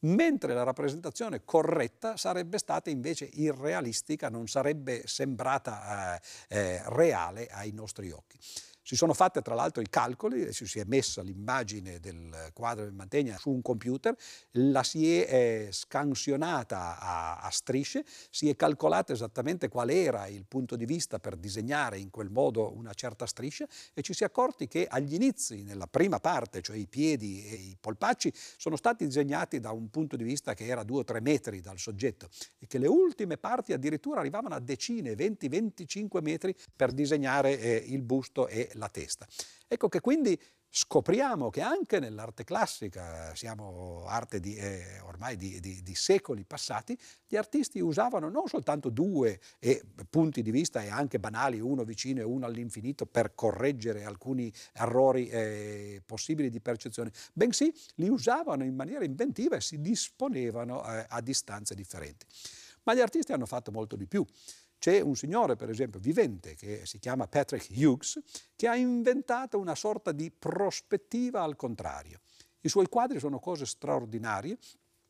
mentre 0.00 0.54
la 0.54 0.62
rappresentazione 0.62 1.44
corretta 1.44 2.16
sarebbe 2.16 2.58
stata 2.58 2.90
invece 2.90 3.28
irrealistica, 3.32 4.28
non 4.28 4.46
sarebbe 4.46 5.02
sembrata 5.06 6.16
eh, 6.16 6.20
eh, 6.48 6.82
reale 6.86 7.46
ai 7.48 7.72
nostri 7.72 8.10
occhi. 8.10 8.38
Si 8.90 8.96
sono 8.96 9.14
fatte 9.14 9.40
tra 9.40 9.54
l'altro 9.54 9.80
i 9.80 9.88
calcoli, 9.88 10.52
si 10.52 10.80
è 10.80 10.84
messa 10.84 11.22
l'immagine 11.22 12.00
del 12.00 12.50
quadro 12.52 12.88
di 12.88 12.96
Mantegna 12.96 13.38
su 13.38 13.50
un 13.50 13.62
computer, 13.62 14.16
la 14.54 14.82
si 14.82 15.16
è 15.16 15.32
eh, 15.32 15.68
scansionata 15.70 16.98
a, 16.98 17.38
a, 17.38 17.50
strisce, 17.50 18.04
si 18.30 18.48
è 18.48 18.56
calcolato 18.56 19.12
esattamente 19.12 19.68
qual 19.68 19.90
era 19.90 20.26
il 20.26 20.44
punto 20.44 20.74
di 20.74 20.86
vista 20.86 21.20
per 21.20 21.36
disegnare 21.36 22.00
in 22.00 22.10
quel 22.10 22.30
modo 22.30 22.76
una 22.76 22.92
certa 22.92 23.26
striscia 23.26 23.64
e 23.94 24.02
ci 24.02 24.12
si 24.12 24.24
è 24.24 24.26
accorti 24.26 24.66
che 24.66 24.88
agli 24.90 25.14
inizi, 25.14 25.62
nella 25.62 25.86
prima 25.86 26.18
parte, 26.18 26.60
cioè 26.60 26.76
i 26.76 26.88
piedi 26.88 27.46
e 27.46 27.54
i 27.54 27.76
polpacci, 27.78 28.32
sono 28.56 28.74
stati 28.74 29.04
disegnati 29.04 29.60
da 29.60 29.70
un 29.70 29.88
punto 29.90 30.16
di 30.16 30.24
vista 30.24 30.52
che 30.54 30.66
era 30.66 30.82
due 30.82 30.98
o 30.98 31.04
tre 31.04 31.20
metri 31.20 31.60
dal 31.60 31.78
soggetto 31.78 32.28
e 32.58 32.66
che 32.66 32.78
le 32.78 32.88
ultime 32.88 33.36
parti 33.36 33.72
addirittura 33.72 34.18
arrivavano 34.18 34.56
a 34.56 34.60
decine, 34.60 35.12
20-25 35.12 36.20
metri 36.22 36.56
per 36.74 36.90
disegnare 36.90 37.56
eh, 37.56 37.84
il 37.86 38.02
busto 38.02 38.48
e 38.48 38.68
la 38.80 38.88
testa. 38.88 39.28
Ecco 39.68 39.88
che 39.88 40.00
quindi 40.00 40.36
scopriamo 40.72 41.50
che 41.50 41.62
anche 41.62 41.98
nell'arte 41.98 42.44
classica, 42.44 43.34
siamo 43.34 44.04
arte 44.06 44.38
di, 44.38 44.54
eh, 44.54 45.00
ormai 45.00 45.36
di, 45.36 45.58
di, 45.58 45.82
di, 45.82 45.94
secoli 45.96 46.44
passati, 46.44 46.96
gli 47.26 47.36
artisti 47.36 47.80
usavano 47.80 48.28
non 48.28 48.46
soltanto 48.46 48.88
due 48.88 49.40
eh, 49.58 49.82
punti 50.08 50.42
di 50.42 50.52
vista 50.52 50.80
e 50.80 50.88
anche 50.88 51.18
banali, 51.18 51.58
uno 51.58 51.82
vicino 51.82 52.20
e 52.20 52.24
uno 52.24 52.46
all'infinito, 52.46 53.04
per 53.04 53.34
correggere 53.34 54.04
alcuni 54.04 54.52
errori 54.72 55.28
eh, 55.28 56.02
possibili 56.06 56.50
di 56.50 56.60
percezione, 56.60 57.10
bensì 57.32 57.74
li 57.96 58.08
usavano 58.08 58.62
in 58.62 58.76
maniera 58.76 59.04
inventiva 59.04 59.56
e 59.56 59.60
si 59.60 59.80
disponevano 59.80 60.84
eh, 60.86 61.04
a 61.08 61.20
distanze 61.20 61.74
differenti. 61.74 62.26
Ma 62.84 62.94
gli 62.94 63.00
artisti 63.00 63.32
hanno 63.32 63.46
fatto 63.46 63.70
molto 63.72 63.96
di 63.96 64.06
più. 64.06 64.24
C'è 64.80 65.00
un 65.00 65.14
signore, 65.14 65.56
per 65.56 65.68
esempio, 65.68 66.00
vivente, 66.00 66.54
che 66.54 66.86
si 66.86 66.98
chiama 66.98 67.28
Patrick 67.28 67.68
Hughes, 67.68 68.18
che 68.56 68.66
ha 68.66 68.74
inventato 68.74 69.58
una 69.58 69.74
sorta 69.74 70.10
di 70.10 70.30
prospettiva 70.30 71.42
al 71.42 71.54
contrario. 71.54 72.20
I 72.62 72.70
suoi 72.70 72.88
quadri 72.88 73.18
sono 73.18 73.38
cose 73.40 73.66
straordinarie, 73.66 74.56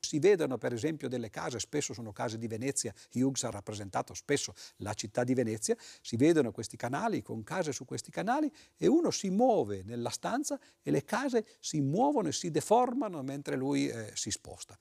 si 0.01 0.19
vedono 0.19 0.59
per 0.59 0.73
esempio 0.73 1.09
delle 1.09 1.31
case, 1.31 1.61
spesso 1.61 1.95
sono 1.95 2.11
case 2.11 2.37
di 2.37 2.49
Venezia, 2.49 2.93
Hughes 3.15 3.45
ha 3.45 3.51
rappresentato 3.51 4.13
spesso 4.13 4.55
la 4.79 4.93
città 4.95 5.23
di 5.23 5.35
Venezia, 5.35 5.77
si 6.01 6.17
vedono 6.17 6.51
questi 6.51 6.77
canali 6.77 7.23
con 7.23 7.45
case 7.45 7.71
su 7.71 7.85
questi 7.85 8.11
canali 8.11 8.53
e 8.77 8.89
uno 8.89 9.13
si 9.13 9.31
muove 9.31 9.83
nella 9.85 10.11
stanza 10.11 10.59
e 10.83 10.91
le 10.91 11.05
case 11.05 11.47
si 11.61 11.81
muovono 11.81 12.27
e 12.27 12.33
si 12.33 12.51
deformano 12.51 13.23
mentre 13.23 13.55
lui 13.55 13.87
eh, 13.87 14.11
si 14.15 14.33
sposta. 14.33 14.77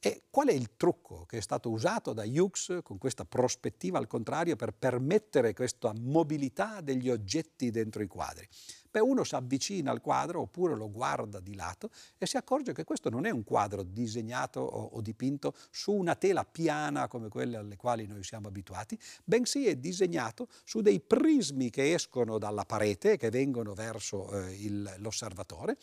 E 0.00 0.26
qual 0.30 0.46
è 0.46 0.52
il 0.52 0.76
trucco 0.76 1.24
che 1.26 1.38
è 1.38 1.40
stato 1.40 1.70
usato 1.70 2.12
da 2.12 2.22
Hughes 2.24 2.78
con 2.84 2.98
questa 2.98 3.24
prospettiva 3.24 3.98
al 3.98 4.06
contrario 4.06 4.54
per 4.54 4.72
permettere 4.72 5.52
questa 5.54 5.92
mobilità 5.92 6.80
degli 6.80 7.10
oggetti 7.10 7.72
dentro 7.72 8.00
i 8.02 8.06
quadri? 8.06 8.46
Beh, 8.90 9.00
uno 9.00 9.24
si 9.24 9.34
avvicina 9.34 9.90
al 9.90 10.00
quadro 10.00 10.42
oppure 10.42 10.76
lo 10.76 10.88
guarda 10.90 11.40
di 11.40 11.54
lato 11.56 11.90
e 12.16 12.26
si 12.26 12.36
accorge 12.36 12.72
che 12.72 12.84
questo 12.84 13.10
non 13.10 13.26
è 13.26 13.30
un 13.30 13.42
quadro 13.42 13.82
disegnato 13.82 14.60
o, 14.60 14.90
o 14.92 15.00
dipinto 15.00 15.54
su 15.70 15.92
una 15.92 16.14
tela 16.14 16.44
piana 16.44 17.08
come 17.08 17.28
quelle 17.28 17.56
alle 17.56 17.76
quali 17.76 18.06
noi 18.06 18.22
siamo 18.22 18.48
abituati, 18.48 18.98
bensì 19.24 19.66
è 19.66 19.76
disegnato 19.76 20.48
su 20.64 20.80
dei 20.80 21.00
prismi 21.00 21.70
che 21.70 21.92
escono 21.92 22.38
dalla 22.38 22.64
parete, 22.64 23.16
che 23.16 23.30
vengono 23.30 23.74
verso 23.74 24.30
eh, 24.30 24.54
il, 24.54 24.94
l'osservatore. 24.98 25.76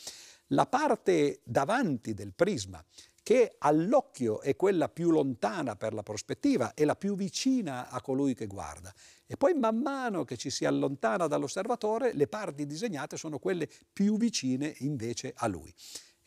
La 0.49 0.67
parte 0.67 1.41
davanti 1.43 2.13
del 2.13 2.33
prisma 2.33 2.83
che 3.23 3.55
all'occhio 3.57 4.41
è 4.41 4.55
quella 4.55 4.87
più 4.87 5.09
lontana 5.09 5.75
per 5.75 5.95
la 5.95 6.03
prospettiva 6.03 6.75
e 6.75 6.85
la 6.85 6.95
più 6.95 7.15
vicina 7.15 7.89
a 7.89 7.99
colui 7.99 8.35
che 8.35 8.45
guarda. 8.45 8.93
E 9.25 9.35
poi 9.35 9.55
man 9.55 9.77
mano 9.77 10.23
che 10.23 10.37
ci 10.37 10.51
si 10.51 10.63
allontana 10.63 11.25
dall'osservatore, 11.25 12.13
le 12.13 12.27
parti 12.27 12.67
disegnate 12.67 13.17
sono 13.17 13.39
quelle 13.39 13.67
più 13.91 14.17
vicine 14.17 14.75
invece 14.81 15.33
a 15.35 15.47
lui. 15.47 15.73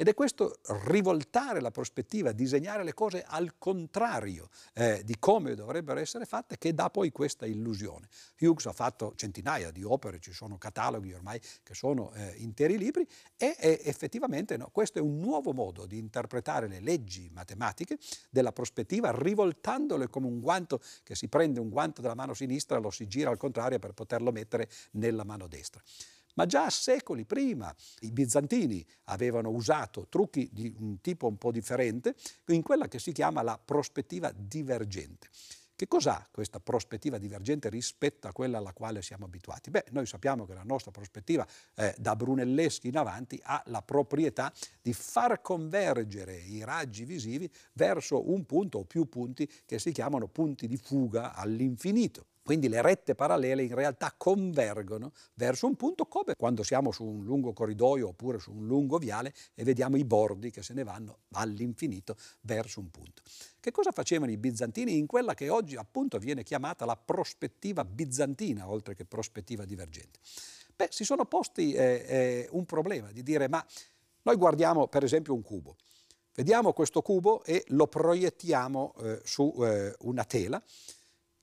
Ed 0.00 0.06
è 0.06 0.14
questo 0.14 0.60
rivoltare 0.84 1.60
la 1.60 1.72
prospettiva, 1.72 2.30
disegnare 2.30 2.84
le 2.84 2.94
cose 2.94 3.24
al 3.26 3.58
contrario 3.58 4.48
eh, 4.74 5.02
di 5.04 5.16
come 5.18 5.56
dovrebbero 5.56 5.98
essere 5.98 6.24
fatte, 6.24 6.56
che 6.56 6.72
dà 6.72 6.88
poi 6.88 7.10
questa 7.10 7.46
illusione. 7.46 8.06
Hughes 8.38 8.66
ha 8.66 8.72
fatto 8.72 9.14
centinaia 9.16 9.72
di 9.72 9.82
opere, 9.82 10.20
ci 10.20 10.32
sono 10.32 10.56
cataloghi 10.56 11.12
ormai 11.12 11.40
che 11.64 11.74
sono 11.74 12.12
eh, 12.12 12.34
interi 12.36 12.78
libri 12.78 13.04
e, 13.36 13.56
e 13.58 13.80
effettivamente 13.82 14.56
no, 14.56 14.68
questo 14.70 15.00
è 15.00 15.02
un 15.02 15.18
nuovo 15.18 15.52
modo 15.52 15.84
di 15.84 15.98
interpretare 15.98 16.68
le 16.68 16.78
leggi 16.78 17.28
matematiche 17.32 17.98
della 18.30 18.52
prospettiva, 18.52 19.10
rivoltandole 19.10 20.06
come 20.06 20.28
un 20.28 20.38
guanto 20.38 20.80
che 21.02 21.16
si 21.16 21.26
prende 21.26 21.58
un 21.58 21.70
guanto 21.70 22.02
della 22.02 22.14
mano 22.14 22.34
sinistra, 22.34 22.78
lo 22.78 22.92
si 22.92 23.08
gira 23.08 23.30
al 23.30 23.36
contrario 23.36 23.80
per 23.80 23.94
poterlo 23.94 24.30
mettere 24.30 24.68
nella 24.92 25.24
mano 25.24 25.48
destra. 25.48 25.82
Ma 26.38 26.46
già 26.46 26.70
secoli 26.70 27.24
prima 27.24 27.74
i 28.02 28.12
bizantini 28.12 28.86
avevano 29.06 29.50
usato 29.50 30.06
trucchi 30.08 30.48
di 30.52 30.72
un 30.78 31.00
tipo 31.00 31.26
un 31.26 31.36
po' 31.36 31.50
differente 31.50 32.14
in 32.46 32.62
quella 32.62 32.86
che 32.86 33.00
si 33.00 33.10
chiama 33.10 33.42
la 33.42 33.60
prospettiva 33.62 34.32
divergente. 34.32 35.28
Che 35.74 35.88
cos'ha 35.88 36.28
questa 36.30 36.60
prospettiva 36.60 37.18
divergente 37.18 37.68
rispetto 37.68 38.28
a 38.28 38.32
quella 38.32 38.58
alla 38.58 38.72
quale 38.72 39.02
siamo 39.02 39.24
abituati? 39.24 39.70
Beh, 39.70 39.86
noi 39.90 40.06
sappiamo 40.06 40.46
che 40.46 40.54
la 40.54 40.62
nostra 40.64 40.92
prospettiva 40.92 41.44
eh, 41.74 41.92
da 41.98 42.14
Brunelleschi 42.14 42.86
in 42.86 42.98
avanti 42.98 43.40
ha 43.42 43.60
la 43.66 43.82
proprietà 43.82 44.52
di 44.80 44.92
far 44.92 45.40
convergere 45.40 46.36
i 46.36 46.62
raggi 46.64 47.04
visivi 47.04 47.50
verso 47.72 48.30
un 48.30 48.44
punto 48.44 48.78
o 48.78 48.84
più 48.84 49.08
punti 49.08 49.48
che 49.66 49.80
si 49.80 49.90
chiamano 49.90 50.28
punti 50.28 50.68
di 50.68 50.76
fuga 50.76 51.34
all'infinito. 51.34 52.26
Quindi 52.48 52.70
le 52.70 52.80
rette 52.80 53.14
parallele 53.14 53.62
in 53.62 53.74
realtà 53.74 54.14
convergono 54.16 55.12
verso 55.34 55.66
un 55.66 55.76
punto 55.76 56.06
come 56.06 56.34
quando 56.34 56.62
siamo 56.62 56.92
su 56.92 57.04
un 57.04 57.22
lungo 57.22 57.52
corridoio 57.52 58.08
oppure 58.08 58.38
su 58.38 58.52
un 58.52 58.66
lungo 58.66 58.96
viale 58.96 59.34
e 59.54 59.64
vediamo 59.64 59.98
i 59.98 60.04
bordi 60.06 60.50
che 60.50 60.62
se 60.62 60.72
ne 60.72 60.82
vanno 60.82 61.18
all'infinito 61.32 62.16
verso 62.40 62.80
un 62.80 62.90
punto. 62.90 63.20
Che 63.60 63.70
cosa 63.70 63.92
facevano 63.92 64.30
i 64.30 64.38
bizantini 64.38 64.96
in 64.96 65.04
quella 65.04 65.34
che 65.34 65.50
oggi 65.50 65.76
appunto 65.76 66.16
viene 66.16 66.42
chiamata 66.42 66.86
la 66.86 66.96
prospettiva 66.96 67.84
bizantina 67.84 68.66
oltre 68.66 68.94
che 68.94 69.04
prospettiva 69.04 69.66
divergente? 69.66 70.18
Beh, 70.74 70.88
si 70.90 71.04
sono 71.04 71.26
posti 71.26 71.74
eh, 71.74 72.06
eh, 72.08 72.48
un 72.52 72.64
problema 72.64 73.12
di 73.12 73.22
dire 73.22 73.46
ma 73.50 73.62
noi 74.22 74.36
guardiamo 74.36 74.88
per 74.88 75.04
esempio 75.04 75.34
un 75.34 75.42
cubo, 75.42 75.76
vediamo 76.34 76.72
questo 76.72 77.02
cubo 77.02 77.44
e 77.44 77.62
lo 77.66 77.88
proiettiamo 77.88 78.94
eh, 79.02 79.20
su 79.22 79.54
eh, 79.60 79.94
una 79.98 80.24
tela 80.24 80.62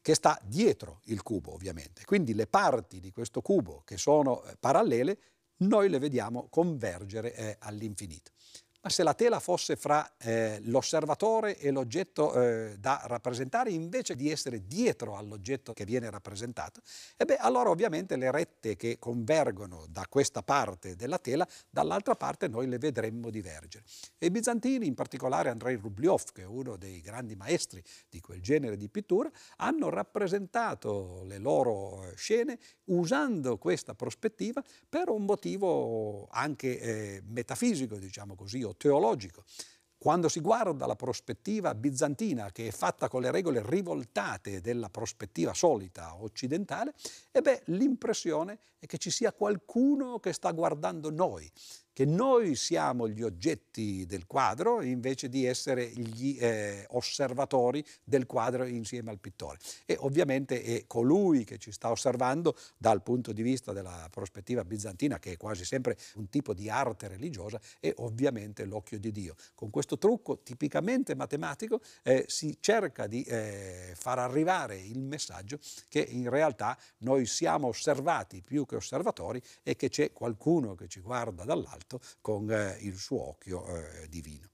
che 0.05 0.13
sta 0.13 0.39
dietro 0.43 0.99
il 1.05 1.23
cubo 1.23 1.51
ovviamente. 1.55 2.05
Quindi 2.05 2.35
le 2.35 2.45
parti 2.45 2.99
di 2.99 3.11
questo 3.11 3.41
cubo 3.41 3.81
che 3.83 3.97
sono 3.97 4.43
eh, 4.43 4.55
parallele 4.59 5.17
noi 5.61 5.89
le 5.89 5.97
vediamo 5.97 6.45
convergere 6.47 7.33
eh, 7.33 7.55
all'infinito. 7.61 8.29
Ma 8.85 8.91
se 8.91 9.01
la 9.01 9.15
tela 9.15 9.39
fosse 9.39 9.75
fra 9.75 10.07
eh, 10.19 10.59
l'osservatore 10.65 11.57
e 11.57 11.71
l'oggetto 11.71 12.39
eh, 12.39 12.75
da 12.77 13.01
rappresentare 13.05 13.71
invece 13.71 14.15
di 14.15 14.29
essere 14.29 14.67
dietro 14.67 15.17
all'oggetto 15.17 15.73
che 15.73 15.85
viene 15.85 16.07
rappresentato, 16.07 16.81
e 17.17 17.25
beh, 17.25 17.37
allora 17.37 17.71
ovviamente 17.71 18.15
le 18.15 18.29
rette 18.29 18.75
che 18.75 18.99
convergono 18.99 19.87
da 19.89 20.05
questa 20.07 20.43
parte 20.43 20.95
della 20.95 21.17
tela, 21.17 21.47
dall'altra 21.67 22.13
parte 22.13 22.47
noi 22.47 22.67
le 22.67 22.77
vedremmo 22.77 23.31
divergere. 23.31 23.85
E 24.19 24.27
i 24.27 24.29
bizantini, 24.29 24.85
in 24.85 24.93
particolare 24.93 25.49
Andrei 25.49 25.77
Rubliov, 25.77 26.31
che 26.31 26.43
è 26.43 26.45
uno 26.45 26.77
dei 26.77 27.01
grandi 27.01 27.35
maestri 27.35 27.81
di 28.07 28.21
quel 28.21 28.39
genere 28.39 28.77
di 28.77 28.87
pittura, 28.87 29.31
hanno 29.57 29.89
rappresentato 29.89 31.23
le 31.23 31.39
loro 31.39 32.03
eh, 32.03 32.15
scene 32.15 32.59
usando 32.83 33.57
questa 33.57 33.95
prospettiva 33.95 34.63
per 34.87 35.09
un 35.09 35.25
motivo 35.25 36.27
anche 36.29 36.79
eh, 36.79 37.21
metafisico, 37.25 37.97
diciamo 37.97 38.35
così, 38.35 38.61
o 38.61 38.73
teologico. 38.77 39.43
Quando 39.97 40.29
si 40.29 40.39
guarda 40.39 40.85
la 40.85 40.95
prospettiva 40.95 41.73
bizantina, 41.73 42.51
che 42.51 42.67
è 42.67 42.71
fatta 42.71 43.07
con 43.07 43.21
le 43.21 43.31
regole 43.31 43.63
rivoltate 43.65 44.61
della 44.61 44.89
prospettiva 44.89 45.53
solita 45.53 46.21
occidentale, 46.21 46.93
e 47.31 47.41
beh, 47.41 47.63
l'impressione 47.67 48.59
è 48.77 48.85
che 48.85 48.99
ci 48.99 49.09
sia 49.09 49.33
qualcuno 49.33 50.19
che 50.19 50.31
sta 50.31 50.51
guardando 50.51 51.09
noi, 51.09 51.51
che 51.95 52.03
noi 52.03 52.55
siamo 52.55 53.07
gli 53.07 53.21
oggetti 53.21 54.05
del 54.05 54.27
quadro 54.27 54.81
invece 54.81 55.29
di 55.29 55.45
essere 55.45 55.87
gli 55.87 56.37
eh, 56.37 56.85
osservatori 56.89 57.81
del 58.03 58.25
quadro 58.25 58.65
insieme 58.65 59.11
al 59.11 59.19
pittore. 59.19 59.59
E 59.85 59.95
ovviamente 59.99 60.61
è 60.61 60.83
colui 60.87 61.45
che 61.45 61.57
ci 61.57 61.71
sta 61.71 61.89
osservando 61.89 62.57
dal 62.77 63.01
punto 63.01 63.31
di 63.31 63.41
vista 63.41 63.71
della 63.71 64.09
prospettiva 64.11 64.65
bizantina, 64.65 65.19
che 65.19 65.31
è 65.31 65.37
quasi 65.37 65.63
sempre 65.63 65.95
un 66.15 66.27
tipo 66.27 66.53
di 66.53 66.69
arte 66.69 67.07
religiosa, 67.07 67.61
è 67.79 67.93
ovviamente 67.99 68.65
l'occhio 68.65 68.99
di 68.99 69.11
Dio. 69.11 69.33
Con 69.53 69.69
questo 69.69 69.97
trucco 69.97 70.41
tipicamente 70.43 71.15
matematico 71.15 71.79
eh, 72.03 72.25
si 72.27 72.57
cerca 72.59 73.07
di 73.07 73.23
eh, 73.23 73.93
far 73.95 74.19
arrivare 74.19 74.75
il 74.75 74.99
messaggio 74.99 75.59
che 75.87 76.01
in 76.01 76.29
realtà 76.29 76.77
noi 76.97 77.25
siamo 77.25 77.67
osservati 77.67 78.41
più 78.41 78.65
che 78.65 78.75
osservatori 78.75 79.41
e 79.63 79.77
che 79.77 79.87
c'è 79.87 80.11
qualcuno 80.11 80.75
che 80.75 80.89
ci 80.89 80.99
guarda 80.99 81.45
dall'alto 81.45 81.83
fatto 81.85 82.01
con 82.21 82.51
eh, 82.51 82.77
il 82.81 82.97
suo 82.97 83.29
occhio 83.29 83.65
eh, 83.67 84.09
divino. 84.09 84.49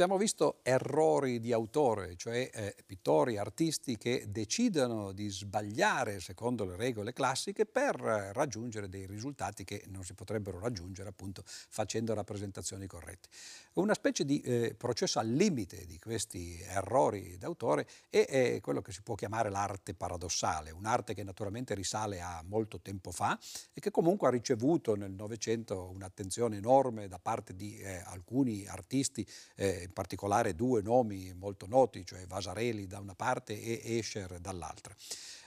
Abbiamo 0.00 0.18
visto 0.18 0.60
errori 0.62 1.40
di 1.40 1.52
autore, 1.52 2.16
cioè 2.16 2.48
eh, 2.50 2.74
pittori, 2.86 3.36
artisti 3.36 3.98
che 3.98 4.24
decidono 4.28 5.12
di 5.12 5.28
sbagliare 5.28 6.20
secondo 6.20 6.64
le 6.64 6.74
regole 6.76 7.12
classiche 7.12 7.66
per 7.66 8.02
eh, 8.02 8.32
raggiungere 8.32 8.88
dei 8.88 9.04
risultati 9.04 9.62
che 9.62 9.84
non 9.88 10.02
si 10.02 10.14
potrebbero 10.14 10.58
raggiungere 10.58 11.10
appunto 11.10 11.42
facendo 11.44 12.14
rappresentazioni 12.14 12.86
corrette. 12.86 13.28
Una 13.74 13.92
specie 13.92 14.24
di 14.24 14.40
eh, 14.40 14.74
processo 14.74 15.18
al 15.18 15.28
limite 15.28 15.84
di 15.84 15.98
questi 15.98 16.58
errori 16.62 17.36
d'autore 17.36 17.86
è, 18.08 18.24
è 18.24 18.60
quello 18.62 18.80
che 18.80 18.92
si 18.92 19.02
può 19.02 19.14
chiamare 19.16 19.50
l'arte 19.50 19.92
paradossale, 19.92 20.70
un'arte 20.70 21.12
che 21.12 21.24
naturalmente 21.24 21.74
risale 21.74 22.22
a 22.22 22.42
molto 22.48 22.80
tempo 22.80 23.10
fa 23.10 23.38
e 23.74 23.80
che 23.80 23.90
comunque 23.90 24.28
ha 24.28 24.30
ricevuto 24.30 24.94
nel 24.94 25.12
Novecento 25.12 25.90
un'attenzione 25.90 26.56
enorme 26.56 27.06
da 27.06 27.18
parte 27.18 27.54
di 27.54 27.76
eh, 27.76 28.00
alcuni 28.06 28.66
artisti 28.66 29.28
eh, 29.56 29.88
in 29.90 29.92
particolare 29.92 30.54
due 30.54 30.80
nomi 30.80 31.34
molto 31.34 31.66
noti, 31.66 32.06
cioè 32.06 32.26
Vasareli 32.26 32.86
da 32.86 33.00
una 33.00 33.14
parte 33.14 33.60
e 33.60 33.98
Escher 33.98 34.38
dall'altra. 34.38 34.94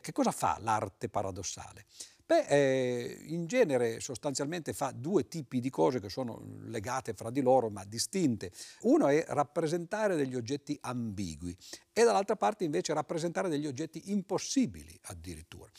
Che 0.02 0.12
cosa 0.12 0.32
fa 0.32 0.58
l'arte 0.60 1.10
paradossale? 1.10 1.86
Beh, 2.26 2.46
eh, 2.48 3.18
in 3.28 3.48
genere 3.48 4.00
sostanzialmente 4.00 4.74
fa 4.74 4.92
due 4.92 5.28
tipi 5.28 5.60
di 5.60 5.70
cose 5.70 6.00
che 6.00 6.10
sono 6.10 6.42
legate 6.66 7.14
fra 7.14 7.30
di 7.30 7.42
loro 7.42 7.70
ma 7.70 7.84
distinte. 7.84 8.52
Uno 8.82 9.08
è 9.08 9.26
rappresentare 9.28 10.16
degli 10.16 10.36
oggetti 10.36 10.78
ambigui 10.82 11.56
e 11.92 12.04
dall'altra 12.04 12.36
parte 12.36 12.64
invece 12.64 12.94
rappresentare 12.94 13.50
degli 13.50 13.68
oggetti 13.68 14.12
impossibili 14.12 14.98
addirittura 15.04 15.70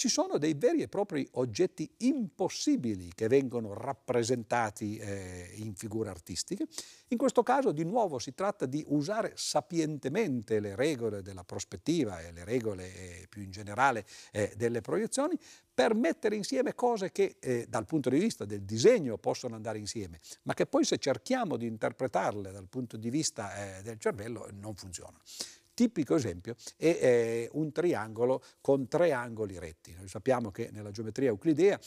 ci 0.00 0.08
sono 0.08 0.38
dei 0.38 0.54
veri 0.54 0.80
e 0.80 0.88
propri 0.88 1.28
oggetti 1.32 1.86
impossibili 1.98 3.12
che 3.14 3.28
vengono 3.28 3.74
rappresentati 3.74 4.96
eh, 4.96 5.52
in 5.56 5.74
figure 5.74 6.08
artistiche. 6.08 6.66
In 7.08 7.18
questo 7.18 7.42
caso 7.42 7.70
di 7.70 7.84
nuovo 7.84 8.18
si 8.18 8.32
tratta 8.32 8.64
di 8.64 8.82
usare 8.88 9.32
sapientemente 9.34 10.58
le 10.58 10.74
regole 10.74 11.20
della 11.20 11.44
prospettiva 11.44 12.18
e 12.20 12.32
le 12.32 12.44
regole 12.44 12.94
eh, 12.94 13.26
più 13.28 13.42
in 13.42 13.50
generale 13.50 14.06
eh, 14.32 14.54
delle 14.56 14.80
proiezioni 14.80 15.38
per 15.74 15.94
mettere 15.94 16.34
insieme 16.34 16.74
cose 16.74 17.12
che 17.12 17.36
eh, 17.38 17.66
dal 17.68 17.84
punto 17.84 18.08
di 18.08 18.18
vista 18.18 18.46
del 18.46 18.62
disegno 18.62 19.18
possono 19.18 19.54
andare 19.54 19.76
insieme, 19.76 20.18
ma 20.44 20.54
che 20.54 20.64
poi 20.64 20.82
se 20.84 20.96
cerchiamo 20.96 21.58
di 21.58 21.66
interpretarle 21.66 22.52
dal 22.52 22.68
punto 22.70 22.96
di 22.96 23.10
vista 23.10 23.76
eh, 23.76 23.82
del 23.82 23.98
cervello 23.98 24.48
non 24.50 24.74
funzionano 24.74 25.20
tipico 25.74 26.14
esempio 26.14 26.54
è 26.76 26.86
eh, 26.86 27.48
un 27.52 27.72
triangolo 27.72 28.42
con 28.60 28.88
tre 28.88 29.12
angoli 29.12 29.58
retti. 29.58 29.94
Noi 29.94 30.08
sappiamo 30.08 30.50
che 30.50 30.70
nella 30.72 30.90
geometria 30.90 31.28
euclidea 31.28 31.78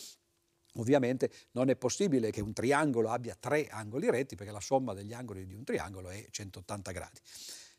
Ovviamente 0.77 1.29
non 1.51 1.69
è 1.69 1.75
possibile 1.75 2.31
che 2.31 2.41
un 2.41 2.53
triangolo 2.53 3.09
abbia 3.09 3.37
tre 3.39 3.67
angoli 3.67 4.09
retti 4.09 4.35
perché 4.35 4.51
la 4.51 4.59
somma 4.59 4.93
degli 4.93 5.13
angoli 5.13 5.45
di 5.45 5.53
un 5.53 5.63
triangolo 5.63 6.09
è 6.09 6.25
180 6.29 6.91
gradi. 6.91 7.19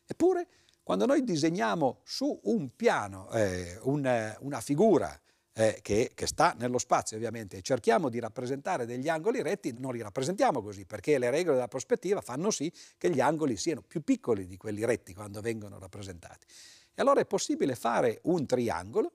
Eppure, 0.05 0.47
quando 0.81 1.05
noi 1.05 1.23
disegniamo 1.23 2.01
su 2.05 2.39
un 2.43 2.73
piano 2.75 3.29
eh, 3.31 3.77
un, 3.81 4.35
una 4.39 4.61
figura 4.61 5.19
eh, 5.57 5.79
che, 5.81 6.11
che, 6.13 6.27
sta 6.27 6.53
nello 6.57 6.77
spazio 6.77 7.15
ovviamente 7.15 7.57
e 7.57 7.61
cerchiamo 7.61 8.09
di 8.09 8.19
rappresentare 8.19 8.85
degli 8.85 9.07
angoli 9.07 9.41
retti, 9.41 9.73
non 9.77 9.93
li 9.93 10.01
rappresentiamo 10.01 10.61
così 10.61 10.85
perché 10.85 11.17
le 11.17 11.29
regole 11.29 11.55
della 11.55 11.69
prospettiva 11.69 12.19
fanno 12.19 12.51
sì 12.51 12.71
che 12.97 13.09
gli 13.09 13.21
angoli 13.21 13.55
siano 13.55 13.81
più 13.81 14.01
piccoli 14.01 14.47
di 14.47 14.57
quelli 14.57 14.83
retti 14.83 15.13
quando 15.13 15.39
vengono 15.39 15.79
rappresentati. 15.79 16.45
E 16.93 17.01
allora 17.01 17.21
è 17.21 17.25
possibile 17.25 17.75
fare 17.75 18.19
un 18.23 18.45
triangolo 18.45 19.11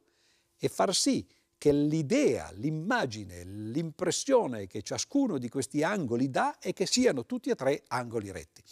e 0.59 0.69
far 0.69 0.95
sì 0.95 1.27
che 1.59 1.73
l'idea, 1.73 2.51
l'immagine, 2.53 3.45
l'impressione 3.45 4.67
che 4.67 4.81
ciascuno 4.81 5.37
di 5.37 5.51
questi 5.51 5.83
angoli 5.83 6.31
dà 6.31 6.59
è 6.59 6.73
che 6.73 6.87
siano 6.87 7.27
tutti 7.27 7.51
e 7.51 7.55
tre 7.55 7.83
angoli 7.89 8.31
retti. 8.31 8.63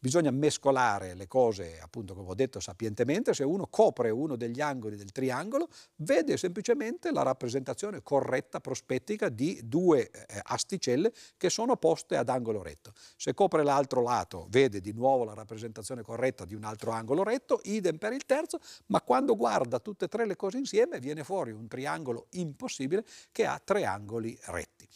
Bisogna 0.00 0.30
mescolare 0.30 1.14
le 1.14 1.26
cose, 1.26 1.80
appunto 1.80 2.14
come 2.14 2.30
ho 2.30 2.34
detto 2.34 2.60
sapientemente, 2.60 3.34
se 3.34 3.42
uno 3.42 3.66
copre 3.66 4.10
uno 4.10 4.36
degli 4.36 4.60
angoli 4.60 4.94
del 4.94 5.10
triangolo, 5.10 5.68
vede 5.96 6.36
semplicemente 6.36 7.10
la 7.10 7.22
rappresentazione 7.22 8.00
corretta 8.04 8.60
prospettica 8.60 9.28
di 9.28 9.60
due 9.64 10.08
eh, 10.08 10.40
asticelle 10.44 11.12
che 11.36 11.50
sono 11.50 11.76
poste 11.76 12.16
ad 12.16 12.28
angolo 12.28 12.62
retto. 12.62 12.92
Se 13.16 13.34
copre 13.34 13.64
l'altro 13.64 14.02
lato, 14.02 14.46
vede 14.50 14.80
di 14.80 14.92
nuovo 14.92 15.24
la 15.24 15.34
rappresentazione 15.34 16.02
corretta 16.02 16.44
di 16.44 16.54
un 16.54 16.62
altro 16.62 16.92
angolo 16.92 17.24
retto, 17.24 17.58
idem 17.64 17.98
per 17.98 18.12
il 18.12 18.24
terzo, 18.24 18.60
ma 18.86 19.00
quando 19.00 19.34
guarda 19.34 19.80
tutte 19.80 20.04
e 20.04 20.08
tre 20.08 20.26
le 20.26 20.36
cose 20.36 20.58
insieme 20.58 21.00
viene 21.00 21.24
fuori 21.24 21.50
un 21.50 21.66
triangolo 21.66 22.28
impossibile 22.30 23.04
che 23.32 23.46
ha 23.46 23.60
tre 23.62 23.84
angoli 23.84 24.38
retti. 24.44 24.86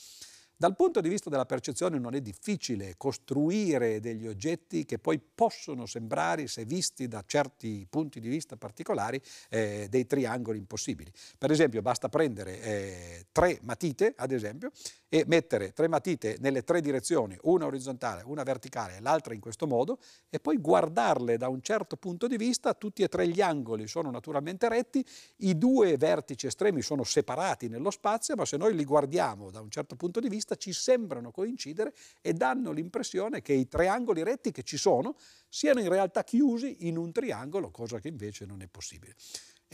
Dal 0.62 0.76
punto 0.76 1.00
di 1.00 1.08
vista 1.08 1.28
della 1.28 1.44
percezione 1.44 1.98
non 1.98 2.14
è 2.14 2.20
difficile 2.20 2.94
costruire 2.96 3.98
degli 3.98 4.28
oggetti 4.28 4.84
che 4.84 5.00
poi 5.00 5.18
possono 5.18 5.86
sembrare, 5.86 6.46
se 6.46 6.64
visti 6.64 7.08
da 7.08 7.24
certi 7.26 7.84
punti 7.90 8.20
di 8.20 8.28
vista 8.28 8.54
particolari, 8.54 9.20
eh, 9.48 9.88
dei 9.90 10.06
triangoli 10.06 10.58
impossibili. 10.58 11.10
Per 11.36 11.50
esempio 11.50 11.82
basta 11.82 12.08
prendere 12.08 12.60
eh, 12.60 13.26
tre 13.32 13.58
matite, 13.62 14.14
ad 14.16 14.30
esempio, 14.30 14.70
e 15.14 15.24
mettere 15.26 15.74
tre 15.74 15.88
matite 15.88 16.38
nelle 16.40 16.64
tre 16.64 16.80
direzioni, 16.80 17.36
una 17.42 17.66
orizzontale, 17.66 18.22
una 18.24 18.44
verticale 18.44 18.96
e 18.96 19.00
l'altra 19.02 19.34
in 19.34 19.40
questo 19.40 19.66
modo, 19.66 19.98
e 20.30 20.40
poi 20.40 20.56
guardarle 20.56 21.36
da 21.36 21.48
un 21.48 21.60
certo 21.60 21.98
punto 21.98 22.26
di 22.26 22.38
vista, 22.38 22.72
tutti 22.72 23.02
e 23.02 23.08
tre 23.08 23.28
gli 23.28 23.42
angoli 23.42 23.86
sono 23.86 24.10
naturalmente 24.10 24.70
retti, 24.70 25.04
i 25.40 25.58
due 25.58 25.98
vertici 25.98 26.46
estremi 26.46 26.80
sono 26.80 27.04
separati 27.04 27.68
nello 27.68 27.90
spazio, 27.90 28.36
ma 28.36 28.46
se 28.46 28.56
noi 28.56 28.74
li 28.74 28.86
guardiamo 28.86 29.50
da 29.50 29.60
un 29.60 29.68
certo 29.68 29.96
punto 29.96 30.18
di 30.18 30.30
vista, 30.30 30.54
ci 30.54 30.72
sembrano 30.72 31.30
coincidere 31.30 31.92
e 32.22 32.32
danno 32.32 32.72
l'impressione 32.72 33.42
che 33.42 33.52
i 33.52 33.68
triangoli 33.68 34.22
retti 34.22 34.50
che 34.50 34.62
ci 34.62 34.78
sono 34.78 35.16
siano 35.46 35.80
in 35.80 35.90
realtà 35.90 36.24
chiusi 36.24 36.88
in 36.88 36.96
un 36.96 37.12
triangolo, 37.12 37.70
cosa 37.70 37.98
che 37.98 38.08
invece 38.08 38.46
non 38.46 38.62
è 38.62 38.66
possibile. 38.66 39.14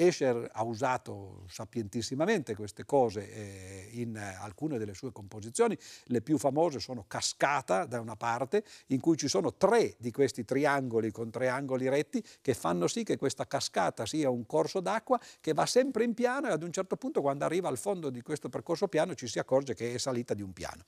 Escher 0.00 0.48
ha 0.52 0.62
usato 0.62 1.44
sapientissimamente 1.48 2.54
queste 2.54 2.84
cose 2.84 3.32
eh, 3.32 3.88
in 3.94 4.16
alcune 4.16 4.78
delle 4.78 4.94
sue 4.94 5.10
composizioni, 5.10 5.76
le 6.04 6.22
più 6.22 6.38
famose 6.38 6.78
sono 6.78 7.04
Cascata 7.08 7.84
da 7.84 8.00
una 8.00 8.14
parte, 8.14 8.62
in 8.88 9.00
cui 9.00 9.16
ci 9.16 9.26
sono 9.26 9.54
tre 9.54 9.96
di 9.98 10.12
questi 10.12 10.44
triangoli 10.44 11.10
con 11.10 11.30
triangoli 11.30 11.88
retti 11.88 12.24
che 12.40 12.54
fanno 12.54 12.86
sì 12.86 13.02
che 13.02 13.16
questa 13.16 13.46
cascata 13.46 14.06
sia 14.06 14.30
un 14.30 14.46
corso 14.46 14.78
d'acqua 14.78 15.18
che 15.40 15.52
va 15.52 15.66
sempre 15.66 16.04
in 16.04 16.14
piano 16.14 16.46
e 16.46 16.52
ad 16.52 16.62
un 16.62 16.70
certo 16.70 16.96
punto 16.96 17.20
quando 17.20 17.44
arriva 17.44 17.68
al 17.68 17.78
fondo 17.78 18.10
di 18.10 18.22
questo 18.22 18.48
percorso 18.48 18.86
piano 18.86 19.14
ci 19.14 19.26
si 19.26 19.40
accorge 19.40 19.74
che 19.74 19.94
è 19.94 19.98
salita 19.98 20.34
di 20.34 20.42
un 20.42 20.52
piano. 20.52 20.84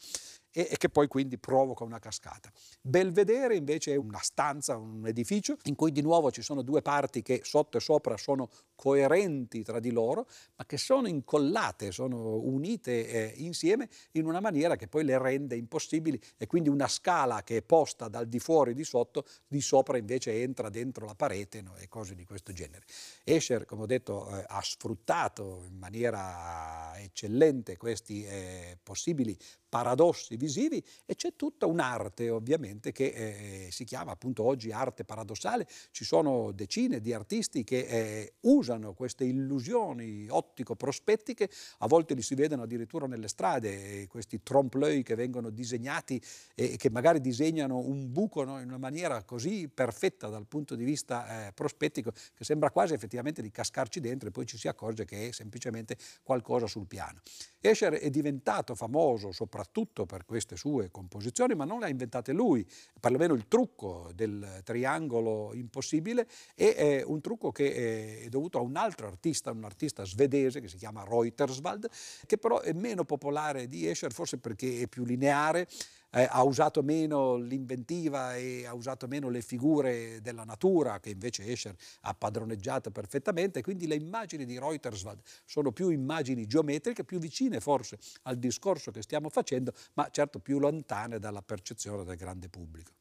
E, 0.53 0.69
e, 0.71 0.77
che 0.77 0.89
poi 0.89 1.09
quindi 1.09 1.39
provoca 1.39 1.85
una 1.85 1.99
cascata. 1.99 2.51
Belvedere 2.81 3.57
invece 3.57 3.93
è 3.93 3.97
una 3.97 4.21
stanza, 4.21 4.77
un 4.77 5.07
edificio 5.07 5.57
in 5.65 5.75
cui 5.75 5.93
di 5.93 6.03
nuovo 6.03 6.31
ci 6.31 6.43
sono 6.43 6.63
due 6.63 6.83
parti 6.83 7.23
che 7.23 7.41
sotto 7.45 7.77
e 7.77 7.81
sopra 7.81 8.17
sono 8.17 8.49
coerenti 8.75 9.63
tra 9.63 9.79
di 9.79 9.91
loro, 9.91 10.27
ma 10.57 10.65
che 10.65 10.79
sono 10.79 11.07
incollate, 11.07 11.93
sono 11.93 12.37
unite 12.37 13.07
eh, 13.07 13.35
insieme 13.37 13.89
in 14.13 14.25
una 14.25 14.41
maniera 14.41 14.77
che 14.77 14.89
poi 14.89 15.05
le 15.05 15.19
rende 15.19 15.55
impossibili 15.55 16.19
e 16.39 16.47
quindi 16.47 16.71
una 16.71 16.89
scala 16.89 17.43
che 17.43 17.59
è 17.59 17.63
posta 17.63 18.09
dal 18.09 18.27
di 18.27 18.39
fuori 18.39 18.73
di 18.73 18.85
sotto, 18.85 19.27
di 19.47 19.61
sopra 19.61 19.99
invece 19.99 20.41
entra 20.43 20.71
dentro 20.71 21.05
la 21.05 21.15
parete 21.15 21.61
no? 21.61 21.77
e 21.77 21.89
cose 21.89 22.15
di 22.15 22.25
questo 22.25 22.53
genere. 22.53 22.85
Escher, 23.23 23.67
come 23.67 23.83
ho 23.83 23.87
detto, 23.87 24.27
eh, 24.35 24.45
ha 24.47 24.63
sfruttato 24.63 25.65
in 25.69 25.77
maniera 25.77 26.99
eccellente 26.99 27.77
questi 27.77 28.25
eh, 28.25 28.79
possibili 28.83 29.37
paradossi 29.71 30.37
visivi 30.37 30.85
e 31.07 31.15
c'è 31.15 31.37
tutta 31.37 31.65
un'arte 31.67 32.29
ovviamente 32.29 32.91
che 32.93 33.07
eh, 33.07 33.69
si 33.71 33.85
chiama 33.85 34.11
appunto 34.11 34.43
oggi 34.43 34.73
arte 34.73 35.05
paradossale, 35.05 35.67
ci 35.93 36.05
sono 36.05 36.51
decine 36.51 37.01
di 37.01 37.15
artisti 37.15 37.63
che 37.63 37.79
eh, 37.79 38.33
usano 38.41 38.93
queste 38.93 39.25
illusioni 39.25 40.27
ottico-prospettiche, 40.29 41.49
a 41.79 41.87
volte 41.87 42.15
li 42.15 42.23
si 42.23 42.35
vedono 42.35 42.65
addirittura 42.65 43.07
nelle 43.07 43.29
strade, 43.29 44.03
eh, 44.03 44.07
questi 44.09 44.43
trompe-l'œil 44.43 45.05
che 45.05 45.15
vengono 45.15 45.51
disegnati 45.51 46.21
e 46.55 46.77
che 46.77 46.91
magari 46.91 47.21
disegnano 47.21 47.79
un 47.79 48.11
buco 48.11 48.43
no, 48.43 48.61
in 48.61 48.67
una 48.67 48.79
maniera 48.79 49.23
così 49.23 49.69
perfetta 49.69 50.27
dal 50.27 50.47
punto 50.47 50.75
di 50.75 50.85
vista 50.85 51.47
eh, 51.47 51.53
prospettico 51.53 52.11
che 52.11 52.45
sembra 52.45 52.71
quasi 52.71 52.93
effettivamente 52.95 53.41
di 53.41 53.53
cascarci 53.53 54.01
dentro 54.01 54.29
e 54.29 54.33
poi 54.33 54.47
ci 54.47 54.59
si 54.59 54.67
accorge 54.67 55.05
che 55.05 55.29
è 55.29 55.33
semplicemente 55.33 55.97
qualcosa 56.25 56.67
sul 56.67 56.87
piano. 56.87 57.21
Escher 57.61 57.95
è 57.95 58.11
diventato 58.11 58.75
famoso 58.75 59.31
soprattutto 59.31 59.59
per 60.07 60.25
queste 60.25 60.57
sue 60.57 60.91
composizioni, 60.91 61.55
ma 61.55 61.65
non 61.65 61.81
le 61.81 61.87
ha 61.87 61.89
inventate 61.89 62.33
lui, 62.33 62.67
perlomeno 62.99 63.35
il 63.35 63.49
trucco 63.49 64.11
del 64.15 64.61
triangolo 64.65 65.55
impossibile 65.55 66.27
è 66.55 67.03
un 67.05 67.21
trucco 67.21 67.51
che 67.51 68.23
è 68.23 68.29
dovuto 68.29 68.59
a 68.59 68.63
un 68.63 68.77
altro 68.77 69.07
artista, 69.07 69.51
un 69.51 69.65
artista 69.65 70.05
svedese 70.05 70.61
che 70.61 70.69
si 70.69 70.77
chiama 70.77 71.05
Reuterswald, 71.05 71.89
che 72.27 72.39
però 72.39 72.61
è 72.61 72.73
meno 72.73 73.05
popolare 73.05 73.69
di 73.69 73.89
Escher, 73.89 74.13
forse 74.13 74.39
perché 74.39 74.83
è 74.83 74.87
più 74.87 75.05
lineare, 75.05 75.67
eh, 76.11 76.27
ha 76.29 76.43
usato 76.43 76.83
meno 76.83 77.37
l'inventiva 77.37 78.37
e 78.37 78.67
ha 78.67 78.75
usato 78.75 79.07
meno 79.07 79.29
le 79.29 79.43
figure 79.43 80.21
della 80.21 80.45
natura 80.45 81.01
che 81.01 81.11
invece 81.11 81.47
Escher 81.47 81.75
ha 82.03 82.15
padroneggiato 82.15 82.91
perfettamente, 82.91 83.63
quindi 83.63 83.87
le 83.87 83.95
immagini 83.97 84.45
di 84.45 84.59
Reuterswald 84.59 85.21
sono 85.45 85.73
più 85.73 85.91
immagini 85.91 86.47
geometriche, 86.47 87.05
più 87.05 87.19
vicine 87.19 87.61
forse 87.61 87.99
al 88.23 88.37
discorso 88.37 88.91
che 88.91 89.03
stiamo 89.03 89.29
facendo, 89.29 89.73
ma 89.95 90.09
certo 90.11 90.39
più 90.39 90.59
lontane 90.59 91.19
dalla 91.19 91.43
percezione 91.43 92.05
del 92.05 92.17
grande 92.17 92.49
pubblico. 92.49 93.00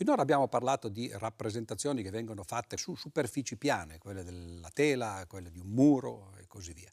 Finora 0.00 0.22
abbiamo 0.22 0.48
parlato 0.48 0.88
di 0.88 1.10
rappresentazioni 1.12 2.02
che 2.02 2.08
vengono 2.08 2.42
fatte 2.42 2.78
su 2.78 2.94
superfici 2.94 3.58
piane, 3.58 3.98
quelle 3.98 4.24
della 4.24 4.70
tela, 4.72 5.26
quelle 5.28 5.50
di 5.50 5.58
un 5.58 5.66
muro 5.66 6.32
e 6.40 6.46
così 6.46 6.72
via. 6.72 6.88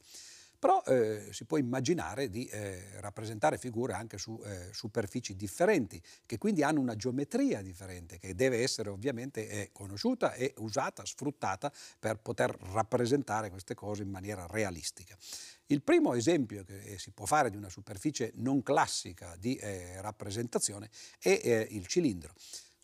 Però 0.59 0.83
eh, 0.83 1.29
si 1.31 1.45
può 1.45 1.55
immaginare 1.57 2.29
di 2.29 2.45
eh, 2.47 2.99
rappresentare 2.99 3.57
figure 3.57 3.93
anche 3.93 4.17
su 4.17 4.37
eh, 4.43 4.73
superfici 4.73 5.37
differenti, 5.37 6.03
che 6.25 6.37
quindi 6.37 6.63
hanno 6.63 6.81
una 6.81 6.97
geometria 6.97 7.61
differente, 7.61 8.17
che 8.19 8.35
deve 8.35 8.61
essere 8.61 8.89
ovviamente 8.89 9.47
eh, 9.47 9.69
conosciuta 9.71 10.33
e 10.33 10.53
usata, 10.57 11.05
sfruttata 11.05 11.71
per 11.97 12.17
poter 12.17 12.57
rappresentare 12.73 13.49
queste 13.49 13.73
cose 13.73 14.03
in 14.03 14.09
maniera 14.09 14.47
realistica. 14.49 15.15
Il 15.67 15.81
primo 15.81 16.13
esempio 16.13 16.65
che 16.65 16.81
eh, 16.81 16.99
si 16.99 17.11
può 17.11 17.25
fare 17.25 17.49
di 17.49 17.55
una 17.55 17.69
superficie 17.69 18.33
non 18.35 18.61
classica 18.63 19.33
di 19.37 19.55
eh, 19.55 20.01
rappresentazione 20.01 20.89
è 21.17 21.65
il 21.69 21.87
cilindro. 21.87 22.33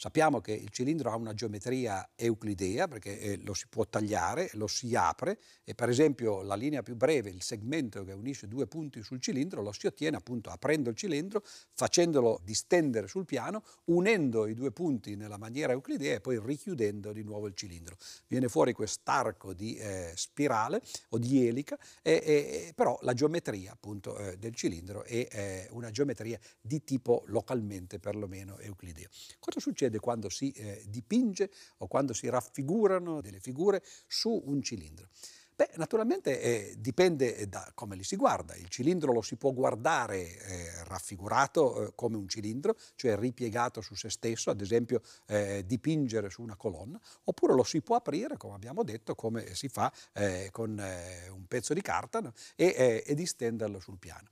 Sappiamo 0.04 0.42
che 0.42 0.52
il 0.52 0.68
cilindro 0.68 1.12
ha 1.12 1.16
una 1.16 1.34
geometria 1.34 2.10
euclidea 2.14 2.90
perché 2.90 3.18
eh, 3.22 3.38
lo 3.38 3.54
si 3.54 3.68
può 3.70 3.88
tagliare, 3.88 4.50
lo 4.56 4.68
si 4.68 4.94
apre 4.96 5.40
e 5.64 5.76
per 5.76 5.88
esempio 5.88 6.42
la 6.42 6.56
linea 6.56 6.84
più 6.84 6.98
breve, 6.98 7.30
il 7.30 7.42
segmento 7.42 8.04
che 8.04 8.12
unisce 8.12 8.50
due 8.50 8.68
punti 8.68 9.02
sul 9.02 9.22
cilindro, 9.22 9.62
lo 9.62 9.72
si 9.72 9.88
ottiene 9.88 10.18
appunto 10.18 10.50
aprendo 10.50 10.90
il 10.90 10.98
cilindro, 10.98 11.42
facendolo 11.72 12.42
distendere 12.44 13.08
sul 13.08 13.24
piano, 13.24 13.64
unendo 13.86 14.46
i 14.46 14.54
due 14.54 14.74
punti 14.74 15.16
nella 15.16 15.38
maniera 15.38 15.72
euclidea 15.72 16.16
e 16.16 16.20
poi 16.20 16.38
richiudendo 16.38 17.14
di 17.14 17.24
nuovo 17.24 17.48
il 17.48 17.54
cilindro. 17.56 17.96
Viene 18.28 18.50
fuori 18.50 18.74
quest'arco 18.74 19.54
di 19.54 19.78
eh, 19.78 20.12
spirale 20.16 20.82
o 21.12 21.18
di 21.18 21.48
elica, 21.48 21.80
e, 22.02 22.22
e, 22.26 22.74
però 22.76 23.00
la 23.04 23.14
geometria 23.14 23.72
appunto 23.72 24.18
eh, 24.18 24.36
del 24.36 24.54
cilindro 24.54 25.06
è 25.06 25.28
eh, 25.32 25.68
una 25.72 25.92
geometria 25.92 26.38
di 26.60 26.84
tipo 26.84 27.24
localmente 27.28 28.00
perlomeno 28.00 28.58
euclideo. 28.58 29.08
Cosa 29.40 29.62
succede? 29.62 29.92
Succede 29.94 30.00
quando 30.00 30.30
si 30.30 30.52
eh, 30.52 30.84
dipinge 30.88 31.50
o 31.78 31.88
quando 31.88 32.14
si 32.14 32.30
raffigurano 32.30 33.22
delle 33.22 33.40
figure 33.40 33.84
su 34.08 34.42
un 34.46 34.62
cilindro? 34.62 35.10
Beh, 35.56 35.70
naturalmente 35.76 36.42
eh, 36.42 36.76
dipende 36.80 37.48
da 37.48 37.72
come 37.76 37.96
li 37.96 38.04
si 38.04 38.16
guarda. 38.16 38.56
Il 38.56 38.70
cilindro 38.70 39.14
lo 39.14 39.22
si 39.22 39.36
può 39.36 39.52
guardare 39.52 40.18
eh, 40.18 40.84
raffigurato 40.86 41.90
eh, 41.90 41.92
come 41.94 42.18
un 42.18 42.28
cilindro, 42.28 42.76
cioè 42.96 43.16
ripiegato 43.16 43.80
su 43.80 43.94
se 43.94 44.10
stesso, 44.10 44.50
ad 44.50 44.62
esempio 44.62 45.02
eh, 45.28 45.64
dipingere 45.64 46.32
su 46.32 46.42
una 46.42 46.56
colonna, 46.56 47.00
oppure 47.26 47.54
lo 47.54 47.64
si 47.64 47.82
può 47.82 47.96
aprire, 47.96 48.36
come 48.36 48.56
abbiamo 48.56 48.84
detto, 48.84 49.14
come 49.14 49.54
si 49.54 49.70
fa 49.70 49.94
eh, 50.14 50.50
con 50.52 50.80
eh, 50.80 51.30
un 51.30 51.46
pezzo 51.46 51.76
di 51.76 51.82
carta 51.82 52.20
no? 52.20 52.34
e, 52.56 53.04
e 53.06 53.14
distenderlo 53.14 53.80
sul 53.80 54.00
piano. 54.00 54.28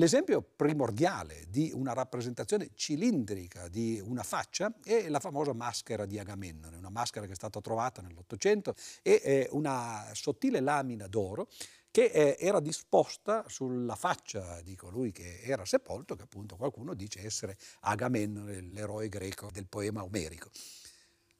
L'esempio 0.00 0.40
primordiale 0.40 1.44
di 1.50 1.72
una 1.74 1.92
rappresentazione 1.92 2.70
cilindrica 2.74 3.68
di 3.68 4.00
una 4.02 4.22
faccia 4.22 4.72
è 4.82 5.10
la 5.10 5.20
famosa 5.20 5.52
maschera 5.52 6.06
di 6.06 6.18
Agamennone, 6.18 6.78
una 6.78 6.88
maschera 6.88 7.26
che 7.26 7.32
è 7.32 7.34
stata 7.34 7.60
trovata 7.60 8.00
nell'Ottocento 8.00 8.74
e 9.02 9.46
una 9.50 10.08
sottile 10.14 10.60
lamina 10.60 11.06
d'oro 11.06 11.48
che 11.90 12.04
eh, 12.04 12.38
era 12.40 12.60
disposta 12.60 13.44
sulla 13.46 13.94
faccia 13.94 14.62
di 14.62 14.74
colui 14.74 15.12
che 15.12 15.40
era 15.42 15.66
sepolto, 15.66 16.16
che 16.16 16.22
appunto 16.22 16.56
qualcuno 16.56 16.94
dice 16.94 17.22
essere 17.22 17.58
Agamennone, 17.80 18.58
l'eroe 18.72 19.10
greco 19.10 19.50
del 19.52 19.66
poema 19.66 20.02
omerico. 20.02 20.48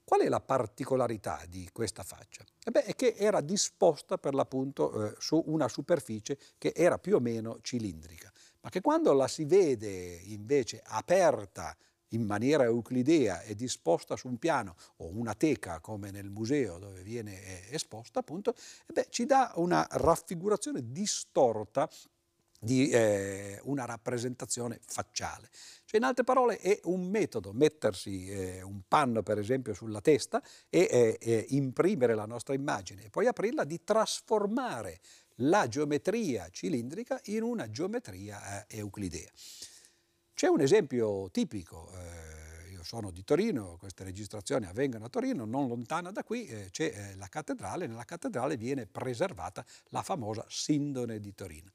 Qual 0.05 0.21
è 0.21 0.29
la 0.29 0.41
particolarità 0.41 1.45
di 1.49 1.71
questa 1.73 2.03
faccia? 2.03 2.45
E 2.65 2.73
beh, 2.73 2.83
è 2.83 2.95
che 2.97 3.15
era 3.17 3.41
disposta 3.41 4.19
per 4.19 4.35
l'appunto 4.35 5.07
eh, 5.07 5.15
su 5.19 5.41
una 5.47 5.69
superficie 5.69 6.37
che 6.59 6.73
era 6.75 6.99
più 6.99 7.15
o 7.15 7.21
meno 7.21 7.61
cilindrica 7.63 8.31
ma 8.61 8.71
che 8.71 8.81
quando 8.81 9.13
la 9.13 9.29
si 9.29 9.45
vede 9.45 10.21
invece 10.25 10.83
aperta 10.85 11.77
in 12.13 12.23
maniera 12.23 12.65
euclidea 12.65 13.43
e 13.43 13.55
disposta 13.55 14.17
su 14.17 14.29
un 14.29 14.39
piano 14.39 14.75
o 14.97 15.07
una 15.07 15.35
teca 15.35 15.81
come 15.81 16.11
nel 16.11 16.29
museo 16.29 16.79
dove 16.79 17.03
viene 17.03 17.43
eh, 17.43 17.75
esposta 17.75 18.21
appunto, 18.21 18.55
beh, 18.87 19.07
ci 19.11 19.27
dà 19.27 19.53
una 19.57 19.87
raffigurazione 19.91 20.91
distorta 20.91 21.89
di 22.63 22.91
eh, 22.91 23.59
una 23.65 23.87
rappresentazione 23.87 24.81
facciale. 24.85 25.49
Cioè, 25.87 25.99
in 25.99 26.05
altre 26.05 26.25
parole, 26.25 26.59
è 26.59 26.79
un 26.85 27.09
metodo 27.09 27.53
mettersi 27.55 28.29
eh, 28.29 28.61
un 28.63 28.83
panno, 28.87 29.23
per 29.23 29.39
esempio, 29.39 29.73
sulla 29.73 30.03
testa 30.03 30.43
e 30.69 31.17
eh, 31.19 31.47
imprimere 31.49 32.15
la 32.15 32.27
nostra 32.27 32.53
immagine 32.53 33.05
e 33.05 33.11
poi 33.11 33.27
aprirla, 33.27 33.65
di 33.65 33.83
trasformare 33.83 35.01
la 35.43 35.69
geometria 35.69 36.49
cilindrica 36.51 37.21
in 37.25 37.43
una 37.43 37.71
geometria 37.71 38.67
eh, 38.67 38.79
euclidea. 38.79 39.31
C'è 40.35 40.49
un 40.49 40.61
esempio 40.61 41.31
tipico, 41.31 41.93
eh, 41.93 42.71
io 42.73 42.83
sono 42.83 43.11
di 43.11 43.25
Torino, 43.25 43.77
queste 43.79 44.05
registrazioni 44.05 44.67
avvengono 44.67 45.05
a 45.05 45.09
Torino, 45.09 45.45
non 45.45 45.69
lontana 45.69 46.11
da 46.11 46.25
qui 46.25 46.47
eh, 46.47 46.69
c'è 46.71 46.93
eh, 46.95 47.17
la 47.17 47.29
cattedrale, 47.29 47.87
nella 47.87 48.05
cattedrale 48.05 48.57
viene 48.57 48.87
preservata 48.87 49.65
la 49.89 50.03
famosa 50.03 50.45
Sindone 50.49 51.21
di 51.21 51.35
Torino. 51.35 51.71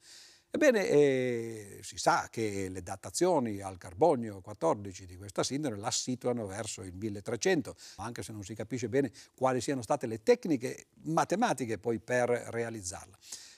Ebbene, 0.50 0.88
eh, 0.88 1.80
si 1.84 1.98
sa 1.98 2.28
che 2.32 2.70
le 2.70 2.82
datazioni 2.82 3.60
al 3.60 3.78
carbonio 3.78 4.40
14 4.40 5.06
di 5.06 5.18
questa 5.18 5.44
sindone 5.44 5.76
la 5.76 5.92
situano 5.92 6.46
verso 6.46 6.82
il 6.82 6.94
1300, 6.94 7.76
anche 7.98 8.24
se 8.24 8.32
non 8.32 8.42
si 8.42 8.56
capisce 8.56 8.88
bene 8.88 9.12
quali 9.36 9.60
siano 9.60 9.82
state 9.82 10.08
le 10.08 10.24
tecniche 10.24 10.88
matematiche 11.04 11.78
poi 11.78 12.00
per 12.00 12.30
realizzarla 12.30 13.18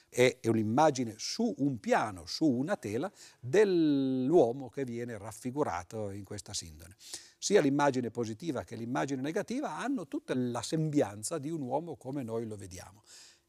è 0.10 0.40
un'immagine 0.44 1.16
su 1.18 1.54
un 1.58 1.80
piano, 1.80 2.26
su 2.26 2.46
una 2.46 2.76
tela, 2.76 3.12
dell'uomo 3.40 4.70
che 4.70 4.84
viene 4.84 5.18
raffigurato 5.18 6.12
in 6.12 6.24
questa 6.24 6.54
sindone. 6.54 6.96
Sia 7.38 7.62
l'immagine 7.62 8.10
positiva 8.10 8.64
che 8.64 8.76
l'immagine 8.76 9.22
negativa 9.22 9.78
hanno 9.78 10.08
tutta 10.08 10.34
la 10.36 10.62
sembianza 10.62 11.38
di 11.38 11.50
un 11.50 11.62
uomo 11.62 11.96
come 11.96 12.24
noi 12.24 12.46
lo 12.46 12.56
vediamo. 12.56 13.04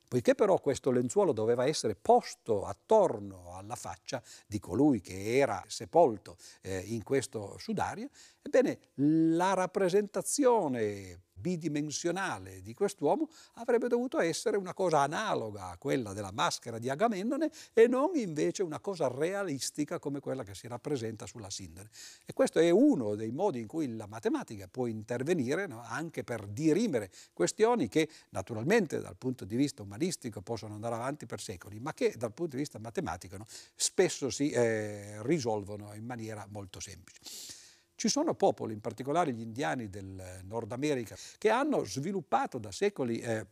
Poiché 0.09 0.35
però 0.35 0.59
questo 0.59 0.91
lenzuolo 0.91 1.33
doveva 1.33 1.67
essere 1.67 1.95
posto 1.95 2.65
attorno 2.65 3.55
alla 3.55 3.77
faccia 3.77 4.23
di 4.47 4.59
colui 4.59 5.03
che 5.03 5.37
era 5.37 5.63
sepolto 5.67 6.39
eh, 6.63 6.79
in 6.79 7.03
questo 7.03 7.59
sudario, 7.59 8.09
ebbene 8.41 8.79
la 8.95 9.53
rappresentazione 9.53 11.21
bidimensionale 11.39 12.63
di 12.63 12.75
quest'uomo 12.75 13.29
avrebbe 13.55 13.89
dovuto 13.89 14.21
essere 14.21 14.57
una 14.57 14.75
cosa 14.75 15.01
analoga 15.01 15.71
a 15.71 15.77
quella 15.77 16.13
della 16.13 16.33
maschera 16.33 16.79
di 16.79 16.89
Agamennone 16.89 17.51
e 17.73 17.87
non 17.87 18.17
invece 18.17 18.63
una 18.63 18.81
cosa 18.81 19.09
realistica 19.09 19.99
come 19.99 20.21
quella 20.21 20.43
che 20.43 20.55
si 20.55 20.67
rappresenta 20.67 21.27
sulla 21.27 21.51
Sindone. 21.51 21.89
E 22.25 22.33
questo 22.33 22.59
è 22.59 22.71
uno 22.71 23.15
dei 23.15 23.31
modi 23.31 23.61
in 23.61 23.67
cui 23.67 23.95
la 23.97 24.07
matematica 24.07 24.69
può 24.69 24.87
intervenire 24.87 25.67
no? 25.67 25.83
anche 25.83 26.25
per 26.25 26.47
dirimere 26.47 27.11
questioni 27.33 27.89
che 27.89 28.09
naturalmente 28.31 29.01
dal 29.01 29.17
punto 29.17 29.45
di 29.45 29.57
vista 29.57 29.83
umanistico 29.83 30.41
possono 30.41 30.75
andare 30.75 30.95
avanti 30.95 31.27
per 31.27 31.41
secoli, 31.41 31.79
ma 31.79 31.95
che 31.95 32.15
dal 32.17 32.33
punto 32.33 32.57
di 32.57 32.63
vista 32.63 32.79
matematico 32.79 33.37
no? 33.37 33.47
spesso 33.75 34.31
si 34.31 34.51
eh, 34.51 35.23
risolvono 35.23 35.95
in 35.95 36.05
maniera 36.05 36.47
molto 36.51 36.81
semplice. 36.81 37.58
Ci 37.99 38.09
sono 38.09 38.35
popoli, 38.35 38.75
in 38.75 38.81
particolare 38.81 39.33
gli 39.33 39.41
indiani 39.41 39.89
del 39.91 40.43
Nord 40.45 40.71
America, 40.71 41.17
che 41.37 41.51
hanno 41.51 41.83
sviluppato 41.85 42.59
da 42.59 42.71
secoli 42.71 43.19
eh, 43.19 43.45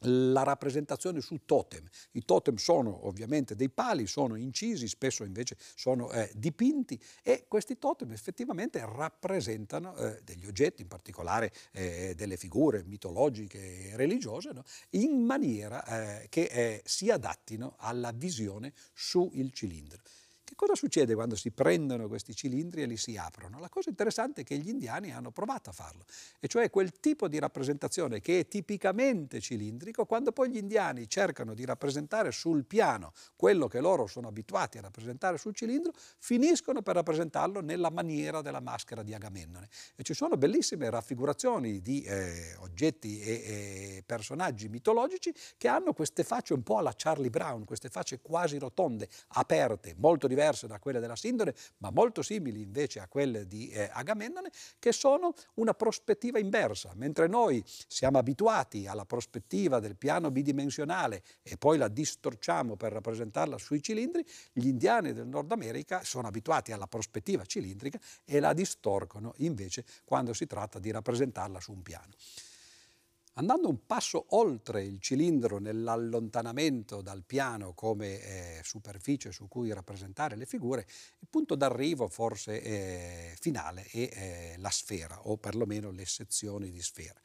la 0.00 0.42
rappresentazione 0.42 1.22
su 1.22 1.46
totem. 1.46 1.88
I 2.10 2.26
totem 2.26 2.56
sono 2.56 3.06
ovviamente 3.06 3.56
dei 3.56 3.70
pali, 3.70 4.06
sono 4.06 4.34
incisi, 4.34 4.88
spesso 4.88 5.24
invece 5.24 5.56
sono 5.74 6.10
eh, 6.10 6.30
dipinti 6.34 7.02
e 7.22 7.46
questi 7.48 7.78
totem 7.78 8.12
effettivamente 8.12 8.78
rappresentano 8.84 9.96
eh, 9.96 10.20
degli 10.22 10.44
oggetti, 10.44 10.82
in 10.82 10.88
particolare 10.88 11.50
eh, 11.72 12.12
delle 12.14 12.36
figure 12.36 12.84
mitologiche 12.84 13.92
e 13.92 13.96
religiose, 13.96 14.52
no? 14.52 14.64
in 14.90 15.24
maniera 15.24 16.20
eh, 16.20 16.28
che 16.28 16.42
eh, 16.42 16.82
si 16.84 17.08
adattino 17.08 17.76
alla 17.78 18.12
visione 18.12 18.74
sul 18.92 19.50
cilindro. 19.50 20.02
Che 20.48 20.54
cosa 20.54 20.74
succede 20.74 21.14
quando 21.14 21.36
si 21.36 21.50
prendono 21.50 22.08
questi 22.08 22.34
cilindri 22.34 22.80
e 22.80 22.86
li 22.86 22.96
si 22.96 23.18
aprono? 23.18 23.58
La 23.58 23.68
cosa 23.68 23.90
interessante 23.90 24.40
è 24.40 24.44
che 24.44 24.56
gli 24.56 24.70
indiani 24.70 25.12
hanno 25.12 25.30
provato 25.30 25.68
a 25.68 25.74
farlo, 25.74 26.06
e 26.40 26.48
cioè 26.48 26.70
quel 26.70 27.00
tipo 27.00 27.28
di 27.28 27.38
rappresentazione 27.38 28.22
che 28.22 28.38
è 28.38 28.48
tipicamente 28.48 29.42
cilindrico, 29.42 30.06
quando 30.06 30.32
poi 30.32 30.48
gli 30.48 30.56
indiani 30.56 31.06
cercano 31.06 31.52
di 31.52 31.66
rappresentare 31.66 32.32
sul 32.32 32.64
piano 32.64 33.12
quello 33.36 33.68
che 33.68 33.80
loro 33.80 34.06
sono 34.06 34.28
abituati 34.28 34.78
a 34.78 34.80
rappresentare 34.80 35.36
sul 35.36 35.54
cilindro, 35.54 35.92
finiscono 36.18 36.80
per 36.80 36.94
rappresentarlo 36.94 37.60
nella 37.60 37.90
maniera 37.90 38.40
della 38.40 38.60
maschera 38.60 39.02
di 39.02 39.12
Agamennone. 39.12 39.68
E 39.96 40.02
ci 40.02 40.14
sono 40.14 40.38
bellissime 40.38 40.88
raffigurazioni 40.88 41.82
di 41.82 42.00
eh, 42.04 42.56
oggetti 42.60 43.20
e, 43.20 43.32
e 43.32 44.02
personaggi 44.06 44.70
mitologici 44.70 45.30
che 45.58 45.68
hanno 45.68 45.92
queste 45.92 46.24
facce 46.24 46.54
un 46.54 46.62
po' 46.62 46.78
alla 46.78 46.94
Charlie 46.96 47.28
Brown, 47.28 47.66
queste 47.66 47.90
facce 47.90 48.20
quasi 48.22 48.56
rotonde, 48.56 49.10
aperte, 49.32 49.94
molto 49.98 50.26
diverse 50.26 50.36
diverse 50.38 50.68
da 50.68 50.78
quelle 50.78 51.00
della 51.00 51.16
Sindone, 51.16 51.52
ma 51.78 51.90
molto 51.90 52.22
simili 52.22 52.62
invece 52.62 53.00
a 53.00 53.08
quelle 53.08 53.48
di 53.48 53.68
eh, 53.70 53.90
Agamennone, 53.92 54.50
che 54.78 54.92
sono 54.92 55.34
una 55.54 55.74
prospettiva 55.74 56.38
inversa. 56.38 56.92
Mentre 56.94 57.26
noi 57.26 57.62
siamo 57.66 58.18
abituati 58.18 58.86
alla 58.86 59.04
prospettiva 59.04 59.80
del 59.80 59.96
piano 59.96 60.30
bidimensionale 60.30 61.22
e 61.42 61.56
poi 61.56 61.76
la 61.76 61.88
distorciamo 61.88 62.76
per 62.76 62.92
rappresentarla 62.92 63.58
sui 63.58 63.82
cilindri, 63.82 64.24
gli 64.52 64.68
indiani 64.68 65.12
del 65.12 65.26
Nord 65.26 65.50
America 65.50 66.04
sono 66.04 66.28
abituati 66.28 66.70
alla 66.70 66.86
prospettiva 66.86 67.44
cilindrica 67.44 67.98
e 68.24 68.38
la 68.38 68.52
distorcono 68.52 69.34
invece 69.38 69.84
quando 70.04 70.32
si 70.32 70.46
tratta 70.46 70.78
di 70.78 70.92
rappresentarla 70.92 71.58
su 71.58 71.72
un 71.72 71.82
piano. 71.82 72.12
Andando 73.38 73.68
un 73.68 73.86
passo 73.86 74.26
oltre 74.30 74.82
il 74.82 74.98
cilindro 75.00 75.58
nell'allontanamento 75.60 77.02
dal 77.02 77.22
piano 77.22 77.72
come 77.72 78.20
eh, 78.20 78.60
superficie 78.64 79.30
su 79.30 79.46
cui 79.46 79.72
rappresentare 79.72 80.34
le 80.34 80.44
figure, 80.44 80.84
il 81.20 81.28
punto 81.30 81.54
d'arrivo 81.54 82.08
forse 82.08 82.60
eh, 82.60 83.36
finale 83.38 83.84
è 83.92 83.96
eh, 83.96 84.54
la 84.58 84.70
sfera 84.70 85.28
o 85.28 85.36
perlomeno 85.36 85.92
le 85.92 86.04
sezioni 86.04 86.72
di 86.72 86.82
sfera. 86.82 87.20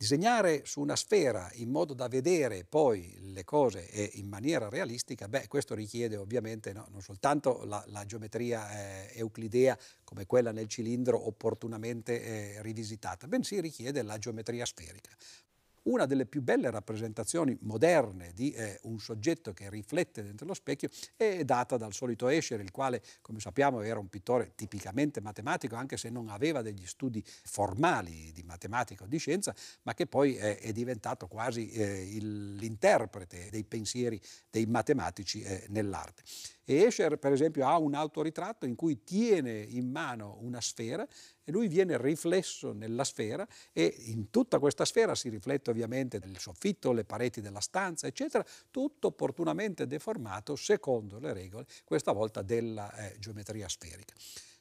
Disegnare 0.00 0.64
su 0.64 0.80
una 0.80 0.94
sfera 0.94 1.50
in 1.54 1.70
modo 1.70 1.92
da 1.92 2.06
vedere 2.06 2.64
poi 2.64 3.18
le 3.32 3.42
cose 3.42 3.80
in 4.12 4.28
maniera 4.28 4.68
realistica, 4.68 5.26
beh, 5.26 5.48
questo 5.48 5.74
richiede 5.74 6.16
ovviamente 6.16 6.72
no, 6.72 6.86
non 6.92 7.02
soltanto 7.02 7.64
la, 7.64 7.82
la 7.88 8.04
geometria 8.04 8.70
eh, 8.70 9.18
euclidea 9.18 9.76
come 10.04 10.24
quella 10.24 10.52
nel 10.52 10.68
cilindro 10.68 11.26
opportunamente 11.26 12.22
eh, 12.22 12.62
rivisitata, 12.62 13.26
bensì 13.26 13.60
richiede 13.60 14.02
la 14.02 14.18
geometria 14.18 14.64
sferica. 14.64 15.10
Una 15.88 16.04
delle 16.04 16.26
più 16.26 16.42
belle 16.42 16.70
rappresentazioni 16.70 17.56
moderne 17.62 18.32
di 18.34 18.50
eh, 18.52 18.78
un 18.82 18.98
soggetto 18.98 19.54
che 19.54 19.70
riflette 19.70 20.22
dentro 20.22 20.46
lo 20.46 20.52
specchio 20.52 20.90
è 21.16 21.44
data 21.44 21.78
dal 21.78 21.94
solito 21.94 22.28
Escher, 22.28 22.60
il 22.60 22.70
quale, 22.70 23.02
come 23.22 23.40
sappiamo, 23.40 23.80
era 23.80 23.98
un 23.98 24.08
pittore 24.08 24.52
tipicamente 24.54 25.22
matematico, 25.22 25.76
anche 25.76 25.96
se 25.96 26.10
non 26.10 26.28
aveva 26.28 26.60
degli 26.60 26.84
studi 26.84 27.24
formali 27.24 28.32
di 28.32 28.42
matematica 28.42 29.04
o 29.04 29.06
di 29.06 29.16
scienza, 29.16 29.54
ma 29.84 29.94
che 29.94 30.06
poi 30.06 30.36
è, 30.36 30.58
è 30.58 30.72
diventato 30.72 31.26
quasi 31.26 31.70
eh, 31.70 32.04
l'interprete 32.20 33.48
dei 33.50 33.64
pensieri 33.64 34.20
dei 34.50 34.66
matematici 34.66 35.40
eh, 35.40 35.64
nell'arte. 35.68 36.22
E 36.70 36.82
Escher, 36.82 37.16
per 37.16 37.32
esempio, 37.32 37.66
ha 37.66 37.78
un 37.78 37.94
autoritratto 37.94 38.66
in 38.66 38.74
cui 38.74 39.02
tiene 39.02 39.58
in 39.58 39.90
mano 39.90 40.36
una 40.42 40.60
sfera 40.60 41.08
e 41.42 41.50
lui 41.50 41.66
viene 41.66 41.96
riflesso 41.96 42.74
nella 42.74 43.04
sfera 43.04 43.48
e 43.72 43.86
in 44.08 44.28
tutta 44.28 44.58
questa 44.58 44.84
sfera 44.84 45.14
si 45.14 45.30
riflette 45.30 45.70
ovviamente 45.70 46.20
il 46.22 46.38
soffitto, 46.38 46.92
le 46.92 47.04
pareti 47.04 47.40
della 47.40 47.60
stanza, 47.60 48.06
eccetera, 48.06 48.44
tutto 48.70 49.06
opportunamente 49.06 49.86
deformato 49.86 50.56
secondo 50.56 51.18
le 51.18 51.32
regole, 51.32 51.64
questa 51.86 52.12
volta 52.12 52.42
della 52.42 52.92
eh, 52.96 53.16
geometria 53.18 53.66
sferica. 53.66 54.12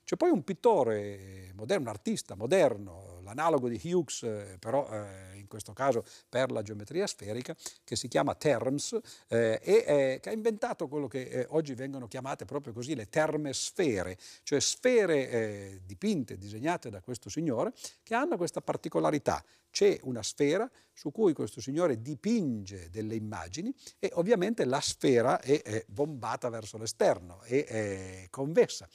C'è 0.05 0.15
poi 0.15 0.29
un 0.29 0.45
pittore 0.45 1.51
moderno, 1.55 1.89
un 1.89 1.89
artista 1.89 2.35
moderno, 2.35 3.16
l'analogo 3.27 3.67
di 3.67 3.79
Hughes, 3.83 4.23
eh, 4.23 4.57
però 4.59 4.89
eh, 4.89 5.37
in 5.37 5.47
questo 5.47 5.73
caso 5.73 6.03
per 6.27 6.51
la 6.51 6.61
geometria 6.61 7.05
sferica, 7.05 7.55
che 7.83 7.95
si 7.95 8.07
chiama 8.07 8.33
Terms 8.35 8.97
eh, 9.27 9.59
e 9.61 10.19
che 10.21 10.29
ha 10.29 10.31
inventato 10.31 10.87
quello 10.87 11.07
che 11.07 11.45
oggi 11.49 11.73
vengono 11.73 12.07
chiamate 12.07 12.45
proprio 12.45 12.73
così 12.73 12.95
le 12.95 13.09
termesfere, 13.09 14.17
cioè 14.43 14.59
sfere 14.59 15.81
dipinte, 15.85 16.37
disegnate 16.37 16.89
da 16.89 17.01
questo 17.01 17.29
signore, 17.29 17.73
che 18.03 18.15
hanno 18.15 18.37
questa 18.37 18.61
particolarità. 18.61 19.43
C'è 19.69 19.99
una 20.03 20.23
sfera 20.23 20.69
su 20.93 21.11
cui 21.11 21.33
questo 21.33 21.61
signore 21.61 22.01
dipinge 22.01 22.89
delle 22.89 23.15
immagini 23.15 23.73
e 23.99 24.09
ovviamente 24.13 24.65
la 24.65 24.81
sfera 24.81 25.39
è, 25.39 25.83
bombata 25.87 26.49
verso 26.49 26.77
l'esterno, 26.77 27.41
è 27.41 28.27
convessa 28.29 28.87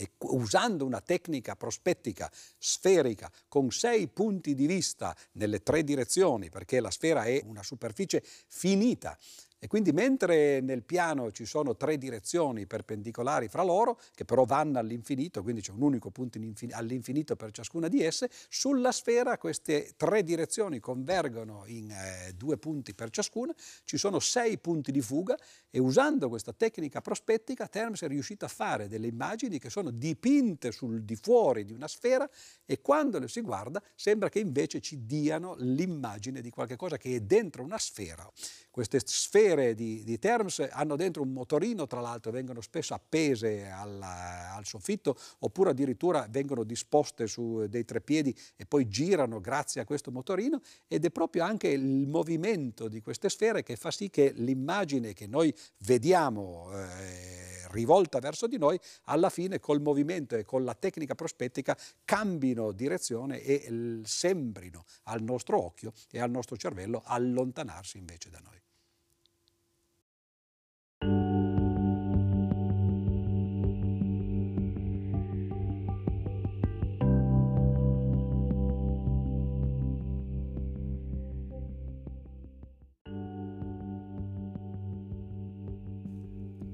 e 0.00 0.12
usando 0.20 0.86
una 0.86 1.02
tecnica 1.02 1.56
prospettica 1.56 2.30
sferica 2.56 3.30
con 3.48 3.70
sei 3.70 4.08
punti 4.08 4.54
di 4.54 4.66
vista 4.66 5.14
nelle 5.32 5.62
tre 5.62 5.84
direzioni, 5.84 6.48
perché 6.48 6.80
la 6.80 6.90
sfera 6.90 7.24
è 7.24 7.42
una 7.44 7.62
superficie 7.62 8.22
finita 8.48 9.18
e 9.62 9.66
quindi 9.66 9.92
mentre 9.92 10.60
nel 10.60 10.82
piano 10.82 11.30
ci 11.30 11.44
sono 11.44 11.76
tre 11.76 11.98
direzioni 11.98 12.66
perpendicolari 12.66 13.48
fra 13.48 13.62
loro, 13.62 14.00
che 14.14 14.24
però 14.24 14.44
vanno 14.44 14.78
all'infinito, 14.78 15.42
quindi 15.42 15.60
c'è 15.60 15.72
un 15.72 15.82
unico 15.82 16.10
punto 16.10 16.38
all'infinito 16.70 17.36
per 17.36 17.50
ciascuna 17.50 17.86
di 17.86 18.02
esse, 18.02 18.30
sulla 18.48 18.90
sfera 18.90 19.36
queste 19.36 19.92
tre 19.96 20.24
direzioni 20.24 20.80
convergono 20.80 21.64
in 21.66 21.90
eh, 21.90 22.32
due 22.34 22.56
punti 22.56 22.94
per 22.94 23.10
ciascuna, 23.10 23.54
ci 23.84 23.98
sono 23.98 24.18
sei 24.18 24.56
punti 24.56 24.92
di 24.92 25.02
fuga 25.02 25.36
e 25.68 25.78
usando 25.78 26.30
questa 26.30 26.54
tecnica 26.54 27.02
prospettica 27.02 27.68
Terms 27.68 28.02
è 28.02 28.08
riuscito 28.08 28.46
a 28.46 28.48
fare 28.48 28.88
delle 28.88 29.08
immagini 29.08 29.58
che 29.58 29.68
sono 29.68 29.90
dipinte 29.90 30.72
sul 30.72 31.02
di 31.02 31.16
fuori 31.16 31.66
di 31.66 31.72
una 31.72 31.86
sfera 31.86 32.28
e 32.64 32.80
quando 32.80 33.18
le 33.18 33.28
si 33.28 33.42
guarda 33.42 33.82
sembra 33.94 34.30
che 34.30 34.38
invece 34.38 34.80
ci 34.80 35.04
diano 35.04 35.54
l'immagine 35.58 36.40
di 36.40 36.48
qualcosa 36.48 36.96
che 36.96 37.16
è 37.16 37.20
dentro 37.20 37.62
una 37.62 37.78
sfera. 37.78 38.26
Queste 38.70 39.00
sfere 39.04 39.74
di, 39.74 40.04
di, 40.04 40.18
Terms 40.18 40.66
hanno 40.70 40.94
dentro 40.94 41.22
un 41.22 41.32
motorino, 41.32 41.86
tra 41.86 42.00
l'altro 42.00 42.30
vengono 42.30 42.60
spesso 42.60 42.94
appese 42.94 43.68
al, 43.68 44.00
al 44.00 44.64
soffitto 44.64 45.16
oppure 45.40 45.70
addirittura 45.70 46.26
vengono 46.30 46.62
disposte 46.62 47.26
su 47.26 47.66
dei 47.68 47.84
treppiedi 47.84 48.34
e 48.56 48.66
poi 48.66 48.88
girano 48.88 49.40
grazie 49.40 49.80
a 49.80 49.84
questo 49.84 50.12
motorino 50.12 50.60
ed 50.86 51.04
è 51.04 51.10
proprio 51.10 51.42
anche 51.42 51.68
il 51.68 52.06
movimento 52.06 52.86
di 52.86 53.00
queste 53.00 53.28
sfere 53.28 53.62
che 53.62 53.74
fa 53.74 53.90
sì 53.90 54.08
che 54.08 54.32
l'immagine 54.36 55.14
che 55.14 55.26
noi 55.26 55.52
vediamo 55.78 56.70
eh, 56.72 57.49
rivolta 57.70 58.18
verso 58.18 58.46
di 58.46 58.58
noi, 58.58 58.78
alla 59.04 59.30
fine 59.30 59.58
col 59.58 59.80
movimento 59.80 60.36
e 60.36 60.44
con 60.44 60.64
la 60.64 60.74
tecnica 60.74 61.14
prospettica 61.14 61.76
cambino 62.04 62.72
direzione 62.72 63.40
e 63.40 64.00
sembrino 64.04 64.84
al 65.04 65.22
nostro 65.22 65.64
occhio 65.64 65.92
e 66.10 66.20
al 66.20 66.30
nostro 66.30 66.56
cervello 66.56 67.02
allontanarsi 67.04 67.98
invece 67.98 68.30
da 68.30 68.40
noi. 68.40 68.60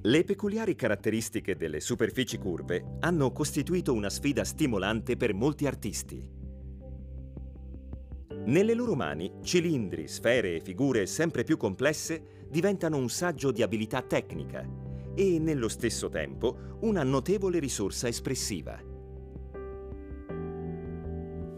Le 0.07 0.23
peculiari 0.23 0.77
caratteristiche 0.77 1.57
delle 1.57 1.81
superfici 1.81 2.39
curve 2.39 2.99
hanno 3.01 3.33
costituito 3.33 3.93
una 3.93 4.09
sfida 4.09 4.45
stimolante 4.45 5.17
per 5.17 5.35
molti 5.35 5.67
artisti. 5.67 6.25
Nelle 8.45 8.75
loro 8.75 8.95
mani, 8.95 9.39
cilindri, 9.43 10.07
sfere 10.07 10.55
e 10.55 10.61
figure 10.61 11.07
sempre 11.07 11.43
più 11.43 11.57
complesse 11.57 12.45
diventano 12.49 12.99
un 12.99 13.09
saggio 13.09 13.51
di 13.51 13.63
abilità 13.63 14.01
tecnica 14.03 14.65
e, 15.13 15.41
nello 15.41 15.69
stesso 15.69 16.09
tempo, 16.09 16.77
una 16.83 17.03
notevole 17.03 17.59
risorsa 17.59 18.07
espressiva. 18.07 18.81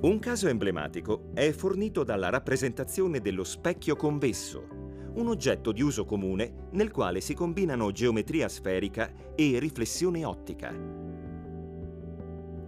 Un 0.01 0.18
caso 0.20 0.49
emblematico 0.49 1.32
è 1.34 1.51
fornito 1.51 2.03
dalla 2.03 2.30
rappresentazione 2.30 3.20
dello 3.20 3.44
specchio 3.44 3.94
convesso, 3.94 4.77
un 5.18 5.28
oggetto 5.28 5.72
di 5.72 5.82
uso 5.82 6.04
comune 6.04 6.68
nel 6.72 6.92
quale 6.92 7.20
si 7.20 7.34
combinano 7.34 7.90
geometria 7.90 8.48
sferica 8.48 9.12
e 9.34 9.58
riflessione 9.58 10.24
ottica. 10.24 10.72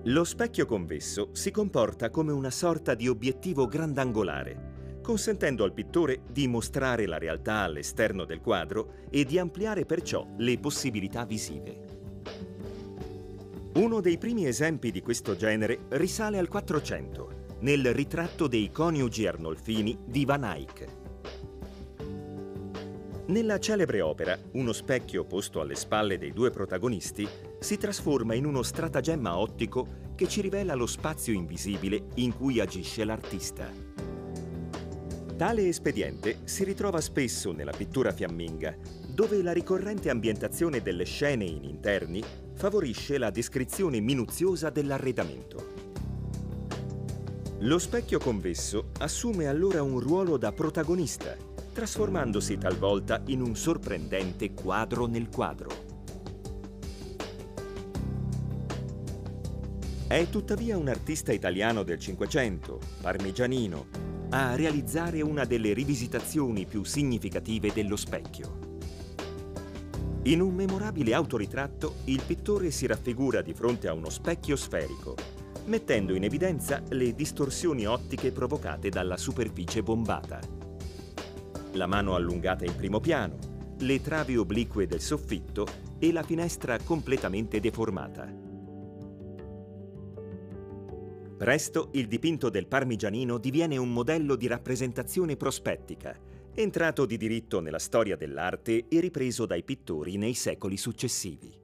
Lo 0.05 0.25
specchio 0.25 0.67
convesso 0.67 1.29
si 1.33 1.51
comporta 1.51 2.11
come 2.11 2.33
una 2.33 2.51
sorta 2.51 2.95
di 2.95 3.07
obiettivo 3.07 3.67
grandangolare, 3.67 4.99
consentendo 5.01 5.63
al 5.63 5.73
pittore 5.73 6.23
di 6.31 6.49
mostrare 6.49 7.07
la 7.07 7.19
realtà 7.19 7.59
all'esterno 7.59 8.25
del 8.25 8.41
quadro 8.41 8.95
e 9.11 9.25
di 9.25 9.39
ampliare 9.39 9.85
perciò 9.85 10.27
le 10.39 10.59
possibilità 10.59 11.25
visive. 11.25 11.99
Uno 13.75 14.01
dei 14.01 14.19
primi 14.19 14.47
esempi 14.47 14.91
di 14.91 15.01
questo 15.01 15.37
genere 15.37 15.85
risale 15.91 16.39
al 16.39 16.49
400, 16.49 17.59
nel 17.61 17.93
ritratto 17.95 18.49
dei 18.49 18.73
coniugi 18.73 19.27
Arnolfini 19.27 19.97
di 20.05 20.25
Van 20.25 20.45
Eyck. 20.45 21.00
Nella 23.31 23.61
celebre 23.61 24.01
opera, 24.01 24.37
uno 24.55 24.73
specchio 24.73 25.23
posto 25.25 25.61
alle 25.61 25.77
spalle 25.77 26.19
dei 26.19 26.33
due 26.33 26.51
protagonisti 26.51 27.29
si 27.61 27.77
trasforma 27.77 28.35
in 28.35 28.45
uno 28.45 28.61
stratagemma 28.61 29.39
ottico 29.39 30.11
che 30.17 30.27
ci 30.27 30.41
rivela 30.41 30.75
lo 30.75 30.87
spazio 30.87 31.33
invisibile 31.33 32.07
in 32.17 32.35
cui 32.35 32.59
agisce 32.59 33.05
l'artista. 33.05 33.71
Tale 35.37 35.69
espediente 35.69 36.39
si 36.43 36.65
ritrova 36.65 37.01
spesso 37.01 37.53
nella 37.53 37.71
pittura 37.71 38.11
fiamminga, 38.11 38.77
dove 39.07 39.41
la 39.45 39.53
ricorrente 39.53 40.11
ambientazione 40.11 40.83
delle 40.83 41.05
scene 41.05 41.45
in 41.45 41.63
interni 41.63 42.21
favorisce 42.55 43.17
la 43.17 43.31
descrizione 43.31 44.01
minuziosa 44.01 44.71
dell'arredamento. 44.71 45.79
Lo 47.61 47.79
specchio 47.79 48.19
convesso 48.19 48.89
assume 48.99 49.47
allora 49.47 49.83
un 49.85 50.01
ruolo 50.01 50.37
da 50.37 50.51
protagonista 50.51 51.49
trasformandosi 51.73 52.59
talvolta 52.59 53.23
in 53.27 53.41
un 53.41 53.55
sorprendente 53.55 54.53
quadro 54.53 55.07
nel 55.07 55.29
quadro. 55.29 55.89
È 60.07 60.29
tuttavia 60.29 60.77
un 60.77 60.89
artista 60.89 61.33
italiano 61.33 61.85
del 61.85 62.01
Cinquecento, 62.01 62.81
parmigianino, 63.01 63.87
a 64.31 64.57
realizzare 64.57 65.23
una 65.23 65.45
delle 65.45 65.73
rivisitazioni 65.73 66.67
più 66.67 66.83
significative 66.83 67.73
dello 67.73 67.97
specchio. 67.97 68.59
In 70.25 70.41
un 70.41 70.55
memorabile 70.55 71.15
autoritratto, 71.15 71.95
il 72.07 72.23
pittore 72.27 72.71
si 72.73 72.87
raffigura 72.87 73.41
di 73.41 73.55
fronte 73.55 73.87
a 73.89 73.93
uno 73.93 74.11
specchio 74.11 74.57
sferico, 74.57 75.15
mettendo 75.67 76.15
in 76.15 76.25
evidenza 76.25 76.83
le 76.89 77.15
distorsioni 77.15 77.87
ottiche 77.87 78.33
provocate 78.33 78.89
dalla 78.89 79.17
superficie 79.17 79.83
bombata 79.83 80.59
la 81.73 81.87
mano 81.87 82.15
allungata 82.15 82.65
in 82.65 82.75
primo 82.75 83.01
piano, 83.01 83.37
le 83.79 84.01
travi 84.01 84.37
oblique 84.37 84.87
del 84.87 85.01
soffitto 85.01 85.67
e 85.99 86.13
la 86.13 86.23
finestra 86.23 86.79
completamente 86.79 87.61
deformata. 87.61 88.49
Presto 91.37 91.89
il 91.93 92.07
dipinto 92.07 92.51
del 92.51 92.67
Parmigianino 92.67 93.39
diviene 93.39 93.79
un 93.79 93.93
modello 93.93 94.37
di 94.37 94.47
rappresentazione 94.47 95.37
prospettica, 95.37 96.15
entrato 96.55 97.07
di 97.07 97.17
diritto 97.17 97.61
nella 97.61 97.79
storia 97.79 98.17
dell'arte 98.17 98.87
e 98.89 99.01
ripreso 99.01 99.47
dai 99.47 99.63
pittori 99.63 100.17
nei 100.19 100.35
secoli 100.35 100.77
successivi. 100.77 101.60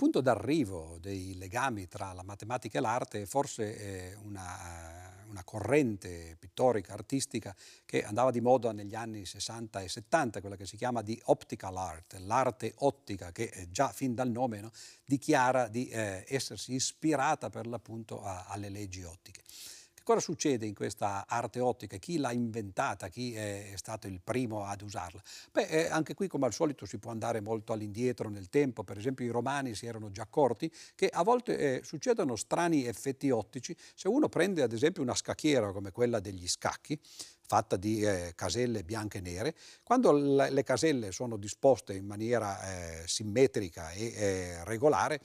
Punto 0.00 0.22
d'arrivo 0.22 0.96
dei 0.98 1.36
legami 1.36 1.86
tra 1.86 2.14
la 2.14 2.22
matematica 2.22 2.78
e 2.78 2.80
l'arte 2.80 3.20
è 3.20 3.26
forse 3.26 4.16
una, 4.22 5.26
una, 5.28 5.44
corrente 5.44 6.36
pittorica, 6.38 6.94
artistica, 6.94 7.54
che 7.84 8.02
andava 8.02 8.30
di 8.30 8.40
moda 8.40 8.72
negli 8.72 8.94
anni 8.94 9.26
60 9.26 9.82
e 9.82 9.88
70, 9.90 10.40
quella 10.40 10.56
che 10.56 10.64
si 10.64 10.78
chiama 10.78 11.02
di 11.02 11.20
optical 11.24 11.76
art, 11.76 12.14
l'arte 12.20 12.72
ottica, 12.78 13.30
che 13.30 13.66
già 13.68 13.88
fin 13.88 14.14
dal 14.14 14.30
nome 14.30 14.62
no, 14.62 14.70
dichiara 15.04 15.68
di 15.68 15.86
eh, 15.88 16.24
essersi 16.28 16.72
ispirata 16.72 17.50
per 17.50 17.66
l'appunto 17.66 18.22
a, 18.22 18.46
alle 18.46 18.70
leggi 18.70 19.02
ottiche. 19.02 19.42
Cosa 20.10 20.22
succede 20.22 20.66
in 20.66 20.74
questa 20.74 21.24
arte 21.28 21.60
ottica? 21.60 21.96
Chi 21.98 22.18
l'ha 22.18 22.32
inventata? 22.32 23.06
Chi 23.06 23.32
è 23.32 23.74
stato 23.76 24.08
il 24.08 24.20
primo 24.20 24.64
ad 24.64 24.82
usarla? 24.82 25.22
Beh, 25.52 25.66
eh, 25.66 25.86
anche 25.88 26.14
qui 26.14 26.26
come 26.26 26.46
al 26.46 26.52
solito 26.52 26.84
si 26.84 26.98
può 26.98 27.12
andare 27.12 27.40
molto 27.40 27.72
all'indietro 27.72 28.28
nel 28.28 28.48
tempo, 28.48 28.82
per 28.82 28.98
esempio 28.98 29.24
i 29.24 29.28
romani 29.28 29.72
si 29.76 29.86
erano 29.86 30.10
già 30.10 30.22
accorti 30.22 30.68
che 30.96 31.06
a 31.06 31.22
volte 31.22 31.56
eh, 31.56 31.84
succedono 31.84 32.34
strani 32.34 32.86
effetti 32.86 33.30
ottici 33.30 33.72
se 33.94 34.08
uno 34.08 34.28
prende 34.28 34.62
ad 34.62 34.72
esempio 34.72 35.00
una 35.00 35.14
scacchiera 35.14 35.70
come 35.70 35.92
quella 35.92 36.18
degli 36.18 36.48
scacchi, 36.48 36.98
fatta 37.46 37.76
di 37.76 38.02
eh, 38.02 38.32
caselle 38.34 38.82
bianche 38.82 39.18
e 39.18 39.20
nere, 39.20 39.54
quando 39.84 40.10
le 40.10 40.62
caselle 40.64 41.12
sono 41.12 41.36
disposte 41.36 41.94
in 41.94 42.06
maniera 42.06 42.60
eh, 42.62 43.06
simmetrica 43.06 43.92
e 43.92 44.06
eh, 44.06 44.64
regolare, 44.64 45.20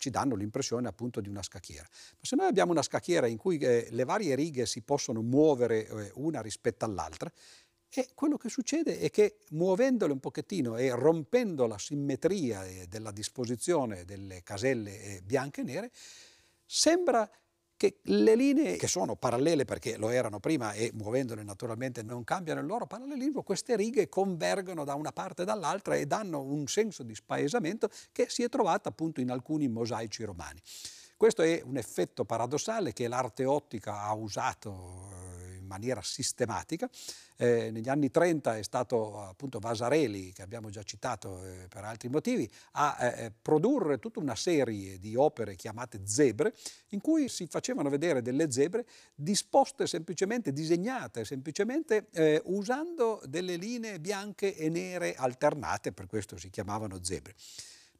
ci 0.00 0.10
danno 0.10 0.34
l'impressione 0.34 0.88
appunto 0.88 1.20
di 1.20 1.28
una 1.28 1.42
scacchiera. 1.42 1.86
Ma 1.88 2.22
se 2.22 2.34
noi 2.34 2.46
abbiamo 2.46 2.72
una 2.72 2.82
scacchiera 2.82 3.26
in 3.26 3.36
cui 3.36 3.58
eh, 3.58 3.86
le 3.90 4.04
varie 4.04 4.34
righe 4.34 4.64
si 4.64 4.80
possono 4.80 5.20
muovere 5.20 5.86
eh, 5.86 6.10
una 6.14 6.40
rispetto 6.40 6.86
all'altra, 6.86 7.30
e 7.92 8.08
quello 8.14 8.36
che 8.36 8.48
succede 8.48 8.98
è 8.98 9.10
che 9.10 9.38
muovendole 9.50 10.12
un 10.12 10.20
pochettino 10.20 10.76
e 10.76 10.94
rompendo 10.94 11.66
la 11.66 11.76
simmetria 11.76 12.64
eh, 12.64 12.86
della 12.88 13.10
disposizione 13.10 14.04
delle 14.04 14.42
caselle 14.42 15.02
eh, 15.02 15.22
bianche 15.22 15.60
e 15.60 15.64
nere, 15.64 15.90
sembra 16.64 17.28
che 17.80 18.00
le 18.02 18.34
linee 18.34 18.76
che 18.76 18.86
sono 18.86 19.16
parallele 19.16 19.64
perché 19.64 19.96
lo 19.96 20.10
erano 20.10 20.38
prima 20.38 20.74
e 20.74 20.90
muovendole 20.92 21.42
naturalmente 21.42 22.02
non 22.02 22.24
cambiano 22.24 22.60
il 22.60 22.66
loro 22.66 22.86
parallelismo, 22.86 23.42
queste 23.42 23.74
righe 23.74 24.10
convergono 24.10 24.84
da 24.84 24.92
una 24.92 25.12
parte 25.12 25.42
e 25.42 25.44
dall'altra 25.46 25.94
e 25.94 26.04
danno 26.04 26.42
un 26.42 26.66
senso 26.66 27.02
di 27.02 27.14
spaesamento 27.14 27.88
che 28.12 28.26
si 28.28 28.42
è 28.42 28.50
trovato 28.50 28.90
appunto 28.90 29.22
in 29.22 29.30
alcuni 29.30 29.66
mosaici 29.66 30.24
romani. 30.24 30.60
Questo 31.16 31.40
è 31.40 31.62
un 31.64 31.78
effetto 31.78 32.26
paradossale 32.26 32.92
che 32.92 33.08
l'arte 33.08 33.46
ottica 33.46 34.02
ha 34.02 34.12
usato 34.12 35.09
maniera 35.70 36.02
sistematica 36.02 36.90
eh, 37.40 37.70
negli 37.70 37.88
anni 37.88 38.10
30 38.10 38.58
è 38.58 38.62
stato 38.62 39.18
appunto 39.22 39.60
Vasareli, 39.60 40.30
che 40.30 40.42
abbiamo 40.42 40.68
già 40.68 40.82
citato 40.82 41.42
eh, 41.42 41.68
per 41.70 41.84
altri 41.84 42.10
motivi, 42.10 42.46
a 42.72 42.98
eh, 43.00 43.24
eh, 43.24 43.32
produrre 43.32 43.98
tutta 43.98 44.20
una 44.20 44.34
serie 44.34 44.98
di 44.98 45.16
opere 45.16 45.54
chiamate 45.54 46.02
zebre, 46.04 46.52
in 46.88 47.00
cui 47.00 47.30
si 47.30 47.46
facevano 47.46 47.88
vedere 47.88 48.20
delle 48.20 48.50
zebre 48.52 48.84
disposte 49.14 49.86
semplicemente, 49.86 50.52
disegnate 50.52 51.24
semplicemente 51.24 52.08
eh, 52.12 52.42
usando 52.44 53.22
delle 53.24 53.56
linee 53.56 54.00
bianche 54.00 54.54
e 54.54 54.68
nere 54.68 55.14
alternate, 55.14 55.92
per 55.92 56.06
questo 56.06 56.36
si 56.36 56.50
chiamavano 56.50 57.02
zebre. 57.02 57.34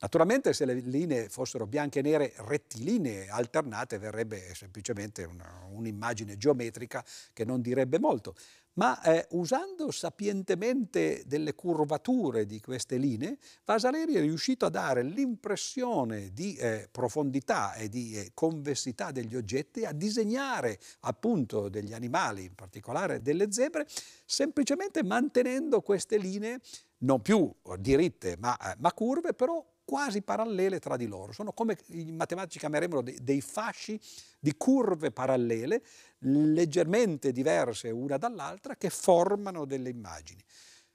Naturalmente 0.03 0.55
se 0.55 0.65
le 0.65 0.75
linee 0.75 1.29
fossero 1.29 1.67
bianche 1.67 1.99
e 1.99 2.03
nere 2.03 2.33
rettilinee 2.37 3.29
alternate 3.29 3.99
verrebbe 3.99 4.55
semplicemente 4.55 5.29
un'immagine 5.73 6.39
geometrica 6.39 7.05
che 7.35 7.45
non 7.45 7.61
direbbe 7.61 7.99
molto, 7.99 8.35
ma 8.75 8.99
eh, 9.03 9.27
usando 9.33 9.91
sapientemente 9.91 11.25
delle 11.27 11.55
curvature 11.55 12.47
di 12.47 12.61
queste 12.61 12.97
linee, 12.97 13.37
Vasaleri 13.67 14.15
è 14.15 14.21
riuscito 14.21 14.65
a 14.65 14.71
dare 14.71 15.03
l'impressione 15.03 16.33
di 16.33 16.55
eh, 16.55 16.89
profondità 16.91 17.75
e 17.75 17.91
di 17.91 18.17
eh, 18.17 18.31
convessità 18.33 19.11
degli 19.11 19.37
oggetti, 19.37 19.85
a 19.85 19.93
disegnare 19.93 20.79
appunto 21.01 21.69
degli 21.69 21.93
animali, 21.93 22.45
in 22.45 22.55
particolare 22.55 23.21
delle 23.21 23.53
zebre, 23.53 23.87
semplicemente 24.25 25.03
mantenendo 25.03 25.83
queste 25.83 26.17
linee 26.17 26.61
non 26.99 27.21
più 27.21 27.53
diritte 27.79 28.37
ma, 28.39 28.57
eh, 28.57 28.77
ma 28.79 28.93
curve, 28.93 29.35
però 29.35 29.63
quasi 29.91 30.23
parallele 30.23 30.79
tra 30.79 30.97
di 30.97 31.09
loro. 31.09 31.33
Sono 31.33 31.53
come 31.53 31.77
i 31.89 32.13
matematici 32.13 32.61
chiamerebbero 32.61 33.03
dei, 33.03 33.19
dei 33.21 33.41
fasci 33.41 34.01
di 34.39 34.55
curve 34.57 35.11
parallele, 35.11 35.83
leggermente 36.19 37.33
diverse 37.33 37.91
una 37.91 38.17
dall'altra, 38.17 38.77
che 38.77 38.89
formano 38.89 39.65
delle 39.65 39.89
immagini. 39.89 40.41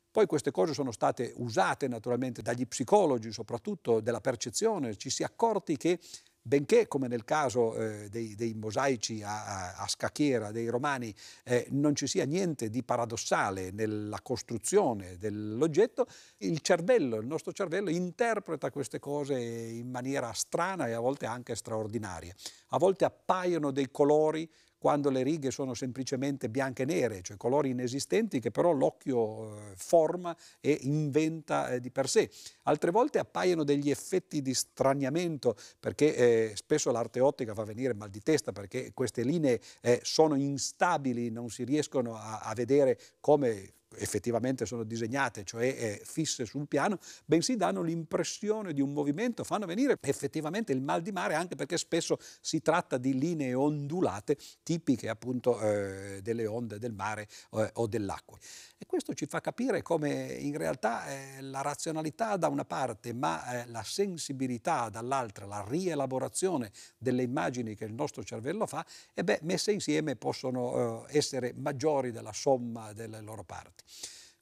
Poi 0.10 0.26
queste 0.28 0.52
cose 0.52 0.74
sono 0.74 0.94
state 0.94 1.34
usate 1.36 1.90
naturalmente 1.90 2.42
dagli 2.42 2.66
psicologi, 2.66 3.34
soprattutto 3.34 4.00
della 4.00 4.22
percezione, 4.22 4.96
ci 4.96 5.10
si 5.10 5.24
è 5.24 5.26
accorti 5.26 5.76
che 5.76 6.00
benché 6.48 6.88
come 6.88 7.08
nel 7.08 7.26
caso 7.26 7.76
eh, 7.76 8.08
dei, 8.10 8.36
dei, 8.36 8.54
mosaici 8.54 9.24
a, 9.24 9.74
a, 9.74 9.88
scacchiera 9.88 10.52
dei 10.52 10.68
romani 10.68 11.14
eh, 11.44 11.66
non 11.72 11.96
ci 11.96 12.06
sia 12.06 12.24
niente 12.24 12.70
di 12.70 12.84
paradossale 12.84 13.72
nella 13.72 14.20
costruzione 14.22 15.18
dell'oggetto, 15.18 16.06
il 16.38 16.60
cervello, 16.62 17.16
il 17.18 17.26
nostro 17.26 17.52
cervello 17.52 17.90
interpreta 17.90 18.70
queste 18.70 19.00
cose 19.00 19.40
in 19.40 19.90
maniera 19.90 20.32
strana 20.34 20.88
e 20.88 20.92
a 20.92 21.00
volte 21.00 21.26
anche 21.26 21.56
straordinaria. 21.56 22.36
A 22.70 22.78
volte 22.78 23.06
appaiono 23.06 23.72
dei 23.72 23.90
colori 23.90 24.48
quando 24.86 25.10
le 25.10 25.24
righe 25.24 25.50
sono 25.50 25.74
semplicemente 25.74 26.48
bianche 26.48 26.84
e 26.84 26.86
nere, 26.86 27.24
cioè 27.24 27.38
colori 27.38 27.72
inesistenti 27.72 28.40
che 28.40 28.52
però 28.52 28.72
l'occhio 28.72 29.56
eh, 29.56 29.74
forma 29.76 30.38
e 30.62 30.78
inventa 30.84 31.72
eh, 31.72 31.80
di 31.80 31.90
per 31.90 32.08
sé. 32.08 32.30
Altre 32.66 32.92
volte 32.92 33.18
appaiono 33.18 33.64
degli 33.64 33.90
effetti 33.90 34.44
di 34.44 34.54
straniamento 34.54 35.56
perché 35.80 36.16
eh, 36.16 36.52
spesso 36.54 36.92
l'arte 36.92 37.20
ottica 37.20 37.56
fa 37.56 37.64
venire 37.64 37.96
mal 37.96 38.12
di 38.12 38.22
testa 38.22 38.52
perché 38.52 38.92
queste 38.94 39.24
linee 39.24 39.60
sono 40.04 40.36
instabili, 40.36 41.32
non 41.32 41.50
si 41.50 41.64
riescono 41.64 42.16
a 42.16 42.52
vedere 42.54 43.00
come 43.20 43.74
effettivamente 43.98 44.66
sono 44.66 44.84
disegnate, 44.84 45.44
cioè 45.44 45.66
eh, 45.66 46.02
fisse 46.04 46.46
sul 46.46 46.68
piano, 46.68 47.00
bensì 47.26 47.56
danno 47.56 47.82
l'impressione 47.82 48.74
di 48.74 48.82
un 48.82 48.94
movimento, 48.94 49.44
fanno 49.44 49.66
venire 49.66 49.98
effettivamente 50.02 50.72
il 50.72 50.82
mal 50.82 51.02
di 51.02 51.12
mare 51.12 51.36
anche 51.36 51.56
perché 51.56 51.78
spesso 51.78 52.18
si 52.42 52.62
tratta 52.62 52.98
di 52.98 53.18
linee 53.18 53.54
ondulate 53.54 54.38
tipiche 54.64 55.10
appunto 55.10 55.60
eh, 55.60 56.20
delle 56.22 56.46
onde 56.46 56.78
del 56.78 56.94
mare 56.94 57.28
eh, 57.54 57.70
o 57.74 57.88
dell'acqua. 57.88 58.38
E 58.78 58.86
questo 58.86 59.14
ci 59.14 59.26
fa 59.26 59.40
capire 59.40 59.82
come 59.82 60.34
in 60.34 60.58
realtà 60.58 61.04
la 61.40 61.62
razionalità 61.62 62.36
da 62.36 62.50
una 62.50 62.66
parte, 62.66 63.14
ma 63.14 63.64
la 63.68 63.84
sensibilità 63.84 64.90
dall'altra, 64.90 65.46
la 65.46 65.66
rielaborazione 65.66 66.72
delle 66.98 67.24
immagini 67.24 67.76
che 67.76 67.86
il 67.86 67.94
nostro 67.94 68.24
cervello 68.24 68.66
fa, 68.66 68.86
e 69.14 69.24
beh, 69.24 69.40
messe 69.44 69.72
insieme 69.72 70.18
possono 70.18 71.06
essere 71.08 71.54
maggiori 71.56 72.12
della 72.12 72.34
somma 72.34 72.92
delle 72.92 73.22
loro 73.22 73.44
parti. 73.44 73.85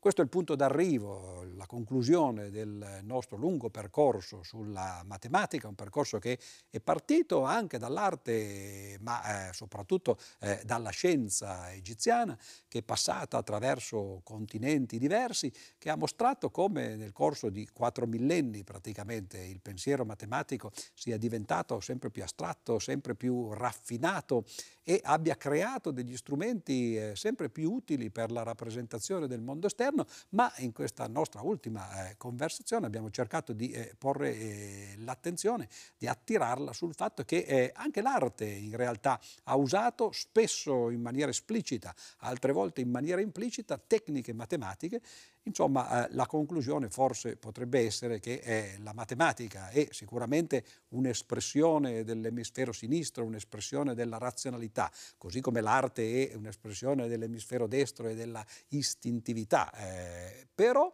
Questo 0.04 0.20
è 0.20 0.26
il 0.26 0.30
punto 0.30 0.58
d'arrivo, 0.58 1.46
la 1.56 1.66
conclusione 1.66 2.50
del 2.50 3.00
nostro 3.04 3.38
lungo 3.38 3.70
percorso 3.70 4.44
sulla 4.44 5.02
matematica, 5.06 5.70
un 5.70 5.76
percorso 5.76 6.20
che 6.20 6.38
è 6.70 6.82
partito 6.82 7.44
anche 7.44 7.78
dall'arte, 7.78 8.98
ma 9.00 9.48
eh, 9.48 9.54
soprattutto 9.54 10.18
eh, 10.42 10.62
dalla 10.66 10.90
scienza 10.90 11.72
egiziana, 11.72 12.38
che 12.68 12.80
è 12.80 12.84
passata 12.84 13.38
attraverso 13.38 14.20
continenti 14.26 15.00
diversi, 15.00 15.50
che 15.78 15.90
ha 15.90 15.96
mostrato 15.96 16.52
come 16.52 16.98
nel 16.98 17.14
corso 17.14 17.50
di 17.50 17.66
quattro 17.72 18.06
millenni 18.06 18.66
praticamente 18.66 19.38
il 19.38 19.62
pensiero 19.62 20.04
matematico 20.04 20.74
sia 20.94 21.16
diventato 21.18 21.80
sempre 21.80 22.10
più 22.10 22.24
astratto, 22.24 22.78
sempre 22.78 23.16
più 23.16 23.54
raffinato 23.54 24.44
e 24.84 25.00
abbia 25.04 25.36
creato 25.36 25.92
degli 25.92 26.16
strumenti 26.18 26.96
eh, 26.96 27.16
sempre 27.16 27.50
più 27.50 27.72
utili 27.72 28.10
per 28.10 28.32
la 28.32 28.44
rappresentazione 28.44 29.28
del 29.28 29.42
mondo 29.42 29.68
esterno, 29.68 30.06
ma 30.30 30.52
in 30.58 30.72
questa 30.72 31.08
nostra 31.08 31.42
ultima 31.42 32.10
eh, 32.10 32.18
conversazione 32.18 32.86
abbiamo 32.86 33.10
cercato 33.10 33.54
di 33.54 33.72
eh, 33.72 33.96
porre 33.98 34.36
eh, 34.36 34.94
l'attenzione, 34.98 35.70
di 35.98 36.08
attirarla 36.08 36.74
sul 36.74 36.94
fatto 36.94 37.24
che 37.24 37.38
eh, 37.38 37.72
anche 37.76 38.02
l'arte 38.02 38.46
in 38.46 38.76
realtà 38.76 39.20
ha 39.44 39.56
usato 39.56 40.12
spesso 40.12 40.90
in 40.90 41.02
maniera 41.02 41.30
esplicita, 41.30 41.94
altre 42.20 42.52
volte 42.52 42.82
in 42.82 42.90
maniera 42.90 43.22
implicita, 43.22 43.78
tecniche 43.78 44.34
matematiche 44.34 45.02
Insomma, 45.46 46.08
eh, 46.08 46.14
la 46.14 46.26
conclusione 46.26 46.90
forse 46.90 47.36
potrebbe 47.36 47.82
essere 47.86 48.20
che 48.20 48.78
la 48.82 48.94
matematica 48.94 49.70
è 49.70 49.88
sicuramente 49.92 50.64
un'espressione 50.90 52.06
dell'emisfero 52.06 52.72
sinistro, 52.72 53.26
un'espressione 53.26 53.94
della 53.94 54.18
razionalità, 54.18 54.90
così 55.18 55.42
come 55.42 55.60
l'arte 55.60 56.30
è 56.30 56.36
un'espressione 56.36 57.10
dell'emisfero 57.10 57.68
destro 57.68 58.08
e 58.08 58.16
della 58.16 58.46
istintività. 58.70 59.72
Eh, 59.74 60.48
però 60.56 60.94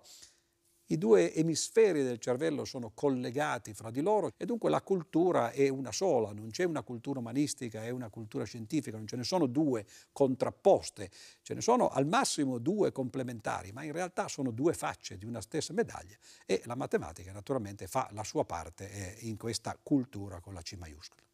i 0.92 0.98
due 0.98 1.34
emisferi 1.36 2.04
del 2.04 2.18
cervello 2.20 2.66
sono 2.66 2.92
collegati 2.94 3.74
fra 3.74 3.92
di 3.92 4.02
loro 4.02 4.32
e 4.38 4.46
dunque 4.46 4.70
la 4.70 4.82
cultura 4.82 5.52
è 5.52 5.70
una 5.70 5.92
sola, 5.92 6.32
non 6.32 6.50
c'è 6.50 6.64
una 6.64 6.82
cultura 6.82 7.20
umanistica 7.20 7.86
e 7.86 7.92
una 7.92 8.10
cultura 8.10 8.44
scientifica, 8.44 8.98
non 8.98 9.06
ce 9.06 9.16
ne 9.16 9.24
sono 9.24 9.46
due 9.46 9.86
contrapposte, 10.12 11.12
ce 11.44 11.54
ne 11.54 11.62
sono 11.62 11.90
al 11.90 12.08
massimo 12.08 12.58
due 12.58 12.92
complementari, 12.92 13.72
ma 13.72 13.84
in 13.84 13.92
realtà 13.92 14.28
sono 14.28 14.50
due 14.50 14.74
facce 14.74 15.18
di 15.18 15.26
una 15.26 15.42
stessa 15.42 15.74
medaglia 15.74 16.18
e 16.46 16.62
la 16.66 16.76
matematica 16.76 17.32
naturalmente 17.32 17.86
fa 17.86 18.10
la 18.14 18.24
sua 18.24 18.46
parte 18.46 18.90
eh, 18.92 19.28
in 19.28 19.38
questa 19.38 19.78
cultura 19.82 20.40
con 20.40 20.56
la 20.56 20.62
C 20.62 20.76
maiuscola. 20.76 21.29